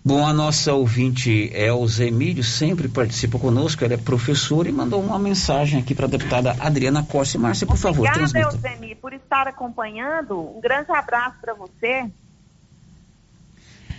Bom, 0.05 0.27
a 0.27 0.33
nossa 0.33 0.73
ouvinte 0.75 1.49
Elza 1.55 2.05
Emílio 2.05 2.43
sempre 2.43 2.89
participa 2.89 3.39
conosco, 3.39 3.85
ela 3.85 3.95
é 3.95 3.97
professora 3.97 4.69
e 4.69 4.73
mandou 4.73 5.01
uma 5.01 5.17
mensagem 5.17 5.81
aqui 5.81 5.95
para 5.95 6.07
a 6.07 6.09
deputada 6.09 6.57
Adriana 6.59 7.05
Costa. 7.05 7.39
Márcia, 7.39 7.69
por 7.69 7.77
favor, 7.77 8.09
Obrigada, 8.09 8.41
Elzemi, 8.41 8.97
por 8.97 9.13
estar 9.13 9.47
acompanhando. 9.47 10.57
Um 10.57 10.61
grande 10.61 10.91
abraço 10.91 11.37
para 11.41 11.55
você. 11.55 12.11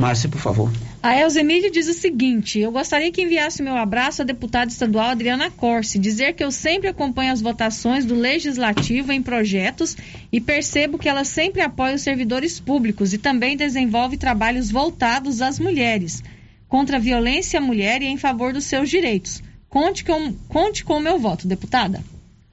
Márcia, 0.03 0.27
por 0.27 0.41
favor. 0.41 0.69
A 1.01 1.17
Elzemília 1.17 1.71
diz 1.71 1.87
o 1.87 1.93
seguinte: 1.93 2.59
eu 2.59 2.73
gostaria 2.73 3.09
que 3.09 3.21
enviasse 3.21 3.63
meu 3.63 3.77
abraço 3.77 4.21
à 4.21 4.25
deputada 4.25 4.69
estadual 4.69 5.11
Adriana 5.11 5.49
Corse, 5.49 5.97
dizer 5.97 6.33
que 6.33 6.43
eu 6.43 6.51
sempre 6.51 6.89
acompanho 6.89 7.31
as 7.31 7.39
votações 7.39 8.03
do 8.03 8.13
Legislativo 8.13 9.13
em 9.13 9.23
projetos 9.23 9.95
e 10.29 10.41
percebo 10.41 10.97
que 10.97 11.07
ela 11.07 11.23
sempre 11.23 11.61
apoia 11.61 11.95
os 11.95 12.01
servidores 12.01 12.59
públicos 12.59 13.13
e 13.13 13.17
também 13.17 13.55
desenvolve 13.55 14.17
trabalhos 14.17 14.69
voltados 14.69 15.41
às 15.41 15.57
mulheres, 15.57 16.21
contra 16.67 16.97
a 16.97 16.99
violência 16.99 17.59
à 17.59 17.61
mulher 17.61 18.01
e 18.01 18.07
em 18.07 18.17
favor 18.17 18.51
dos 18.51 18.65
seus 18.65 18.89
direitos. 18.89 19.41
Conte 19.69 20.03
com, 20.03 20.33
conte 20.49 20.83
com 20.83 20.97
o 20.97 20.99
meu 20.99 21.17
voto, 21.17 21.47
deputada. 21.47 22.03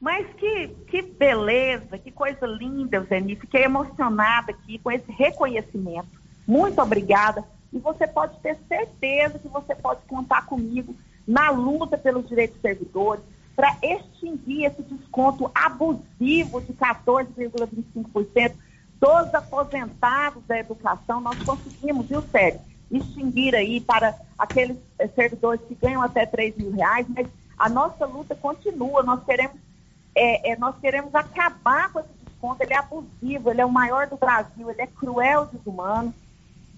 Mas 0.00 0.24
que, 0.38 0.68
que 0.88 1.02
beleza, 1.02 1.98
que 1.98 2.12
coisa 2.12 2.46
linda, 2.46 2.98
Eugênia. 2.98 3.36
Fiquei 3.36 3.64
emocionada 3.64 4.52
aqui 4.52 4.78
com 4.78 4.92
esse 4.92 5.10
reconhecimento 5.10 6.19
muito 6.50 6.82
obrigada. 6.82 7.44
E 7.72 7.78
você 7.78 8.08
pode 8.08 8.36
ter 8.40 8.58
certeza 8.68 9.38
que 9.38 9.46
você 9.46 9.72
pode 9.72 10.00
contar 10.08 10.46
comigo 10.46 10.96
na 11.26 11.50
luta 11.50 11.96
pelos 11.96 12.28
direitos 12.28 12.54
dos 12.54 12.62
servidores, 12.62 13.22
para 13.54 13.76
extinguir 13.80 14.64
esse 14.64 14.82
desconto 14.82 15.48
abusivo 15.54 16.60
de 16.60 16.72
14,25% 16.72 18.54
dos 18.98 19.34
aposentados 19.34 20.42
da 20.46 20.58
educação. 20.58 21.20
Nós 21.20 21.40
conseguimos, 21.44 22.06
viu, 22.06 22.20
Sérgio, 22.22 22.60
extinguir 22.90 23.54
aí 23.54 23.80
para 23.80 24.18
aqueles 24.36 24.76
eh, 24.98 25.06
servidores 25.08 25.60
que 25.68 25.74
ganham 25.76 26.02
até 26.02 26.26
3 26.26 26.56
mil 26.56 26.72
reais, 26.72 27.06
mas 27.08 27.28
a 27.56 27.68
nossa 27.68 28.06
luta 28.06 28.34
continua, 28.34 29.02
nós 29.04 29.22
queremos, 29.24 29.56
é, 30.14 30.50
é, 30.50 30.56
nós 30.56 30.74
queremos 30.80 31.14
acabar 31.14 31.92
com 31.92 32.00
esse 32.00 32.08
desconto, 32.24 32.62
ele 32.62 32.74
é 32.74 32.78
abusivo, 32.78 33.50
ele 33.50 33.60
é 33.60 33.66
o 33.66 33.70
maior 33.70 34.08
do 34.08 34.16
Brasil, 34.16 34.68
ele 34.68 34.82
é 34.82 34.86
cruel, 34.86 35.46
desumano, 35.52 36.12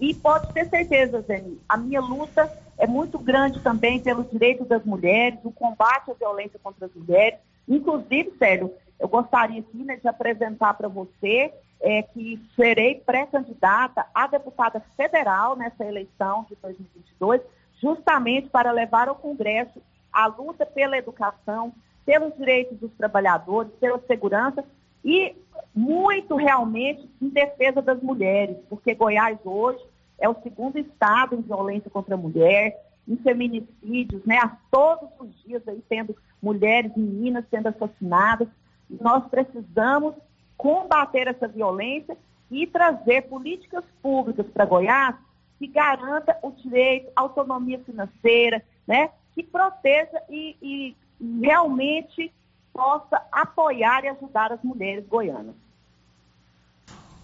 e 0.01 0.14
pode 0.14 0.53
ter 0.53 0.68
certeza, 0.68 1.20
Zeni, 1.22 1.61
a 1.68 1.76
minha 1.76 2.01
luta 2.01 2.51
é 2.78 2.86
muito 2.86 3.18
grande 3.18 3.61
também 3.61 4.01
pelos 4.01 4.28
direitos 4.30 4.66
das 4.66 4.84
mulheres, 4.84 5.38
o 5.45 5.53
combate 5.53 6.11
à 6.11 6.14
violência 6.14 6.59
contra 6.62 6.86
as 6.86 6.95
mulheres, 6.95 7.38
inclusive, 7.68 8.32
Sérgio, 8.38 8.72
eu 8.99 9.09
gostaria 9.09 9.61
aqui 9.61 9.78
né, 9.84 9.97
de 9.97 10.09
apresentar 10.09 10.74
para 10.74 10.88
você 10.88 11.53
é, 11.80 12.03
que 12.03 12.40
serei 12.55 12.97
pré-candidata 12.97 14.07
a 14.14 14.26
deputada 14.26 14.80
federal 14.97 15.57
nessa 15.57 15.84
eleição 15.84 16.47
de 16.49 16.57
2022, 16.62 17.40
justamente 17.80 18.49
para 18.49 18.70
levar 18.70 19.09
ao 19.09 19.16
Congresso 19.16 19.82
a 20.12 20.26
luta 20.26 20.64
pela 20.64 20.97
educação, 20.97 21.72
pelos 22.07 22.36
direitos 22.36 22.78
dos 22.78 22.93
trabalhadores, 22.93 23.72
pela 23.80 23.99
segurança 24.07 24.64
e 25.05 25.34
muito 25.74 26.36
realmente 26.36 27.09
em 27.20 27.28
defesa 27.28 27.80
das 27.80 28.00
mulheres, 28.03 28.57
porque 28.68 28.94
Goiás 28.94 29.38
hoje 29.44 29.82
é 30.18 30.28
o 30.28 30.40
segundo 30.42 30.78
estado 30.78 31.34
em 31.34 31.40
violência 31.40 31.90
contra 31.90 32.14
a 32.14 32.18
mulher, 32.18 32.78
em 33.09 33.16
feminicídios, 33.16 34.24
né? 34.24 34.38
Todos 34.70 35.09
os 35.18 35.42
dias 35.42 35.66
aí 35.66 35.82
tendo 35.88 36.16
mulheres, 36.40 36.92
meninas 36.96 37.44
sendo 37.50 37.68
assassinadas. 37.68 38.48
Nós 38.88 39.26
precisamos 39.28 40.14
combater 40.57 41.26
essa 41.26 41.48
violência 41.48 42.16
e 42.50 42.66
trazer 42.66 43.22
políticas 43.22 43.84
públicas 44.03 44.46
para 44.46 44.66
Goiás 44.66 45.16
que 45.59 45.66
garanta 45.66 46.36
o 46.42 46.50
direito 46.50 47.11
à 47.16 47.22
autonomia 47.22 47.78
financeira, 47.80 48.62
né? 48.86 49.11
que 49.34 49.42
proteja 49.42 50.20
e, 50.28 50.57
e 50.61 50.96
realmente 51.40 52.32
possa 52.72 53.22
apoiar 53.30 54.04
e 54.04 54.08
ajudar 54.08 54.52
as 54.52 54.62
mulheres 54.62 55.04
goianas. 55.08 55.54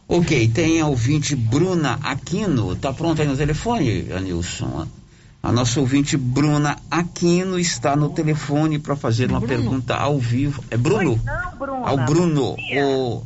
Ok, 0.07 0.49
tem 0.49 0.81
a 0.81 0.87
ouvinte 0.87 1.37
Bruna 1.37 1.99
Aquino. 2.03 2.75
Tá 2.77 2.93
pronta 2.93 3.23
aí 3.23 3.29
no 3.29 3.37
telefone, 3.37 4.11
Anilson? 4.13 4.87
A 5.43 5.53
nossa 5.53 5.81
ouvinte 5.81 6.17
Bruna 6.17 6.79
Aquino 6.91 7.59
está 7.59 7.95
no 7.95 8.11
telefone 8.11 8.79
para 8.79 8.97
fazer 8.97 9.31
uma 9.31 9.39
Bruno. 9.39 9.55
pergunta 9.55 9.95
ao 9.95 10.19
vivo. 10.19 10.65
É 10.71 10.77
Bruno? 10.77 11.21
não, 11.25 11.57
Bruno. 11.59 11.87
Ao 11.87 11.97
Bruno. 11.99 12.57
O, 12.77 13.23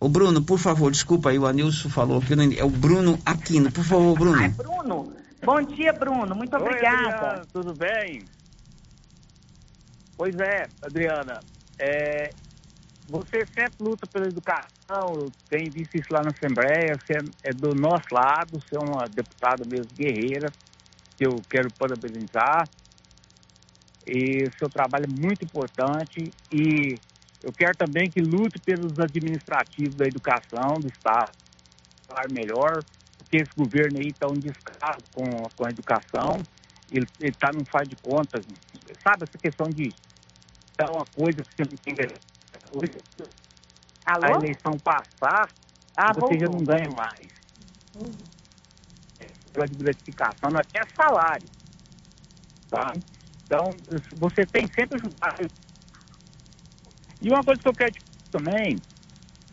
o 0.00 0.08
Bruno, 0.08 0.42
por 0.42 0.58
favor, 0.58 0.90
desculpa 0.92 1.30
aí, 1.30 1.38
o 1.38 1.46
Anilson 1.46 1.88
falou 1.88 2.20
que 2.20 2.36
não, 2.36 2.50
é 2.52 2.64
o 2.64 2.70
Bruno 2.70 3.18
Aquino. 3.26 3.70
Por 3.72 3.84
favor, 3.84 4.16
Bruno. 4.16 4.38
Ah, 4.38 4.44
é 4.44 4.48
Bruno. 4.48 5.12
Bom 5.44 5.60
dia, 5.62 5.92
Bruno. 5.92 6.34
Muito 6.36 6.54
Oi, 6.56 6.62
obrigada. 6.62 7.08
Adriana, 7.08 7.42
tudo 7.52 7.74
bem? 7.74 8.24
Pois 10.22 10.38
é, 10.38 10.68
Adriana. 10.80 11.40
É, 11.76 12.30
você 13.08 13.44
sempre 13.44 13.74
luta 13.80 14.06
pela 14.06 14.28
educação, 14.28 15.32
tem 15.48 15.68
visto 15.68 15.96
isso 15.96 16.12
lá 16.12 16.22
na 16.22 16.30
Assembleia, 16.30 16.96
você 16.96 17.14
é, 17.42 17.52
do 17.52 17.74
nosso 17.74 18.06
lado, 18.12 18.60
você 18.60 18.76
é 18.76 18.78
uma 18.78 19.08
deputada 19.08 19.64
mesmo 19.64 19.90
guerreira 19.96 20.52
que 21.18 21.26
eu 21.26 21.42
quero 21.50 21.72
parabenizar. 21.72 22.68
E 24.06 24.48
seu 24.60 24.70
trabalho 24.70 25.06
é 25.06 25.08
muito 25.08 25.44
importante 25.44 26.32
e 26.52 26.96
eu 27.42 27.52
quero 27.52 27.76
também 27.76 28.08
que 28.08 28.20
lute 28.20 28.60
pelos 28.60 29.00
administrativos 29.00 29.96
da 29.96 30.06
educação 30.06 30.78
do 30.78 30.86
Estado, 30.86 31.32
melhor, 32.30 32.84
porque 33.18 33.38
esse 33.38 33.50
governo 33.56 33.98
aí 33.98 34.10
está 34.10 34.28
um 34.28 34.38
descaso 34.38 35.02
com, 35.12 35.24
com 35.56 35.66
a 35.66 35.70
educação, 35.70 36.40
ele 36.92 37.08
está 37.18 37.50
não 37.52 37.64
faz 37.64 37.88
de 37.88 37.96
contas, 37.96 38.44
sabe 39.02 39.24
essa 39.24 39.36
questão 39.36 39.68
de 39.68 39.92
dar 40.86 40.92
uma 40.92 41.06
coisa 41.06 41.42
que 41.42 41.56
você 41.56 41.70
não 41.70 41.76
tem 41.78 41.94
Alô? 44.04 44.24
a 44.24 44.30
eleição 44.30 44.78
passar, 44.78 45.50
ah, 45.96 46.12
você 46.12 46.38
já 46.38 46.48
não 46.48 46.64
ganha 46.64 46.90
mais. 46.90 47.28
Uhum 47.94 48.32
de 49.68 49.74
gratificação, 49.74 50.50
não 50.50 50.58
é 50.58 50.62
até 50.62 50.82
salário. 50.96 51.46
Tá? 52.70 52.94
Então, 53.44 53.74
você 54.16 54.46
tem 54.46 54.66
sempre 54.68 54.98
ajudado. 54.98 55.50
E 57.20 57.28
uma 57.28 57.44
coisa 57.44 57.60
que 57.60 57.68
eu 57.68 57.74
quero 57.74 57.92
te 57.92 58.02
também, 58.30 58.78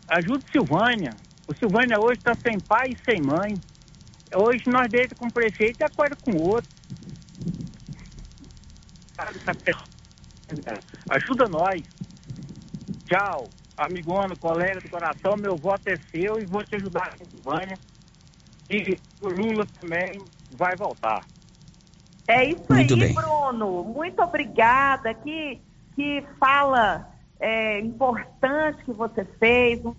ajude 0.08 0.44
Silvânia. 0.50 1.14
O 1.46 1.54
Silvânia 1.54 2.00
hoje 2.00 2.18
está 2.18 2.34
sem 2.34 2.58
pai 2.58 2.92
e 2.92 3.04
sem 3.04 3.20
mãe. 3.20 3.60
Hoje 4.34 4.64
nós 4.68 4.90
deita 4.90 5.14
com 5.14 5.26
o 5.26 5.32
prefeito 5.32 5.80
e 5.80 5.84
acorda 5.84 6.16
com 6.16 6.30
o 6.32 6.48
outro. 6.48 6.70
Ajuda 11.08 11.48
nós. 11.48 11.82
Tchau. 13.06 13.48
Amigona, 13.76 14.36
colega 14.36 14.80
do 14.80 14.90
coração, 14.90 15.36
meu 15.38 15.56
voto 15.56 15.88
é 15.88 15.96
seu 16.10 16.38
e 16.38 16.44
vou 16.44 16.62
te 16.62 16.76
ajudar 16.76 17.16
Silvânia 17.16 17.78
e 18.70 18.98
o 19.20 19.28
Lula 19.28 19.66
também 19.80 20.22
vai 20.52 20.76
voltar. 20.76 21.24
É 22.28 22.44
isso 22.44 22.64
Muito 22.68 22.94
aí, 22.94 23.00
bem. 23.00 23.14
Bruno. 23.14 23.82
Muito 23.82 24.22
obrigada. 24.22 25.12
Que, 25.12 25.60
que 25.96 26.24
fala 26.38 27.08
é, 27.40 27.80
importante 27.80 28.84
que 28.84 28.92
você 28.92 29.24
fez, 29.24 29.84
o 29.84 29.96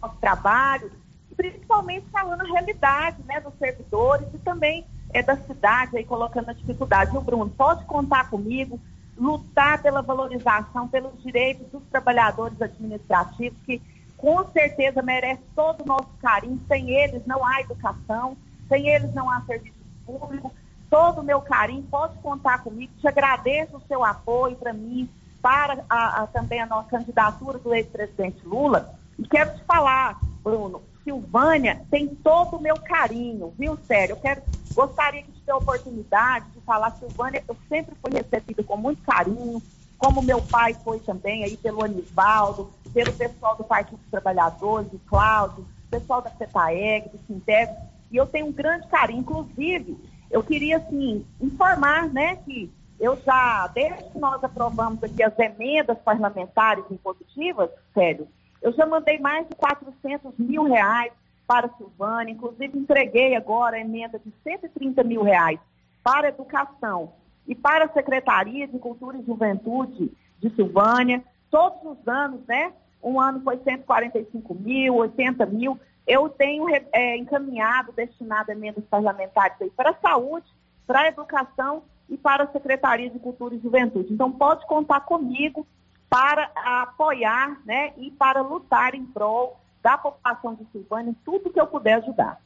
nosso 0.00 0.16
trabalho, 0.20 0.92
principalmente 1.36 2.06
falando 2.12 2.42
a 2.42 2.52
realidade 2.52 3.16
né, 3.26 3.40
dos 3.40 3.54
servidores 3.58 4.28
e 4.32 4.38
também 4.38 4.86
é, 5.12 5.22
da 5.22 5.36
cidade, 5.36 5.96
aí 5.96 6.04
colocando 6.04 6.50
a 6.50 6.52
dificuldade. 6.52 7.16
O 7.16 7.20
Bruno, 7.20 7.50
pode 7.50 7.84
contar 7.86 8.30
comigo, 8.30 8.80
lutar 9.16 9.80
pela 9.80 10.02
valorização, 10.02 10.88
pelos 10.88 11.22
direitos 11.22 11.66
dos 11.70 11.82
trabalhadores 11.90 12.60
administrativos 12.60 13.58
que 13.64 13.80
com 14.16 14.44
certeza 14.52 15.02
merece 15.02 15.42
todo 15.54 15.82
o 15.82 15.86
nosso 15.86 16.08
carinho. 16.20 16.60
Sem 16.66 16.90
eles 16.90 17.26
não 17.26 17.44
há 17.44 17.60
educação, 17.60 18.36
sem 18.68 18.88
eles 18.88 19.12
não 19.14 19.30
há 19.30 19.40
serviço 19.42 19.76
público. 20.06 20.52
Todo 20.90 21.20
o 21.20 21.24
meu 21.24 21.40
carinho, 21.40 21.82
pode 21.84 22.16
contar 22.18 22.62
comigo. 22.62 22.92
Te 23.00 23.08
agradeço 23.08 23.76
o 23.76 23.82
seu 23.86 24.04
apoio 24.04 24.56
para 24.56 24.72
mim, 24.72 25.08
para 25.42 25.84
a, 25.90 26.22
a, 26.22 26.26
também 26.28 26.60
a 26.60 26.66
nossa 26.66 26.88
candidatura 26.88 27.58
do 27.58 27.74
ex-presidente 27.74 28.46
Lula. 28.46 28.94
E 29.18 29.26
quero 29.26 29.54
te 29.56 29.64
falar, 29.64 30.18
Bruno, 30.42 30.82
Silvânia 31.04 31.82
tem 31.90 32.08
todo 32.08 32.56
o 32.56 32.60
meu 32.60 32.76
carinho, 32.76 33.52
viu, 33.58 33.78
sério? 33.86 34.14
Eu 34.14 34.20
quero, 34.20 34.42
gostaria 34.74 35.22
de 35.22 35.40
ter 35.42 35.52
a 35.52 35.56
oportunidade 35.56 36.46
de 36.50 36.60
falar, 36.62 36.96
Silvânia, 36.98 37.44
eu 37.46 37.56
sempre 37.68 37.94
fui 38.00 38.10
recebida 38.12 38.64
com 38.64 38.76
muito 38.76 39.02
carinho, 39.02 39.62
como 39.98 40.22
meu 40.22 40.40
pai 40.40 40.74
foi 40.82 40.98
também, 41.00 41.44
aí 41.44 41.56
pelo 41.56 41.84
Anisvaldo, 41.84 42.72
pelo 42.92 43.12
pessoal 43.12 43.56
do 43.56 43.64
Partido 43.64 43.98
dos 43.98 44.10
Trabalhadores, 44.10 44.90
do 44.90 44.98
Cláudio, 45.00 45.66
pessoal 45.90 46.22
da 46.22 46.30
CETAEG, 46.30 47.10
do 47.10 47.20
Sinteg, 47.26 47.72
e 48.10 48.16
eu 48.16 48.26
tenho 48.26 48.46
um 48.46 48.52
grande 48.52 48.86
carinho. 48.88 49.20
Inclusive, 49.20 49.96
eu 50.30 50.42
queria, 50.42 50.78
assim, 50.78 51.24
informar, 51.40 52.08
né, 52.08 52.36
que 52.36 52.72
eu 52.98 53.16
já, 53.24 53.66
desde 53.68 54.04
que 54.10 54.18
nós 54.18 54.42
aprovamos 54.42 55.02
aqui 55.02 55.22
as 55.22 55.38
emendas 55.38 55.98
parlamentares 55.98 56.84
impositivas, 56.90 57.70
sério, 57.92 58.26
eu 58.64 58.72
já 58.72 58.86
mandei 58.86 59.18
mais 59.18 59.46
de 59.46 59.54
400 59.56 60.38
mil 60.38 60.62
reais 60.62 61.12
para 61.46 61.66
a 61.66 61.76
Silvânia, 61.76 62.32
inclusive 62.32 62.78
entreguei 62.78 63.36
agora 63.36 63.76
a 63.76 63.80
emenda 63.80 64.18
de 64.18 64.32
130 64.42 65.04
mil 65.04 65.22
reais 65.22 65.60
para 66.02 66.28
a 66.28 66.30
educação 66.30 67.12
e 67.46 67.54
para 67.54 67.84
a 67.84 67.92
Secretaria 67.92 68.66
de 68.66 68.78
Cultura 68.78 69.18
e 69.18 69.22
Juventude 69.22 70.10
de 70.38 70.50
Silvânia, 70.54 71.22
todos 71.50 71.78
os 71.84 72.08
anos, 72.08 72.40
né? 72.46 72.72
Um 73.02 73.20
ano 73.20 73.42
foi 73.42 73.58
145 73.58 74.54
mil, 74.54 74.94
80 74.94 75.44
mil. 75.44 75.78
Eu 76.06 76.30
tenho 76.30 76.66
é, 76.70 77.18
encaminhado, 77.18 77.92
destinado 77.92 78.50
emendas 78.50 78.84
parlamentares 78.86 79.60
aí 79.60 79.68
para 79.68 79.90
a 79.90 80.00
saúde, 80.00 80.46
para 80.86 81.02
a 81.02 81.08
educação 81.08 81.82
e 82.08 82.16
para 82.16 82.44
a 82.44 82.52
Secretaria 82.52 83.10
de 83.10 83.18
Cultura 83.18 83.54
e 83.54 83.60
Juventude. 83.60 84.10
Então, 84.10 84.32
pode 84.32 84.66
contar 84.66 85.00
comigo 85.00 85.66
para 86.14 86.48
apoiar 86.82 87.58
né, 87.66 87.90
e 87.98 88.08
para 88.12 88.40
lutar 88.40 88.94
em 88.94 89.04
prol 89.04 89.60
da 89.82 89.98
população 89.98 90.54
de 90.54 90.64
Silvânia 90.70 91.10
em 91.10 91.16
tudo 91.24 91.50
que 91.50 91.58
eu 91.58 91.66
puder 91.66 91.94
ajudar. 91.94 92.40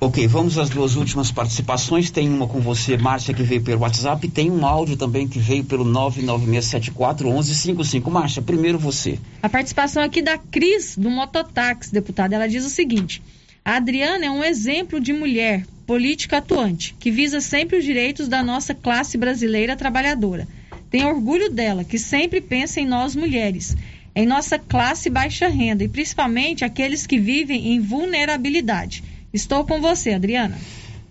Ok, 0.00 0.24
vamos 0.28 0.56
às 0.56 0.70
duas 0.70 0.94
últimas 0.94 1.32
participações. 1.32 2.12
Tem 2.12 2.28
uma 2.28 2.46
com 2.46 2.60
você, 2.60 2.96
Márcia, 2.96 3.34
que 3.34 3.42
veio 3.42 3.64
pelo 3.64 3.80
WhatsApp. 3.80 4.28
Tem 4.28 4.52
um 4.52 4.64
áudio 4.64 4.96
também 4.96 5.26
que 5.26 5.40
veio 5.40 5.64
pelo 5.64 5.84
996741155. 5.84 8.08
Márcia, 8.08 8.40
primeiro 8.40 8.78
você. 8.78 9.18
A 9.42 9.48
participação 9.48 10.04
aqui 10.04 10.22
da 10.22 10.38
Cris, 10.38 10.96
do 10.96 11.10
Mototáxi, 11.10 11.92
deputada. 11.92 12.36
Ela 12.36 12.46
diz 12.46 12.64
o 12.64 12.70
seguinte: 12.70 13.20
a 13.64 13.74
Adriana 13.74 14.26
é 14.26 14.30
um 14.30 14.44
exemplo 14.44 15.00
de 15.00 15.12
mulher 15.12 15.66
política 15.84 16.38
atuante, 16.38 16.94
que 17.00 17.10
visa 17.10 17.40
sempre 17.40 17.78
os 17.78 17.84
direitos 17.84 18.28
da 18.28 18.44
nossa 18.44 18.76
classe 18.76 19.18
brasileira 19.18 19.74
trabalhadora. 19.74 20.46
Tem 20.94 21.04
orgulho 21.04 21.50
dela, 21.50 21.82
que 21.82 21.98
sempre 21.98 22.40
pensa 22.40 22.80
em 22.80 22.86
nós 22.86 23.16
mulheres, 23.16 23.76
em 24.14 24.24
nossa 24.24 24.60
classe 24.60 25.10
baixa 25.10 25.48
renda 25.48 25.82
e 25.82 25.88
principalmente 25.88 26.64
aqueles 26.64 27.04
que 27.04 27.18
vivem 27.18 27.72
em 27.72 27.80
vulnerabilidade 27.80 29.02
Estou 29.34 29.66
com 29.66 29.80
você, 29.80 30.14
Adriana. 30.14 30.56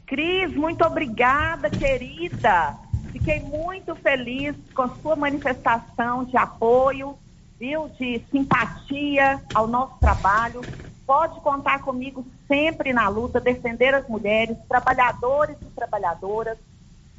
Cris, 0.07 0.55
muito 0.55 0.86
obrigada, 0.86 1.69
querida. 1.69 2.77
Fiquei 3.11 3.41
muito 3.41 3.93
feliz 3.95 4.55
com 4.73 4.84
a 4.84 4.89
sua 5.01 5.17
manifestação 5.17 6.23
de 6.23 6.38
apoio, 6.38 7.17
viu, 7.59 7.89
de 7.99 8.21
simpatia 8.31 9.41
ao 9.53 9.67
nosso 9.67 9.99
trabalho. 9.99 10.61
Pode 11.05 11.41
contar 11.41 11.79
comigo 11.79 12.25
sempre 12.47 12.93
na 12.93 13.09
luta, 13.09 13.41
defender 13.41 13.93
as 13.93 14.07
mulheres, 14.07 14.55
trabalhadores 14.69 15.57
e 15.61 15.65
trabalhadoras. 15.75 16.57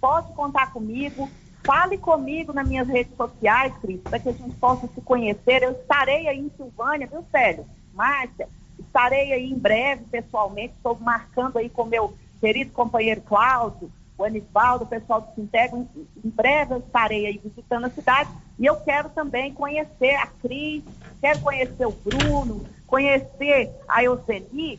Pode 0.00 0.32
contar 0.32 0.72
comigo. 0.72 1.28
Fale 1.64 1.96
comigo 1.96 2.52
nas 2.52 2.68
minhas 2.68 2.86
redes 2.86 3.16
sociais, 3.16 3.72
Cris, 3.80 4.00
para 4.02 4.18
que 4.18 4.28
a 4.28 4.32
gente 4.32 4.54
possa 4.56 4.86
se 4.86 5.00
conhecer. 5.00 5.62
Eu 5.62 5.72
estarei 5.72 6.28
aí 6.28 6.38
em 6.38 6.50
Silvânia, 6.50 7.06
viu, 7.06 7.24
Célio? 7.30 7.64
Márcia, 7.94 8.48
estarei 8.78 9.32
aí 9.32 9.50
em 9.50 9.58
breve, 9.58 10.04
pessoalmente. 10.10 10.74
Estou 10.76 10.98
marcando 11.00 11.56
aí 11.56 11.70
com 11.70 11.84
meu 11.84 12.12
querido 12.38 12.70
companheiro 12.72 13.22
Cláudio, 13.22 13.90
o 14.18 14.24
Anisvaldo, 14.24 14.84
o 14.84 14.88
pessoal 14.88 15.22
do 15.22 15.34
Sintego. 15.34 15.88
Em 16.22 16.28
breve 16.28 16.74
eu 16.74 16.78
estarei 16.78 17.26
aí 17.26 17.40
visitando 17.42 17.86
a 17.86 17.90
cidade. 17.90 18.28
E 18.58 18.66
eu 18.66 18.76
quero 18.76 19.08
também 19.08 19.54
conhecer 19.54 20.14
a 20.16 20.26
Cris, 20.26 20.84
quero 21.18 21.40
conhecer 21.40 21.86
o 21.86 21.92
Bruno, 21.92 22.66
conhecer 22.86 23.74
a 23.88 24.04
Euseli. 24.04 24.78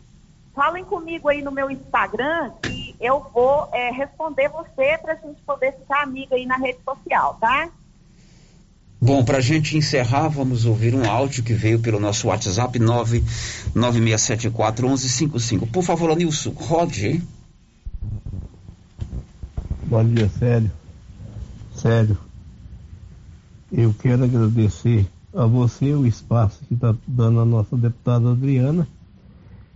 Falem 0.54 0.86
comigo 0.86 1.28
aí 1.30 1.42
no 1.42 1.52
meu 1.52 1.70
Instagram 1.72 2.52
que 2.62 2.85
eu 3.00 3.26
vou 3.34 3.70
é, 3.74 3.90
responder 3.92 4.50
você 4.50 4.98
para 4.98 5.14
a 5.14 5.16
gente 5.16 5.42
poder 5.42 5.72
ficar 5.74 6.04
amiga 6.04 6.36
aí 6.36 6.46
na 6.46 6.58
rede 6.58 6.80
social, 6.84 7.38
tá? 7.40 7.70
Bom, 9.02 9.24
para 9.24 9.38
a 9.38 9.42
gente 9.42 9.78
encerrar, 9.78 10.28
vamos 10.30 10.66
ouvir 10.66 10.96
um 10.96 11.08
áudio 11.10 11.44
que 11.44 11.54
veio 11.54 11.80
pelo 11.80 12.00
nosso 12.00 12.28
WhatsApp 12.28 12.80
996741155. 12.80 15.70
Por 15.70 15.84
favor, 15.84 16.10
Anilson, 16.10 16.50
rode. 16.52 17.22
Bom 19.86 20.04
dia, 20.06 20.30
Sério. 20.30 20.72
Sério. 21.76 22.18
Eu 23.72 23.94
quero 23.94 24.24
agradecer 24.24 25.08
a 25.34 25.46
você 25.46 25.94
o 25.94 26.08
espaço 26.08 26.66
que 26.66 26.74
está 26.74 26.96
dando 27.06 27.42
a 27.42 27.46
nossa 27.46 27.78
deputada 27.78 28.32
Adriana 28.32 28.88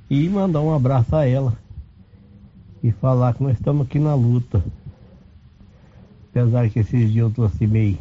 e 0.09 0.27
mandar 0.29 0.61
um 0.61 0.73
abraço 0.73 1.15
a 1.15 1.27
ela 1.27 1.55
e 2.83 2.91
falar 2.91 3.33
que 3.33 3.43
nós 3.43 3.57
estamos 3.57 3.85
aqui 3.85 3.99
na 3.99 4.15
luta. 4.15 4.63
Apesar 6.29 6.69
que 6.69 6.79
esses 6.79 7.11
dias 7.11 7.23
eu 7.23 7.27
estou 7.29 7.45
assim 7.45 7.67
meio 7.67 7.97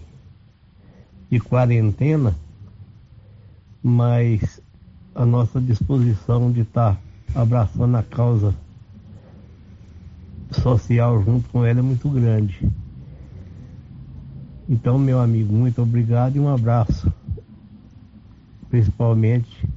de 1.30 1.40
quarentena, 1.40 2.34
mas 3.82 4.60
a 5.14 5.26
nossa 5.26 5.60
disposição 5.60 6.50
de 6.52 6.60
estar 6.60 6.94
tá 6.94 7.40
abraçando 7.40 7.96
a 7.96 8.02
causa 8.02 8.54
social 10.50 11.22
junto 11.22 11.48
com 11.50 11.64
ela 11.64 11.80
é 11.80 11.82
muito 11.82 12.08
grande. 12.08 12.70
Então, 14.68 14.98
meu 14.98 15.18
amigo, 15.18 15.52
muito 15.52 15.82
obrigado 15.82 16.36
e 16.36 16.40
um 16.40 16.48
abraço, 16.48 17.12
principalmente 18.68 19.68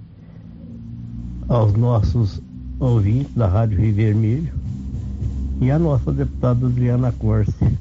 aos 1.48 1.74
nossos 1.74 2.42
ouvintes 2.80 3.34
da 3.34 3.48
Rádio 3.48 3.80
Rio 3.80 3.94
Vermelho 3.94 4.61
e 5.62 5.70
a 5.70 5.78
nossa 5.78 6.12
deputada 6.12 6.66
Adriana 6.66 7.12
Corse. 7.12 7.78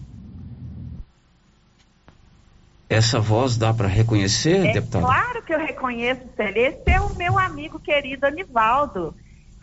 Essa 2.91 3.18
voz 3.18 3.57
dá 3.57 3.72
para 3.72 3.89
reconhecer, 3.89 4.66
é 4.66 4.72
deputada? 4.72 5.07
Claro 5.07 5.43
que 5.43 5.55
eu 5.55 5.59
reconheço, 5.59 6.20
Célio. 6.37 6.66
Esse 6.66 6.91
é 6.91 7.01
o 7.01 7.14
meu 7.16 7.39
amigo 7.39 7.81
querido 7.81 8.26
Anivaldo. 8.26 9.14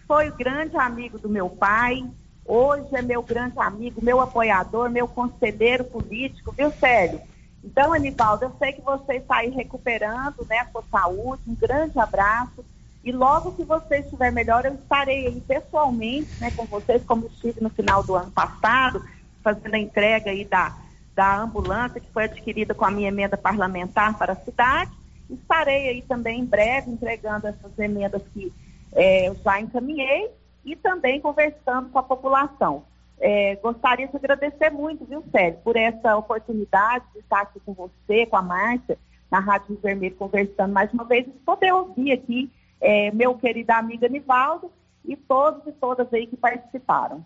Foi 0.08 0.30
o 0.30 0.36
grande 0.36 0.76
amigo 0.78 1.20
do 1.20 1.30
meu 1.30 1.48
pai, 1.50 2.04
hoje 2.44 2.88
é 2.94 3.02
meu 3.02 3.22
grande 3.22 3.60
amigo, 3.60 4.04
meu 4.04 4.20
apoiador, 4.20 4.90
meu 4.90 5.08
conselheiro 5.08 5.84
político, 5.84 6.52
viu, 6.58 6.72
Célio? 6.72 7.22
Então, 7.64 7.94
Anivaldo, 7.94 8.46
eu 8.46 8.56
sei 8.58 8.72
que 8.72 8.82
você 8.82 9.16
está 9.16 9.38
aí 9.38 9.50
recuperando 9.50 10.46
né, 10.50 10.60
a 10.60 10.72
sua 10.72 10.84
saúde, 10.90 11.44
um 11.46 11.54
grande 11.54 12.00
abraço. 12.00 12.66
E 13.08 13.12
logo 13.14 13.54
que 13.54 13.64
você 13.64 14.00
estiver 14.00 14.34
melhor, 14.34 14.66
eu 14.66 14.74
estarei 14.74 15.28
aí 15.28 15.40
pessoalmente 15.40 16.28
né, 16.42 16.52
com 16.52 16.66
vocês, 16.66 17.02
como 17.06 17.26
estive 17.28 17.64
no 17.64 17.70
final 17.70 18.04
do 18.04 18.14
ano 18.14 18.30
passado, 18.32 19.02
fazendo 19.42 19.76
a 19.76 19.80
entrega 19.80 20.30
aí 20.30 20.44
da, 20.44 20.76
da 21.16 21.38
ambulância 21.38 22.02
que 22.02 22.12
foi 22.12 22.26
adquirida 22.26 22.74
com 22.74 22.84
a 22.84 22.92
minha 22.92 23.08
emenda 23.08 23.38
parlamentar 23.38 24.18
para 24.18 24.34
a 24.34 24.36
cidade. 24.36 24.92
Estarei 25.30 25.88
aí 25.88 26.02
também 26.02 26.42
em 26.42 26.46
breve 26.46 26.92
entregando 26.92 27.48
essas 27.48 27.80
emendas 27.80 28.22
que 28.34 28.52
é, 28.92 29.30
eu 29.30 29.36
já 29.36 29.62
encaminhei 29.62 30.30
e 30.66 30.76
também 30.76 31.22
conversando 31.22 31.88
com 31.88 32.00
a 32.00 32.04
população. 32.04 32.84
É, 33.22 33.56
gostaria 33.56 34.10
de 34.10 34.18
agradecer 34.18 34.70
muito, 34.70 35.06
viu, 35.06 35.24
Sérgio, 35.32 35.62
por 35.64 35.78
essa 35.78 36.18
oportunidade 36.18 37.06
de 37.14 37.20
estar 37.20 37.40
aqui 37.40 37.62
com 37.62 37.72
você, 37.74 38.26
com 38.26 38.36
a 38.36 38.42
Márcia, 38.42 38.98
na 39.32 39.40
Rádio 39.40 39.80
Vermelho, 39.82 40.18
conversando 40.18 40.74
mais 40.74 40.92
uma 40.92 41.06
vez, 41.06 41.26
e 41.26 41.32
poder 41.46 41.72
ouvir 41.72 42.12
aqui 42.12 42.52
é, 42.82 43.12
meu 43.12 43.36
querido 43.36 43.72
amigo 43.72 44.06
Anivaldo 44.06 44.72
e 45.06 45.16
todos 45.16 45.66
e 45.68 45.72
todas 45.72 46.12
aí 46.14 46.28
que 46.28 46.38
participaram. 46.38 47.26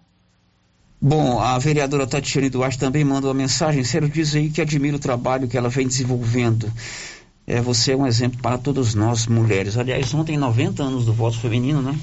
Bom, 1.01 1.39
a 1.39 1.57
vereadora 1.57 2.05
Tatiane 2.05 2.49
Duarte 2.49 2.77
também 2.77 3.03
manda 3.03 3.27
uma 3.27 3.33
mensagem. 3.33 3.83
Sério, 3.83 4.07
diz 4.07 4.35
aí 4.35 4.51
que 4.51 4.61
admira 4.61 4.97
o 4.97 4.99
trabalho 4.99 5.47
que 5.47 5.57
ela 5.57 5.67
vem 5.67 5.87
desenvolvendo. 5.87 6.71
É, 7.47 7.59
você 7.59 7.93
é 7.93 7.95
um 7.95 8.05
exemplo 8.05 8.39
para 8.39 8.59
todos 8.59 8.93
nós, 8.93 9.25
mulheres. 9.25 9.77
Aliás, 9.77 10.13
ontem 10.13 10.37
90 10.37 10.83
anos 10.83 11.05
do 11.05 11.11
voto 11.11 11.39
feminino, 11.39 11.81
né? 11.81 11.97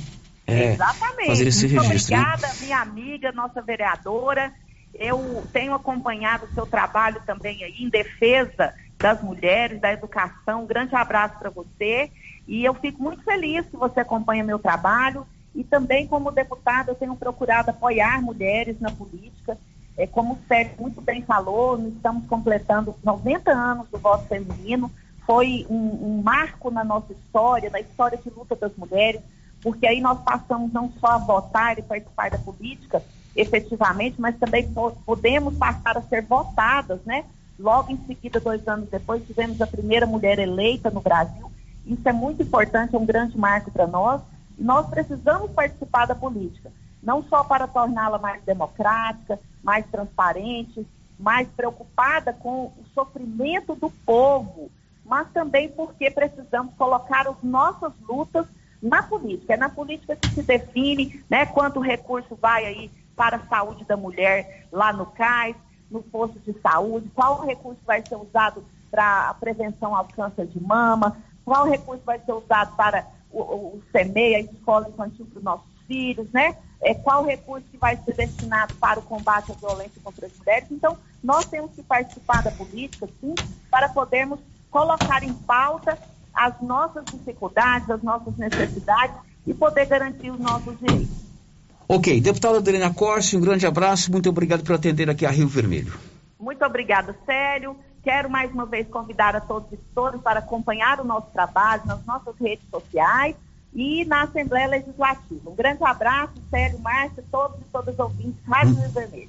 É, 0.44 0.72
Exatamente. 0.72 1.26
Fazer 1.26 1.46
esse 1.46 1.68
Muito 1.68 1.82
registro. 1.82 2.16
né? 2.16 2.22
obrigada, 2.22 2.54
minha 2.60 2.80
amiga, 2.80 3.32
nossa 3.32 3.62
vereadora. 3.62 4.52
Eu 4.92 5.46
tenho 5.52 5.74
acompanhado 5.74 6.46
o 6.46 6.54
seu 6.54 6.66
trabalho 6.66 7.22
também 7.24 7.62
aí 7.62 7.76
em 7.78 7.88
defesa 7.88 8.74
das 8.98 9.22
mulheres, 9.22 9.80
da 9.80 9.92
educação. 9.92 10.64
Um 10.64 10.66
grande 10.66 10.96
abraço 10.96 11.38
para 11.38 11.50
você. 11.50 12.10
E 12.48 12.64
eu 12.64 12.74
fico 12.74 13.02
muito 13.02 13.22
feliz 13.22 13.66
que 13.66 13.76
você 13.76 14.00
acompanha 14.00 14.42
meu 14.42 14.58
trabalho. 14.58 15.26
E 15.54 15.64
também, 15.64 16.06
como 16.06 16.30
deputada, 16.32 16.90
eu 16.92 16.96
tenho 16.96 17.14
procurado 17.16 17.70
apoiar 17.70 18.22
mulheres 18.22 18.80
na 18.80 18.90
política. 18.90 19.58
É, 19.96 20.06
como 20.06 20.34
o 20.34 20.38
Sérgio 20.48 20.76
muito 20.80 21.00
bem 21.02 21.22
falou, 21.22 21.76
nós 21.76 21.92
estamos 21.94 22.26
completando 22.26 22.94
90 23.04 23.50
anos 23.52 23.88
do 23.90 23.98
voto 23.98 24.26
feminino. 24.28 24.90
Foi 25.26 25.66
um, 25.68 25.76
um 26.18 26.22
marco 26.22 26.70
na 26.70 26.84
nossa 26.84 27.12
história, 27.12 27.70
na 27.70 27.80
história 27.80 28.16
de 28.18 28.30
luta 28.30 28.56
das 28.56 28.74
mulheres, 28.76 29.20
porque 29.62 29.86
aí 29.86 30.00
nós 30.00 30.18
passamos 30.22 30.72
não 30.72 30.90
só 31.00 31.08
a 31.08 31.18
votar 31.18 31.78
e 31.78 31.82
participar 31.82 32.30
da 32.30 32.38
política 32.38 33.04
efetivamente, 33.36 34.20
mas 34.20 34.38
também 34.38 34.72
po- 34.72 34.92
podemos 35.04 35.54
passar 35.56 35.96
a 35.98 36.02
ser 36.02 36.22
votadas, 36.24 37.00
né? 37.04 37.24
Logo 37.58 37.92
em 37.92 37.98
seguida, 38.06 38.40
dois 38.40 38.66
anos 38.66 38.88
depois, 38.88 39.24
tivemos 39.26 39.60
a 39.60 39.66
primeira 39.66 40.06
mulher 40.06 40.38
eleita 40.38 40.90
no 40.90 41.00
Brasil. 41.00 41.50
Isso 41.88 42.06
é 42.06 42.12
muito 42.12 42.42
importante, 42.42 42.94
é 42.94 42.98
um 42.98 43.06
grande 43.06 43.36
marco 43.36 43.70
para 43.70 43.86
nós. 43.86 44.20
E 44.58 44.62
nós 44.62 44.86
precisamos 44.88 45.50
participar 45.52 46.06
da 46.06 46.14
política, 46.14 46.70
não 47.02 47.22
só 47.24 47.42
para 47.42 47.66
torná-la 47.66 48.18
mais 48.18 48.42
democrática, 48.42 49.40
mais 49.62 49.86
transparente, 49.86 50.86
mais 51.18 51.48
preocupada 51.48 52.32
com 52.32 52.66
o 52.66 52.84
sofrimento 52.94 53.74
do 53.74 53.90
povo, 53.90 54.70
mas 55.04 55.28
também 55.32 55.68
porque 55.70 56.10
precisamos 56.10 56.74
colocar 56.74 57.26
as 57.26 57.42
nossas 57.42 57.92
lutas 58.06 58.46
na 58.82 59.02
política. 59.02 59.54
É 59.54 59.56
na 59.56 59.68
política 59.68 60.14
que 60.14 60.28
se 60.28 60.42
define 60.42 61.24
né, 61.28 61.46
quanto 61.46 61.80
recurso 61.80 62.36
vai 62.36 62.66
aí 62.66 62.90
para 63.16 63.36
a 63.36 63.46
saúde 63.46 63.84
da 63.84 63.96
mulher 63.96 64.66
lá 64.70 64.92
no 64.92 65.06
CAIS, 65.06 65.56
no 65.90 66.02
posto 66.02 66.38
de 66.40 66.52
saúde, 66.60 67.10
qual 67.14 67.44
recurso 67.46 67.80
vai 67.86 68.04
ser 68.06 68.16
usado 68.16 68.62
para 68.90 69.30
a 69.30 69.34
prevenção 69.34 69.94
ao 69.94 70.04
câncer 70.04 70.46
de 70.46 70.60
mama, 70.60 71.16
qual 71.48 71.66
recurso 71.66 72.02
vai 72.04 72.20
ser 72.20 72.32
usado 72.32 72.76
para 72.76 73.06
o, 73.32 73.40
o, 73.40 73.82
CEMEI, 73.90 74.34
a 74.34 74.40
escola 74.40 74.86
infantil 74.88 75.26
para 75.26 75.38
os 75.38 75.44
nossos 75.44 75.66
filhos, 75.86 76.30
né? 76.30 76.54
É, 76.82 76.94
qual 76.94 77.24
recurso 77.24 77.66
que 77.70 77.78
vai 77.78 77.96
ser 77.96 78.14
destinado 78.14 78.74
para 78.74 79.00
o 79.00 79.02
combate 79.02 79.50
à 79.50 79.54
violência 79.54 80.00
contra 80.04 80.26
as 80.26 80.32
mulheres. 80.38 80.68
Então, 80.70 80.96
nós 81.24 81.46
temos 81.46 81.72
que 81.72 81.82
participar 81.82 82.42
da 82.42 82.50
política, 82.50 83.08
sim, 83.20 83.34
para 83.70 83.88
podermos 83.88 84.38
colocar 84.70 85.22
em 85.24 85.32
pauta 85.32 85.98
as 86.34 86.60
nossas 86.60 87.04
dificuldades, 87.06 87.90
as 87.90 88.02
nossas 88.02 88.36
necessidades 88.36 89.16
e 89.46 89.54
poder 89.54 89.86
garantir 89.86 90.30
os 90.30 90.38
nossos 90.38 90.78
direitos. 90.78 91.16
Ok, 91.88 92.20
deputada 92.20 92.58
Adriana 92.58 92.92
Corsi, 92.92 93.36
um 93.36 93.40
grande 93.40 93.66
abraço. 93.66 94.12
Muito 94.12 94.28
obrigado 94.28 94.62
por 94.62 94.74
atender 94.74 95.08
aqui 95.08 95.24
a 95.24 95.30
Rio 95.30 95.48
Vermelho. 95.48 95.98
Muito 96.38 96.62
obrigada, 96.64 97.16
Célio. 97.24 97.74
Quero 98.08 98.30
mais 98.30 98.50
uma 98.50 98.64
vez 98.64 98.88
convidar 98.88 99.36
a 99.36 99.40
todos 99.40 99.70
e 99.70 99.76
todas 99.94 100.18
para 100.22 100.38
acompanhar 100.38 100.98
o 100.98 101.04
nosso 101.04 101.26
trabalho 101.30 101.82
nas 101.84 102.02
nossas 102.06 102.34
redes 102.40 102.64
sociais 102.70 103.36
e 103.74 104.02
na 104.06 104.22
Assembleia 104.22 104.66
Legislativa. 104.66 105.50
Um 105.50 105.54
grande 105.54 105.84
abraço, 105.84 106.32
Célio, 106.48 106.78
Márcia, 106.78 107.22
todos 107.30 107.60
e 107.60 107.64
todas 107.70 107.98
ouvintes, 107.98 108.40
Rádio 108.46 108.76
Rio 108.76 108.90
Vermelho. 108.92 109.28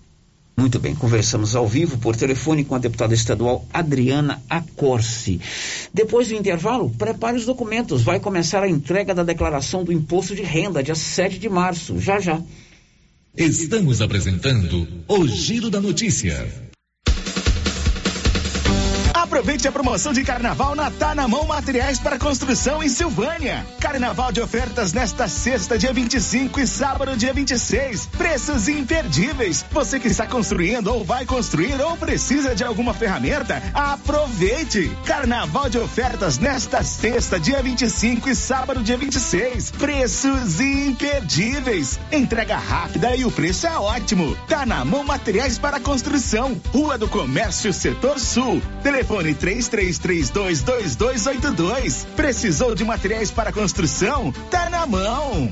Muito 0.55 0.79
bem, 0.79 0.95
conversamos 0.95 1.57
ao 1.57 1.67
vivo 1.67 1.97
por 1.97 2.15
telefone 2.15 2.63
com 2.63 2.73
a 2.73 2.79
deputada 2.79 3.13
estadual 3.13 3.65
Adriana 3.73 4.41
Acorce. 4.49 5.41
Depois 5.93 6.29
do 6.29 6.35
intervalo, 6.35 6.89
prepare 6.91 7.35
os 7.35 7.45
documentos. 7.45 8.01
Vai 8.01 8.21
começar 8.21 8.63
a 8.63 8.69
entrega 8.69 9.13
da 9.13 9.23
declaração 9.23 9.83
do 9.83 9.91
imposto 9.91 10.33
de 10.33 10.43
renda, 10.43 10.81
dia 10.81 10.95
7 10.95 11.37
de 11.37 11.49
março, 11.49 11.99
já 11.99 12.17
já. 12.21 12.41
Estamos 13.35 14.01
apresentando 14.01 14.87
o 15.05 15.27
Giro 15.27 15.69
da 15.69 15.81
Notícia. 15.81 16.68
Aproveite 19.39 19.69
a 19.69 19.71
promoção 19.71 20.11
de 20.11 20.21
carnaval 20.21 20.75
na 20.75 20.91
Tá 20.91 21.15
na 21.15 21.25
Mão 21.25 21.45
Materiais 21.45 21.97
para 21.97 22.19
Construção 22.19 22.83
em 22.83 22.89
Silvânia. 22.89 23.65
Carnaval 23.79 24.33
de 24.33 24.41
ofertas 24.41 24.91
nesta 24.91 25.29
sexta, 25.29 25.77
dia 25.77 25.93
25 25.93 26.59
e 26.59 26.67
sábado, 26.67 27.15
dia 27.15 27.31
26. 27.31 28.07
Preços 28.17 28.67
imperdíveis. 28.67 29.65
Você 29.71 29.97
que 29.97 30.09
está 30.09 30.27
construindo 30.27 30.89
ou 30.89 31.05
vai 31.05 31.25
construir 31.25 31.79
ou 31.79 31.95
precisa 31.95 32.53
de 32.53 32.65
alguma 32.65 32.93
ferramenta, 32.93 33.63
aproveite. 33.73 34.91
Carnaval 35.05 35.69
de 35.69 35.77
ofertas 35.77 36.37
nesta 36.37 36.83
sexta, 36.83 37.39
dia 37.39 37.63
25 37.63 38.27
e 38.27 38.35
sábado, 38.35 38.83
dia 38.83 38.97
26. 38.97 39.71
Preços 39.71 40.59
imperdíveis. 40.59 41.97
Entrega 42.11 42.57
rápida 42.57 43.15
e 43.15 43.23
o 43.23 43.31
preço 43.31 43.65
é 43.65 43.77
ótimo. 43.77 44.35
Tá 44.49 44.65
na 44.65 44.83
Mão 44.83 45.05
Materiais 45.05 45.57
para 45.57 45.79
Construção. 45.79 46.59
Rua 46.73 46.97
do 46.97 47.07
Comércio, 47.07 47.71
Setor 47.71 48.19
Sul. 48.19 48.61
Telefone 48.83 49.28
Telefone 49.29 49.35
33322282. 49.35 52.05
Precisou 52.15 52.75
de 52.75 52.83
materiais 52.83 53.31
para 53.31 53.51
construção? 53.51 54.31
Tá 54.49 54.69
na 54.69 54.85
mão. 54.85 55.51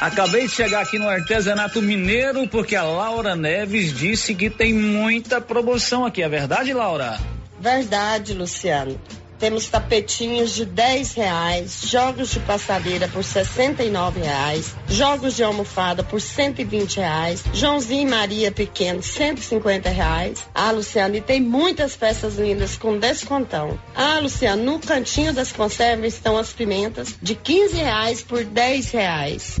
Acabei 0.00 0.46
de 0.46 0.52
chegar 0.52 0.82
aqui 0.82 0.98
no 0.98 1.08
artesanato 1.08 1.80
mineiro 1.80 2.46
porque 2.48 2.76
a 2.76 2.82
Laura 2.82 3.34
Neves 3.34 3.94
disse 3.94 4.34
que 4.34 4.50
tem 4.50 4.74
muita 4.74 5.40
promoção 5.40 6.04
aqui. 6.04 6.22
É 6.22 6.28
verdade, 6.28 6.72
Laura? 6.72 7.18
Verdade, 7.58 8.34
Luciano. 8.34 9.00
Temos 9.38 9.66
tapetinhos 9.66 10.54
de 10.54 10.64
10 10.64 11.14
reais, 11.14 11.82
jogos 11.84 12.30
de 12.30 12.40
passadeira 12.40 13.06
por 13.08 13.22
69 13.22 14.20
reais, 14.20 14.74
jogos 14.88 15.36
de 15.36 15.42
almofada 15.42 16.02
por 16.02 16.20
120 16.20 16.96
reais, 16.96 17.44
Joãozinho 17.52 18.08
e 18.08 18.10
Maria 18.10 18.50
Pequeno 18.50 19.02
150 19.02 19.90
reais. 19.90 20.44
Ah, 20.54 20.70
Luciano, 20.70 21.16
e 21.16 21.20
tem 21.20 21.40
muitas 21.40 21.96
peças 21.96 22.36
lindas 22.36 22.76
com 22.76 22.98
descontão. 22.98 23.78
Ah, 23.94 24.18
Luciano, 24.20 24.62
no 24.62 24.78
cantinho 24.78 25.32
das 25.32 25.52
conservas 25.52 26.14
estão 26.14 26.36
as 26.38 26.52
pimentas 26.52 27.14
de 27.20 27.34
15 27.34 27.76
reais 27.76 28.22
por 28.22 28.44
10 28.44 28.90
reais. 28.90 29.60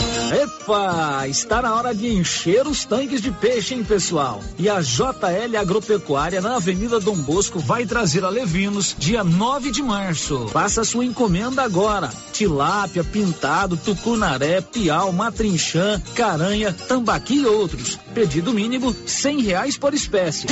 Epa, 0.31 1.27
está 1.27 1.61
na 1.61 1.75
hora 1.75 1.93
de 1.93 2.07
encher 2.07 2.65
os 2.65 2.85
tanques 2.85 3.21
de 3.21 3.31
peixe, 3.31 3.75
hein, 3.75 3.83
pessoal? 3.83 4.41
E 4.57 4.69
a 4.69 4.79
JL 4.79 5.57
Agropecuária 5.59 6.39
na 6.39 6.55
Avenida 6.55 7.01
Dom 7.01 7.17
Bosco 7.17 7.59
vai 7.59 7.85
trazer 7.85 8.23
a 8.23 8.29
Levinos 8.29 8.95
dia 8.97 9.25
9 9.25 9.71
de 9.71 9.83
março. 9.83 10.47
Faça 10.47 10.85
sua 10.85 11.03
encomenda 11.03 11.61
agora. 11.61 12.09
Tilápia, 12.31 13.03
pintado, 13.03 13.75
tucunaré, 13.75 14.61
piau, 14.61 15.11
matrinchã, 15.11 16.01
caranha, 16.15 16.71
tambaqui 16.87 17.41
e 17.41 17.45
outros. 17.45 17.99
Pedido 18.13 18.53
mínimo 18.53 18.95
cem 19.05 19.41
reais 19.41 19.77
por 19.77 19.93
espécie. 19.93 20.47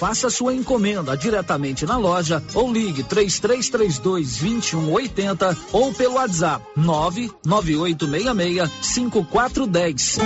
Faça 0.00 0.30
sua 0.30 0.54
encomenda 0.54 1.14
diretamente 1.14 1.84
na 1.84 1.98
loja 1.98 2.42
ou 2.54 2.72
ligue 2.72 3.02
3332 3.02 4.38
2180 4.38 5.58
ou 5.72 5.92
pelo 5.92 6.14
WhatsApp 6.14 6.64
99866 6.74 8.70
5410. 9.10 10.18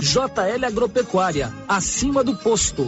JL 0.00 0.64
Agropecuária, 0.64 1.52
acima 1.66 2.22
do 2.22 2.36
posto. 2.36 2.86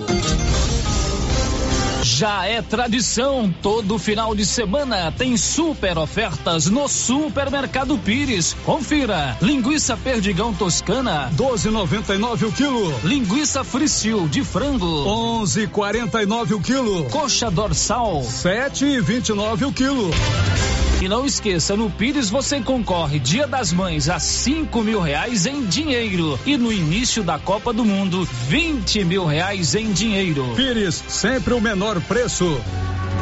Já 2.19 2.47
é 2.47 2.63
tradição, 2.63 3.55
todo 3.61 3.99
final 3.99 4.35
de 4.35 4.47
semana 4.47 5.13
tem 5.13 5.37
super 5.37 5.99
ofertas 5.99 6.65
no 6.65 6.89
Supermercado 6.89 7.99
Pires. 7.99 8.57
Confira: 8.65 9.37
linguiça 9.43 9.99
perdigão 9.99 10.55
toscana 10.55 11.31
12,99 11.37 12.49
o 12.49 12.53
quilo. 12.53 13.01
Linguiça 13.05 13.63
fricil 13.63 14.27
de 14.29 14.43
frango 14.43 14.87
11,49 15.45 16.53
o 16.53 16.61
quilo. 16.63 17.05
Coxa 17.11 17.51
dorsal 17.51 18.23
7,29 18.23 19.69
o 19.69 19.73
quilo. 19.75 20.11
E 21.01 21.09
não 21.09 21.27
esqueça, 21.27 21.77
no 21.77 21.91
Pires 21.91 22.31
você 22.31 22.59
concorre 22.59 23.19
Dia 23.19 23.47
das 23.47 23.71
Mães 23.71 24.09
a 24.09 24.19
cinco 24.19 24.83
mil 24.83 24.99
reais 24.99 25.45
em 25.45 25.67
dinheiro 25.67 26.41
e 26.47 26.57
no 26.57 26.73
início 26.73 27.23
da 27.23 27.39
Copa 27.39 27.71
do 27.71 27.85
Mundo 27.85 28.27
20 28.49 29.05
mil 29.05 29.27
reais 29.27 29.75
em 29.75 29.93
dinheiro. 29.93 30.55
Pires, 30.57 31.05
sempre 31.07 31.53
o 31.53 31.61
menor 31.61 32.01
preço. 32.07 32.61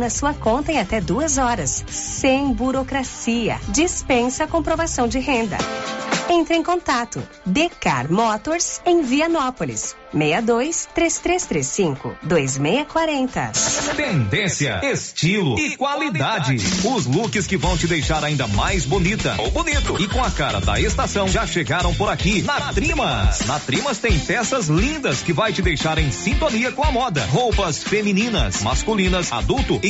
na 0.00 0.08
sua 0.08 0.32
conta 0.32 0.72
em 0.72 0.78
até 0.78 1.00
duas 1.00 1.36
horas, 1.36 1.84
sem 1.86 2.52
burocracia. 2.52 3.60
Dispensa 3.68 4.44
a 4.44 4.46
comprovação 4.48 5.06
de 5.06 5.18
renda. 5.18 5.58
Entre 6.30 6.54
em 6.56 6.62
contato. 6.62 7.22
Decar 7.44 8.10
Motors 8.10 8.80
em 8.86 9.02
Vianópolis. 9.02 9.96
62 10.12 10.88
3335 10.94 12.16
2640. 12.22 13.52
Tendência, 13.96 14.80
estilo 14.92 15.58
e 15.58 15.76
qualidade. 15.76 16.56
Os 16.84 17.06
looks 17.06 17.46
que 17.46 17.56
vão 17.56 17.76
te 17.76 17.86
deixar 17.86 18.24
ainda 18.24 18.46
mais 18.48 18.84
bonita 18.84 19.36
ou 19.38 19.50
bonito 19.50 20.00
e 20.00 20.08
com 20.08 20.22
a 20.22 20.30
cara 20.30 20.60
da 20.60 20.80
estação 20.80 21.28
já 21.28 21.46
chegaram 21.46 21.94
por 21.94 22.08
aqui 22.08 22.42
na 22.42 22.72
Trimas. 22.72 23.40
Na 23.46 23.60
Trimas 23.60 23.98
tem 23.98 24.18
peças 24.18 24.68
lindas 24.68 25.22
que 25.22 25.32
vai 25.32 25.52
te 25.52 25.62
deixar 25.62 25.98
em 25.98 26.10
sintonia 26.10 26.72
com 26.72 26.84
a 26.84 26.90
moda. 26.90 27.24
Roupas 27.26 27.82
femininas, 27.82 28.62
masculinas, 28.62 29.32
adulto 29.32 29.78
e 29.82 29.89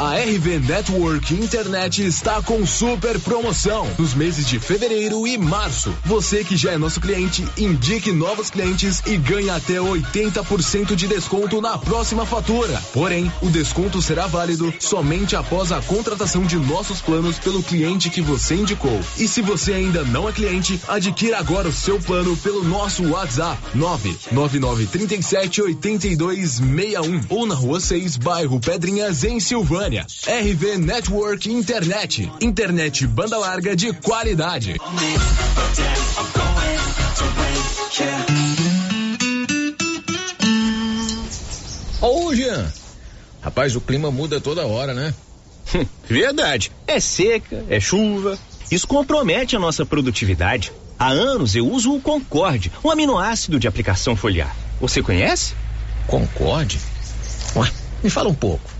A 0.00 0.14
RV 0.14 0.60
Network 0.60 1.34
Internet 1.34 2.02
está 2.02 2.40
com 2.40 2.66
super 2.66 3.20
promoção 3.20 3.86
nos 3.98 4.14
meses 4.14 4.46
de 4.46 4.58
fevereiro 4.58 5.26
e 5.26 5.36
março. 5.36 5.94
Você 6.06 6.42
que 6.42 6.56
já 6.56 6.72
é 6.72 6.78
nosso 6.78 7.02
cliente, 7.02 7.44
indique 7.54 8.10
novos 8.10 8.48
clientes 8.48 9.02
e 9.04 9.18
ganhe 9.18 9.50
até 9.50 9.74
80% 9.74 10.94
de 10.94 11.06
desconto 11.06 11.60
na 11.60 11.76
próxima 11.76 12.24
fatura. 12.24 12.80
Porém, 12.94 13.30
o 13.42 13.50
desconto 13.50 14.00
será 14.00 14.26
válido 14.26 14.72
somente 14.80 15.36
após 15.36 15.70
a 15.70 15.82
contratação 15.82 16.44
de 16.46 16.56
nossos 16.56 17.02
planos 17.02 17.38
pelo 17.38 17.62
cliente 17.62 18.08
que 18.08 18.22
você 18.22 18.54
indicou. 18.54 18.98
E 19.18 19.28
se 19.28 19.42
você 19.42 19.74
ainda 19.74 20.02
não 20.02 20.26
é 20.26 20.32
cliente, 20.32 20.80
adquira 20.88 21.38
agora 21.38 21.68
o 21.68 21.72
seu 21.74 22.00
plano 22.00 22.34
pelo 22.38 22.64
nosso 22.64 23.06
WhatsApp 23.06 23.60
99937 23.74 25.60
8261 25.60 27.20
ou 27.28 27.44
na 27.44 27.54
rua 27.54 27.78
6, 27.78 28.16
bairro 28.16 28.58
Pedrinhas, 28.58 29.24
em 29.24 29.38
Silvânia. 29.38 29.89
RV 29.98 30.78
Network 30.78 31.50
Internet. 31.50 32.30
Internet 32.40 33.06
banda 33.08 33.36
larga 33.36 33.74
de 33.74 33.92
qualidade. 33.92 34.76
Ô, 42.00 42.34
Jean. 42.34 42.72
Rapaz, 43.42 43.74
o 43.74 43.80
clima 43.80 44.12
muda 44.12 44.40
toda 44.40 44.64
hora, 44.64 44.94
né? 44.94 45.12
Verdade. 46.08 46.70
É 46.86 47.00
seca, 47.00 47.64
é 47.68 47.80
chuva. 47.80 48.38
Isso 48.70 48.86
compromete 48.86 49.56
a 49.56 49.58
nossa 49.58 49.84
produtividade. 49.84 50.72
Há 50.96 51.08
anos 51.08 51.56
eu 51.56 51.66
uso 51.66 51.94
o 51.94 52.00
Concorde, 52.00 52.70
um 52.84 52.90
aminoácido 52.90 53.58
de 53.58 53.66
aplicação 53.66 54.14
foliar. 54.14 54.54
Você 54.80 55.02
conhece? 55.02 55.54
Concorde? 56.06 56.78
Ué, 57.56 57.68
me 58.04 58.10
fala 58.10 58.28
um 58.28 58.34
pouco. 58.34 58.79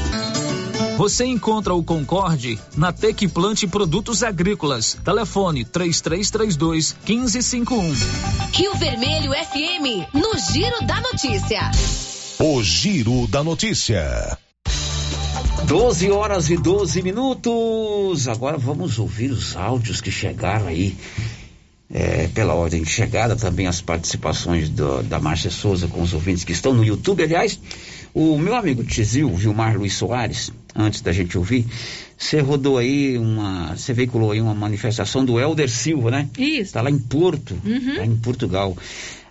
Você 0.97 1.25
encontra 1.25 1.73
o 1.73 1.83
Concorde 1.83 2.59
na 2.75 2.91
Tec 2.91 3.27
Plante 3.27 3.67
Produtos 3.67 4.23
Agrícolas. 4.23 4.97
Telefone 5.03 5.65
3332 5.65 6.95
1551. 7.07 7.93
Rio 8.53 8.75
Vermelho 8.75 9.31
FM, 9.31 10.13
no 10.13 10.37
Giro 10.51 10.85
da 10.85 11.01
Notícia. 11.01 11.71
O 12.39 12.61
Giro 12.63 13.27
da 13.27 13.43
Notícia. 13.43 14.37
12 15.65 16.11
horas 16.11 16.49
e 16.49 16.57
12 16.57 17.01
minutos. 17.01 18.27
Agora 18.27 18.57
vamos 18.57 18.99
ouvir 18.99 19.31
os 19.31 19.55
áudios 19.55 20.01
que 20.01 20.11
chegaram 20.11 20.67
aí. 20.67 20.95
É, 21.93 22.29
pela 22.29 22.53
ordem 22.53 22.83
de 22.83 22.89
chegada, 22.89 23.35
também 23.35 23.67
as 23.67 23.81
participações 23.81 24.69
do, 24.69 25.03
da 25.03 25.19
Márcia 25.19 25.51
Souza 25.51 25.89
com 25.89 26.01
os 26.01 26.13
ouvintes 26.13 26.45
que 26.45 26.53
estão 26.53 26.73
no 26.73 26.85
YouTube. 26.85 27.21
Aliás, 27.21 27.59
o 28.13 28.37
meu 28.37 28.55
amigo 28.55 28.83
Tizil, 28.83 29.29
Vilmar 29.35 29.77
Luiz 29.77 29.93
Soares, 29.93 30.51
antes 30.75 31.01
da 31.01 31.11
gente 31.11 31.37
ouvir, 31.37 31.65
você 32.17 32.39
rodou 32.39 32.77
aí 32.77 33.17
uma. 33.17 33.75
Você 33.75 33.93
veiculou 33.93 34.31
aí 34.31 34.41
uma 34.41 34.53
manifestação 34.53 35.23
do 35.25 35.39
Helder 35.39 35.69
Silva, 35.69 36.11
né? 36.11 36.29
Isso. 36.37 36.73
Tá 36.73 36.81
lá 36.81 36.89
em 36.91 36.99
Porto, 36.99 37.57
Uhum. 37.65 37.97
lá 37.97 38.05
em 38.05 38.15
Portugal. 38.17 38.77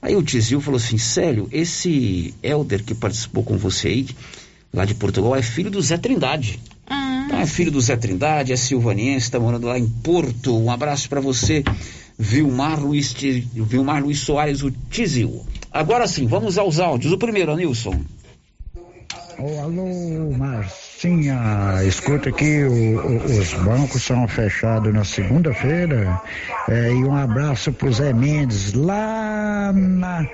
Aí 0.02 0.16
o 0.16 0.22
Tizil 0.22 0.60
falou 0.60 0.78
assim: 0.78 0.98
Célio, 0.98 1.48
esse 1.52 2.34
Helder 2.42 2.82
que 2.82 2.94
participou 2.94 3.42
com 3.44 3.56
você 3.56 3.88
aí, 3.88 4.06
lá 4.72 4.84
de 4.84 4.94
Portugal, 4.94 5.36
é 5.36 5.42
filho 5.42 5.70
do 5.70 5.80
Zé 5.80 5.96
Trindade. 5.98 6.58
Então 7.26 7.38
é 7.38 7.46
filho 7.46 7.70
do 7.70 7.80
Zé 7.80 7.96
Trindade, 7.96 8.52
é 8.52 8.56
silvaniense, 8.56 9.26
está 9.26 9.38
morando 9.38 9.68
lá 9.68 9.78
em 9.78 9.86
Porto. 9.86 10.56
Um 10.58 10.68
abraço 10.68 11.08
para 11.08 11.20
você, 11.20 11.62
Vilmar 12.18 12.80
Luiz, 12.82 13.12
Vilmar 13.54 14.02
Luiz 14.02 14.18
Soares, 14.18 14.62
o 14.64 14.70
Tizil. 14.90 15.46
Agora 15.70 16.08
sim, 16.08 16.26
vamos 16.26 16.58
aos 16.58 16.80
áudios. 16.80 17.12
O 17.12 17.18
primeiro, 17.18 17.54
Nilson. 17.54 18.00
Ô, 19.38 19.60
alô, 19.60 20.30
Marcinha, 20.36 21.82
escuta 21.84 22.28
aqui, 22.28 22.62
o- 22.64 22.98
o- 22.98 23.24
os 23.24 23.54
bancos 23.54 24.02
são 24.02 24.28
fechados 24.28 24.92
na 24.92 25.04
segunda-feira 25.04 26.20
é, 26.68 26.92
e 26.92 27.04
um 27.04 27.16
abraço 27.16 27.72
pro 27.72 27.90
Zé 27.92 28.12
Mendes 28.12 28.74
lá 28.74 29.72
na 29.74 30.28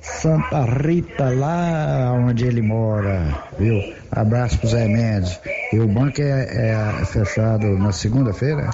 Santa 0.00 0.64
Rita, 0.64 1.28
lá 1.30 2.12
onde 2.14 2.46
ele 2.46 2.62
mora, 2.62 3.38
viu? 3.58 3.80
Abraço 4.10 4.58
pro 4.58 4.68
Zé 4.68 4.88
Mendes. 4.88 5.38
E 5.72 5.78
o 5.78 5.86
banco 5.86 6.20
é, 6.20 7.00
é 7.00 7.04
fechado 7.04 7.78
na 7.78 7.92
segunda-feira? 7.92 8.70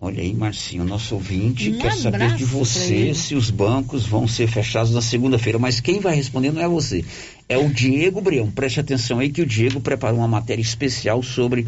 Olha 0.00 0.22
aí, 0.22 0.32
Marcinho, 0.32 0.84
nosso 0.84 1.16
ouvinte 1.16 1.70
Um 1.70 1.78
quer 1.78 1.92
saber 1.92 2.36
de 2.36 2.44
você 2.44 3.12
se 3.14 3.34
os 3.34 3.50
bancos 3.50 4.06
vão 4.06 4.28
ser 4.28 4.46
fechados 4.46 4.92
na 4.92 5.02
segunda-feira. 5.02 5.58
Mas 5.58 5.80
quem 5.80 5.98
vai 5.98 6.14
responder 6.14 6.52
não 6.52 6.62
é 6.62 6.68
você, 6.68 7.04
é 7.48 7.58
o 7.58 7.68
Diego 7.68 8.20
Brião. 8.20 8.48
Preste 8.48 8.78
atenção 8.78 9.18
aí 9.18 9.28
que 9.28 9.42
o 9.42 9.46
Diego 9.46 9.80
preparou 9.80 10.18
uma 10.18 10.28
matéria 10.28 10.62
especial 10.62 11.20
sobre 11.20 11.66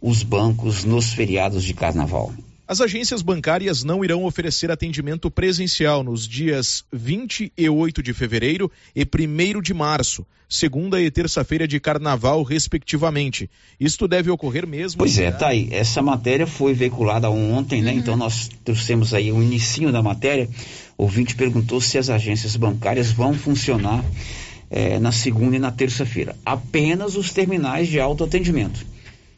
os 0.00 0.22
bancos 0.22 0.84
nos 0.84 1.12
feriados 1.12 1.64
de 1.64 1.74
carnaval. 1.74 2.32
As 2.68 2.80
agências 2.80 3.22
bancárias 3.22 3.84
não 3.84 4.04
irão 4.04 4.24
oferecer 4.24 4.72
atendimento 4.72 5.30
presencial 5.30 6.02
nos 6.02 6.26
dias 6.26 6.84
28 6.92 8.02
de 8.02 8.12
fevereiro 8.12 8.68
e 8.94 9.04
1 9.04 9.62
de 9.62 9.72
março, 9.72 10.26
segunda 10.48 11.00
e 11.00 11.08
terça-feira 11.08 11.68
de 11.68 11.78
carnaval, 11.78 12.42
respectivamente. 12.42 13.48
Isto 13.78 14.08
deve 14.08 14.32
ocorrer 14.32 14.66
mesmo. 14.66 14.98
Pois 14.98 15.16
é, 15.16 15.30
tá 15.30 15.48
aí. 15.48 15.68
Essa 15.70 16.02
matéria 16.02 16.44
foi 16.44 16.74
veiculada 16.74 17.30
ontem, 17.30 17.80
né? 17.82 17.92
Então 17.92 18.16
nós 18.16 18.50
trouxemos 18.64 19.14
aí 19.14 19.30
o 19.30 19.40
inicinho 19.40 19.92
da 19.92 20.02
matéria. 20.02 20.48
O 20.98 21.04
ouvinte 21.04 21.36
perguntou 21.36 21.80
se 21.80 21.98
as 21.98 22.10
agências 22.10 22.56
bancárias 22.56 23.12
vão 23.12 23.32
funcionar 23.32 24.04
eh, 24.68 24.98
na 24.98 25.12
segunda 25.12 25.54
e 25.54 25.60
na 25.60 25.70
terça-feira. 25.70 26.34
Apenas 26.44 27.14
os 27.14 27.32
terminais 27.32 27.86
de 27.86 28.00
autoatendimento. 28.00 28.95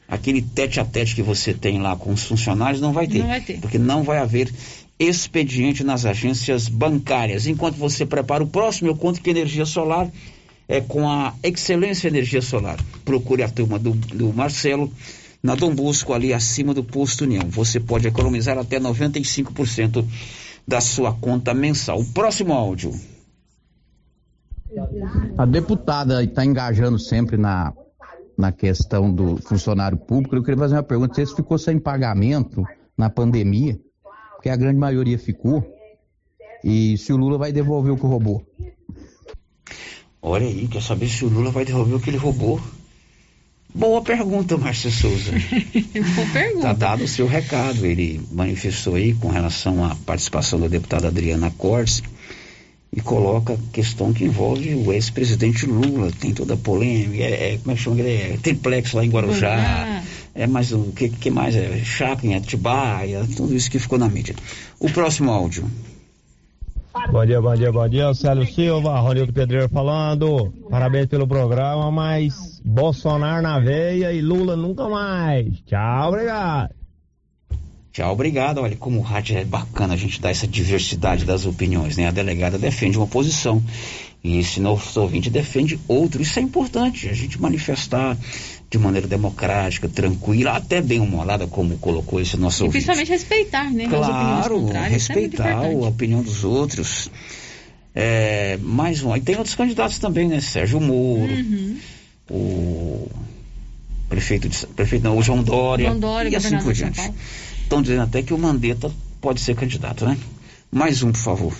Aquele 0.09 0.41
tete 0.41 0.81
a 0.81 0.85
tete 0.87 1.15
que 1.15 1.23
você 1.23 1.53
tem 1.53 1.79
lá 1.81 1.95
com 1.95 2.11
os 2.11 2.25
funcionários 2.25 2.81
não 2.81 2.95
vai 2.95 3.07
ter. 3.07 3.19
Não 3.19 3.29
vai 3.29 3.43
ter. 3.43 3.61
Porque 3.61 3.79
não 3.79 4.03
vai 4.03 4.19
haver 4.19 4.51
expediente 4.99 5.85
nas 5.85 6.07
agências 6.07 6.67
bancárias. 6.67 7.47
Enquanto 7.47 7.77
você 7.77 8.07
prepara 8.07 8.43
o 8.43 8.47
próximo, 8.47 8.89
eu 8.89 8.97
conto 8.97 9.21
que 9.21 9.29
energia 9.29 9.67
solar 9.67 10.11
é 10.67 10.81
com 10.81 11.09
a 11.09 11.35
Excelência 11.43 12.09
Energia 12.09 12.43
Solar. 12.43 12.79
Procure 13.05 13.43
a 13.43 13.49
turma 13.49 13.79
do, 13.79 13.93
do 13.93 14.33
Marcelo 14.33 14.93
na 15.43 15.55
Dom 15.55 15.75
Bosco, 15.75 16.13
ali 16.13 16.35
acima 16.35 16.75
do 16.75 16.85
posto 16.85 17.25
União. 17.25 17.49
Você 17.49 17.81
pode 17.81 18.07
economizar 18.07 18.59
até 18.59 18.79
95% 18.79 20.05
da 20.67 20.81
sua 20.81 21.15
conta 21.15 21.55
mensal. 21.55 22.01
O 22.01 22.05
próximo 22.05 22.53
áudio. 22.53 22.93
A 25.39 25.47
deputada 25.47 26.23
está 26.23 26.45
engajando 26.45 26.99
sempre 26.99 27.39
na, 27.39 27.73
na 28.39 28.53
questão 28.53 29.13
do 29.13 29.37
funcionário 29.39 29.99
público. 29.99 30.37
Eu 30.37 30.43
queria 30.45 30.59
fazer 30.59 30.77
uma 30.77 30.83
pergunta: 30.85 31.27
se 31.27 31.35
ficou 31.35 31.59
sem 31.59 31.81
pagamento 31.81 32.65
na 32.97 33.11
pandemia, 33.11 33.77
porque 34.37 34.49
a 34.49 34.57
grande 34.57 34.79
maioria 34.79 35.19
ficou, 35.19 35.65
e 36.63 36.97
se 36.97 37.13
o 37.13 37.17
Lula 37.17 37.37
vai 37.37 37.51
devolver 37.51 37.93
o 37.93 37.97
que 37.97 38.07
roubou? 38.07 38.47
Olha 40.23 40.47
aí, 40.47 40.69
quer 40.69 40.83
saber 40.83 41.09
se 41.09 41.25
o 41.25 41.29
Lula 41.29 41.51
vai 41.51 41.65
devolver 41.65 41.97
o 41.97 42.01
que 42.01 42.11
ele 42.11 42.17
roubou? 42.17 42.61
Boa 43.75 44.01
pergunta, 44.03 44.57
Márcia 44.57 44.91
Souza. 44.91 45.33
Boa 46.15 46.29
pergunta. 46.33 46.67
Tá 46.69 46.73
dado 46.73 47.05
o 47.05 47.09
seu 47.09 47.27
recado. 47.27 47.85
Ele 47.85 48.21
manifestou 48.33 48.95
aí 48.95 49.15
com 49.15 49.29
relação 49.29 49.85
à 49.85 49.95
participação 49.95 50.59
da 50.59 50.69
deputada 50.69 51.09
Adriana 51.09 51.51
Cortes 51.51 52.03
e 52.93 53.01
coloca 53.01 53.55
a 53.55 53.73
questão 53.73 54.13
que 54.13 54.25
envolve 54.25 54.75
o 54.75 54.93
ex-presidente 54.93 55.67
Lula. 55.67 56.11
Tem 56.19 56.33
toda 56.33 56.55
a 56.55 56.57
polêmica, 56.57 57.23
é, 57.23 57.55
é, 57.55 57.59
como 57.59 57.73
é 57.73 57.75
que 57.75 57.83
chama? 57.83 58.01
É 58.01 58.39
triplex 58.43 58.93
lá 58.93 59.05
em 59.05 59.11
Guarujá. 59.11 60.03
É 60.35 60.47
mais 60.47 60.73
o 60.73 60.93
que, 60.93 61.09
que 61.09 61.31
mais? 61.31 61.57
É 61.57 61.83
em 62.23 62.35
Atibaia, 62.35 63.27
tudo 63.37 63.55
isso 63.55 63.71
que 63.71 63.79
ficou 63.79 63.99
na 63.99 64.09
mídia. 64.09 64.35
O 64.79 64.89
próximo 64.89 65.31
áudio. 65.31 65.69
Bom 67.11 67.25
dia, 67.25 67.41
bom 67.41 67.55
dia, 67.55 67.73
bom 67.73 67.89
dia. 67.89 68.15
Célio 68.15 68.47
Silva, 68.47 68.99
Ronildo 69.01 69.33
Pedreiro 69.33 69.69
falando. 69.69 70.53
Parabéns 70.71 71.07
pelo 71.07 71.27
programa, 71.27 71.91
mas 71.91 72.61
Bolsonaro 72.65 73.43
na 73.43 73.59
veia 73.59 74.13
e 74.13 74.21
Lula 74.21 74.57
nunca 74.57 74.89
mais. 74.89 75.49
Tchau, 75.67 76.09
obrigado. 76.09 76.78
Tchau, 77.99 78.13
obrigado. 78.13 78.59
Olha, 78.61 78.77
como 78.77 79.01
o 79.01 79.03
rádio 79.03 79.37
é 79.37 79.45
bacana 79.45 79.95
a 79.95 79.97
gente 79.97 80.21
dar 80.21 80.31
essa 80.31 80.47
diversidade 80.47 81.25
das 81.25 81.47
opiniões, 81.47 81.97
né? 81.97 82.07
A 82.07 82.13
delegada 82.13 82.57
defende 82.57 82.97
uma 82.97 83.09
posição 83.09 83.61
e 84.23 84.39
esse 84.39 84.61
nosso 84.61 85.01
ouvinte 85.01 85.29
defende 85.29 85.81
outro. 85.89 86.23
Isso 86.23 86.39
é 86.39 86.43
importante, 86.43 87.09
a 87.09 87.13
gente 87.13 87.41
manifestar 87.43 88.17
de 88.71 88.79
maneira 88.79 89.09
democrática, 89.09 89.89
tranquila, 89.89 90.53
até 90.53 90.81
bem 90.81 91.01
humorada, 91.01 91.49
como 91.49 91.77
colocou 91.79 92.21
esse 92.21 92.37
nosso 92.37 92.63
E 92.63 92.67
ouvinte. 92.67 92.85
principalmente 92.85 93.09
respeitar, 93.09 93.69
né? 93.69 93.89
Claro, 93.89 94.69
é 94.73 94.89
respeitar 94.89 95.51
importante. 95.55 95.85
a 95.85 95.89
opinião 95.89 96.23
dos 96.23 96.45
outros. 96.45 97.11
É, 97.93 98.59
mais 98.63 99.03
um. 99.03 99.17
E 99.17 99.21
tem 99.21 99.35
outros 99.37 99.57
candidatos 99.57 99.99
também, 99.99 100.29
né? 100.29 100.41
Sérgio 100.41 100.81
Moro, 100.81 101.33
Uhum. 101.33 101.77
o 102.31 103.09
prefeito, 104.09 104.49
de, 104.49 104.67
prefeito 104.69 105.03
não, 105.03 105.19
o 105.19 105.23
João 105.23 105.43
Dória, 105.43 105.89
João 105.89 105.99
Dória, 105.99 106.29
e 106.29 106.37
assim 106.37 106.59
por 106.59 106.73
diante. 106.73 107.01
Estão 107.69 107.83
dizendo 107.83 108.05
até 108.05 108.23
que 108.23 108.33
o 108.33 108.39
Mandetta 108.39 108.91
pode 109.21 109.43
ser 109.43 109.55
candidato, 109.55 110.07
né? 110.07 110.17
Mais 110.73 111.03
um, 111.03 111.13
por 111.13 111.21
favor. 111.21 111.55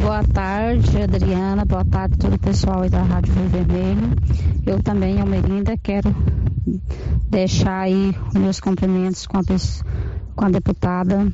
Boa 0.00 0.22
tarde, 0.32 1.02
Adriana. 1.02 1.64
Boa 1.64 1.84
tarde 1.84 2.18
todo 2.18 2.34
o 2.34 2.38
pessoal 2.38 2.82
aí 2.82 2.88
da 2.88 3.02
Rádio 3.02 3.34
Rio 3.34 3.48
Vermelho. 3.48 4.16
Eu 4.64 4.80
também, 4.80 5.20
Almerinda, 5.20 5.76
quero 5.76 6.14
deixar 7.28 7.80
aí 7.80 8.14
meus 8.32 8.60
cumprimentos 8.60 9.26
com 9.26 9.38
a, 9.38 9.42
com 9.42 10.44
a 10.44 10.48
deputada 10.48 11.26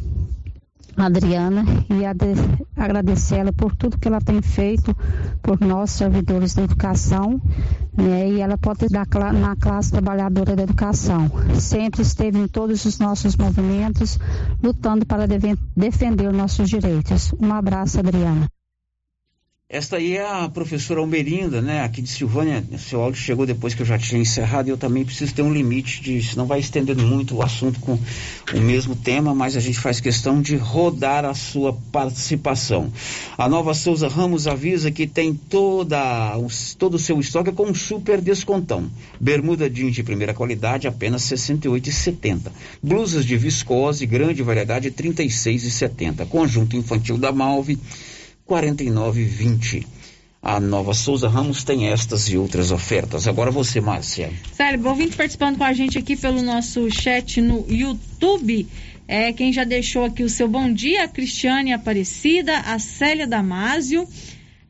Adriana 1.07 1.65
e 1.89 2.05
ade- 2.05 2.35
agradecer 2.77 3.37
ela 3.37 3.53
por 3.53 3.75
tudo 3.75 3.99
que 3.99 4.09
ela 4.09 4.21
tem 4.21 4.43
feito 4.43 4.97
por 5.43 5.61
nós, 5.61 5.91
servidores 5.91 6.55
da 6.55 6.63
educação, 6.63 7.41
né? 7.97 8.29
E 8.31 8.41
ela 8.41 8.59
pode 8.59 8.89
dar 8.89 9.07
na 9.33 9.55
classe 9.57 9.93
trabalhadora 9.93 10.57
da 10.57 10.63
educação. 10.65 11.31
Sempre 11.55 12.03
esteve 12.03 12.39
em 12.39 12.49
todos 12.49 12.85
os 12.85 12.99
nossos 12.99 13.37
movimentos, 13.37 14.19
lutando 14.63 15.07
para 15.07 15.27
defender 15.77 16.29
os 16.29 16.37
nossos 16.37 16.69
direitos. 16.69 17.33
Um 17.41 17.53
abraço, 17.53 17.99
Adriana. 18.01 18.47
Esta 19.71 19.99
aí 19.99 20.17
é 20.17 20.27
a 20.27 20.49
professora 20.49 20.99
Almerinda, 20.99 21.61
né? 21.61 21.83
Aqui 21.83 22.01
de 22.01 22.09
Silvânia. 22.09 22.65
Seu 22.79 23.03
áudio 23.03 23.21
chegou 23.21 23.45
depois 23.45 23.75
que 23.75 23.83
eu 23.83 23.87
já 23.87 23.99
tinha 23.99 24.19
encerrado 24.19 24.67
e 24.67 24.71
eu 24.71 24.79
também 24.79 25.05
preciso 25.05 25.35
ter 25.35 25.43
um 25.43 25.53
limite 25.53 26.01
de. 26.01 26.23
Senão 26.23 26.47
vai 26.47 26.59
estendendo 26.59 27.07
muito 27.07 27.37
o 27.37 27.43
assunto 27.43 27.79
com 27.79 27.93
o 27.93 28.61
mesmo 28.63 28.97
tema, 28.97 29.35
mas 29.35 29.59
a 29.59 29.61
gente 29.61 29.79
faz 29.79 30.01
questão 30.01 30.41
de 30.41 30.57
rodar 30.57 31.27
a 31.27 31.35
sua 31.35 31.75
participação. 31.93 32.91
A 33.37 33.47
Nova 33.47 33.75
Souza 33.75 34.09
Ramos 34.09 34.47
avisa 34.47 34.91
que 34.91 35.07
tem 35.07 35.35
toda, 35.35 36.33
todo 36.79 36.95
o 36.95 36.99
seu 36.99 37.21
estoque 37.21 37.53
com 37.53 37.67
um 37.67 37.75
super 37.75 38.23
descontão. 38.23 38.91
Bermuda 39.21 39.69
jeans 39.69 39.95
de 39.95 40.03
primeira 40.03 40.33
qualidade, 40.33 40.89
apenas 40.89 41.31
R$ 41.31 41.37
68,70. 41.37 42.51
Blusas 42.83 43.23
de 43.23 43.37
viscose, 43.37 44.07
grande 44.07 44.43
variedade, 44.43 44.89
R$ 44.89 44.95
36,70. 44.95 46.27
Conjunto 46.27 46.75
infantil 46.75 47.19
da 47.19 47.31
Malve. 47.31 47.79
49,20. 48.49 49.87
A 50.41 50.59
Nova 50.59 50.95
Souza 50.95 51.29
Ramos 51.29 51.65
tem 51.65 51.89
estas 51.89 52.29
e 52.29 52.39
outras 52.39 52.71
ofertas. 52.71 53.29
Agora 53.29 53.51
você, 53.51 53.81
Márcia. 53.81 54.31
Sério, 54.53 54.87
ouvinte 54.87 55.17
participando 55.17 55.59
com 55.59 55.65
a 55.65 55.73
gente 55.73 55.99
aqui 55.99 56.17
pelo 56.17 56.41
nosso 56.41 56.89
chat 56.91 57.41
no 57.41 57.67
YouTube. 57.69 58.67
É, 59.07 59.33
quem 59.33 59.53
já 59.53 59.65
deixou 59.65 60.05
aqui 60.05 60.23
o 60.23 60.29
seu 60.29 60.49
bom 60.49 60.73
dia, 60.73 61.05
a 61.05 61.09
Cristiane 61.09 61.73
Aparecida, 61.73 62.59
a 62.61 62.79
Célia 62.79 63.27
Damásio. 63.27 64.07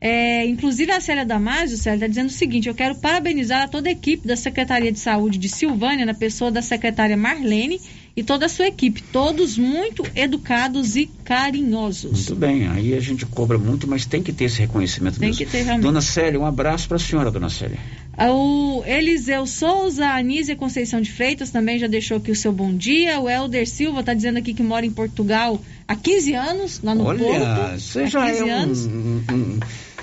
É, 0.01 0.45
inclusive 0.45 0.91
a 0.91 0.99
Célia 0.99 1.25
Damásio, 1.25 1.77
Célia, 1.77 1.97
está 1.97 2.07
dizendo 2.07 2.27
o 2.27 2.33
seguinte: 2.33 2.67
eu 2.67 2.75
quero 2.75 2.95
parabenizar 2.95 3.63
a 3.63 3.67
toda 3.67 3.89
a 3.89 3.91
equipe 3.91 4.27
da 4.27 4.35
Secretaria 4.35 4.91
de 4.91 4.99
Saúde 4.99 5.37
de 5.37 5.49
Silvânia, 5.49 6.05
na 6.05 6.13
pessoa 6.13 6.49
da 6.49 6.61
secretária 6.61 7.17
Marlene 7.17 7.79
e 8.15 8.23
toda 8.23 8.45
a 8.47 8.49
sua 8.49 8.67
equipe. 8.67 9.01
Todos 9.01 9.57
muito 9.57 10.03
educados 10.15 10.95
e 10.95 11.05
carinhosos. 11.23 12.11
Muito 12.11 12.35
bem, 12.35 12.67
aí 12.67 12.93
a 12.93 12.99
gente 12.99 13.25
cobra 13.25 13.57
muito, 13.57 13.87
mas 13.87 14.05
tem 14.05 14.21
que 14.21 14.33
ter 14.33 14.45
esse 14.45 14.59
reconhecimento 14.59 15.19
Tem 15.19 15.29
mesmo. 15.29 15.45
que 15.45 15.51
ter, 15.51 15.63
realmente. 15.63 15.83
Dona 15.85 16.01
Célia, 16.01 16.39
um 16.39 16.45
abraço 16.45 16.87
para 16.87 16.97
a 16.97 16.99
senhora, 16.99 17.31
Dona 17.31 17.49
Célia. 17.49 17.77
O 18.17 18.83
Eliseu 18.85 19.45
Souza, 19.47 20.05
a 20.07 20.17
Anísia 20.17 20.55
Conceição 20.55 20.99
de 20.99 21.09
Freitas 21.11 21.51
também 21.51 21.79
já 21.79 21.87
deixou 21.87 22.17
aqui 22.17 22.31
o 22.31 22.35
seu 22.35 22.51
bom 22.51 22.73
dia. 22.75 23.19
O 23.19 23.29
Helder 23.29 23.65
Silva 23.69 24.01
está 24.01 24.13
dizendo 24.13 24.37
aqui 24.39 24.53
que 24.53 24.61
mora 24.63 24.85
em 24.85 24.91
Portugal 24.91 25.61
há 25.87 25.95
15 25.95 26.33
anos, 26.33 26.81
lá 26.83 26.93
no 26.93 27.05
Olha, 27.05 27.19
Porto. 27.19 27.79
você 27.79 28.07
já 28.07 28.25
15 28.29 28.39
é 28.49 28.55
um, 28.57 28.71
um, 28.71 29.23
um- 29.33 29.59